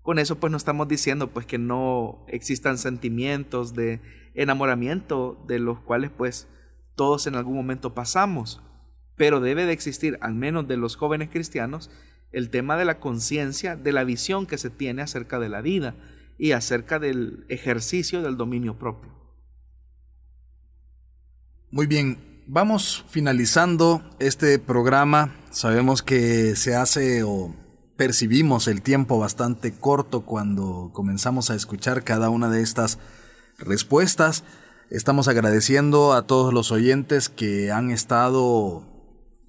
Con 0.02 0.20
eso 0.20 0.40
pues 0.40 0.52
no 0.52 0.58
estamos 0.58 0.88
diciendo 0.88 1.32
pues 1.32 1.46
que 1.46 1.58
no 1.58 2.24
existan 2.28 2.78
sentimientos 2.78 3.74
de 3.74 4.02
enamoramiento 4.34 5.44
de 5.48 5.60
los 5.60 5.80
cuales 5.80 6.12
pues 6.12 6.48
todos 6.96 7.28
en 7.28 7.36
algún 7.36 7.56
momento 7.56 7.94
pasamos, 7.94 8.62
pero 9.16 9.40
debe 9.40 9.66
de 9.66 9.74
existir, 9.74 10.18
al 10.22 10.36
menos 10.36 10.68
de 10.68 10.78
los 10.78 10.96
jóvenes 10.96 11.30
cristianos, 11.30 11.92
el 12.32 12.50
tema 12.50 12.78
de 12.78 12.86
la 12.86 13.00
conciencia, 13.00 13.76
de 13.76 13.92
la 13.92 14.04
visión 14.04 14.46
que 14.46 14.58
se 14.58 14.70
tiene 14.70 15.02
acerca 15.02 15.40
de 15.40 15.50
la 15.50 15.62
vida 15.62 15.96
y 16.38 16.52
acerca 16.52 17.00
del 17.00 17.46
ejercicio 17.50 18.22
del 18.22 18.38
dominio 18.38 18.78
propio. 18.78 19.12
Muy 21.72 21.86
bien, 21.86 22.29
vamos 22.50 23.06
finalizando 23.10 24.02
este 24.20 24.58
programa. 24.58 25.36
Sabemos 25.52 26.02
que 26.02 26.56
se 26.56 26.76
hace 26.76 27.24
o 27.24 27.54
percibimos 27.96 28.68
el 28.68 28.82
tiempo 28.82 29.20
bastante 29.20 29.74
corto 29.74 30.22
cuando 30.22 30.90
comenzamos 30.94 31.52
a 31.52 31.56
escuchar 31.56 32.04
cada 32.04 32.30
una 32.30 32.50
de 32.50 32.62
estas 32.62 32.98
respuestas. 33.60 34.44
Estamos 34.90 35.28
agradeciendo 35.28 36.14
a 36.14 36.26
todos 36.26 36.52
los 36.52 36.72
oyentes 36.72 37.30
que 37.30 37.72
han 37.72 37.92
estado 37.92 38.84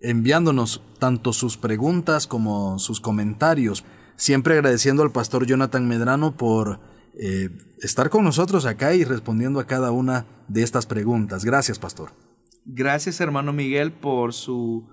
enviándonos 0.02 0.82
tanto 0.98 1.32
sus 1.32 1.56
preguntas 1.56 2.26
como 2.26 2.78
sus 2.78 3.00
comentarios. 3.00 3.84
Siempre 4.16 4.54
agradeciendo 4.54 5.02
al 5.02 5.12
pastor 5.12 5.46
Jonathan 5.46 5.88
Medrano 5.88 6.36
por 6.36 6.80
eh, 7.14 7.48
estar 7.80 8.10
con 8.10 8.24
nosotros 8.24 8.66
acá 8.66 8.94
y 8.94 9.04
respondiendo 9.04 9.58
a 9.58 9.66
cada 9.66 9.90
una 9.90 10.26
de 10.48 10.62
estas 10.62 10.84
preguntas. 10.84 11.46
Gracias, 11.46 11.78
pastor. 11.78 12.29
Gracias, 12.64 13.20
hermano 13.20 13.52
Miguel, 13.52 13.92
por 13.92 14.32
su 14.32 14.88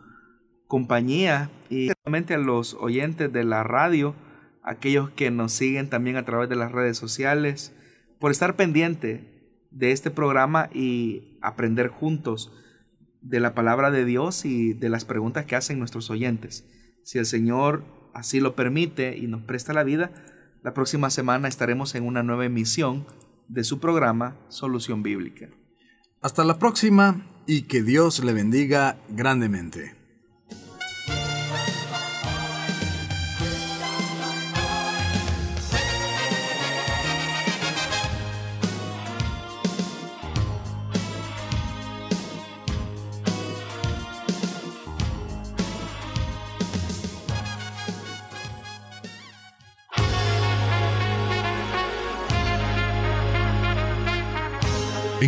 compañía 0.67 1.49
y 1.69 1.89
realmente 2.03 2.33
a 2.33 2.37
los 2.37 2.73
oyentes 2.75 3.31
de 3.31 3.43
la 3.43 3.63
radio, 3.63 4.15
aquellos 4.63 5.09
que 5.11 5.31
nos 5.31 5.53
siguen 5.53 5.89
también 5.89 6.17
a 6.17 6.25
través 6.25 6.49
de 6.49 6.55
las 6.55 6.71
redes 6.71 6.97
sociales 6.97 7.73
por 8.19 8.31
estar 8.31 8.55
pendiente 8.55 9.37
de 9.71 9.91
este 9.91 10.11
programa 10.11 10.69
y 10.73 11.37
aprender 11.41 11.87
juntos 11.89 12.51
de 13.21 13.39
la 13.39 13.53
palabra 13.53 13.91
de 13.91 14.05
Dios 14.05 14.45
y 14.45 14.73
de 14.73 14.89
las 14.89 15.05
preguntas 15.05 15.45
que 15.45 15.55
hacen 15.55 15.79
nuestros 15.79 16.09
oyentes. 16.09 16.65
Si 17.03 17.17
el 17.17 17.25
Señor 17.25 17.83
así 18.13 18.39
lo 18.39 18.55
permite 18.55 19.17
y 19.17 19.27
nos 19.27 19.43
presta 19.43 19.73
la 19.73 19.83
vida, 19.83 20.11
la 20.63 20.73
próxima 20.73 21.09
semana 21.09 21.47
estaremos 21.47 21.95
en 21.95 22.05
una 22.05 22.23
nueva 22.23 22.45
emisión 22.45 23.05
de 23.47 23.63
su 23.63 23.79
programa 23.79 24.37
Solución 24.49 25.03
Bíblica. 25.03 25.49
Hasta 26.21 26.43
la 26.43 26.57
próxima 26.57 27.25
y 27.47 27.63
que 27.63 27.81
Dios 27.81 28.23
le 28.23 28.33
bendiga 28.33 28.97
grandemente. 29.09 29.95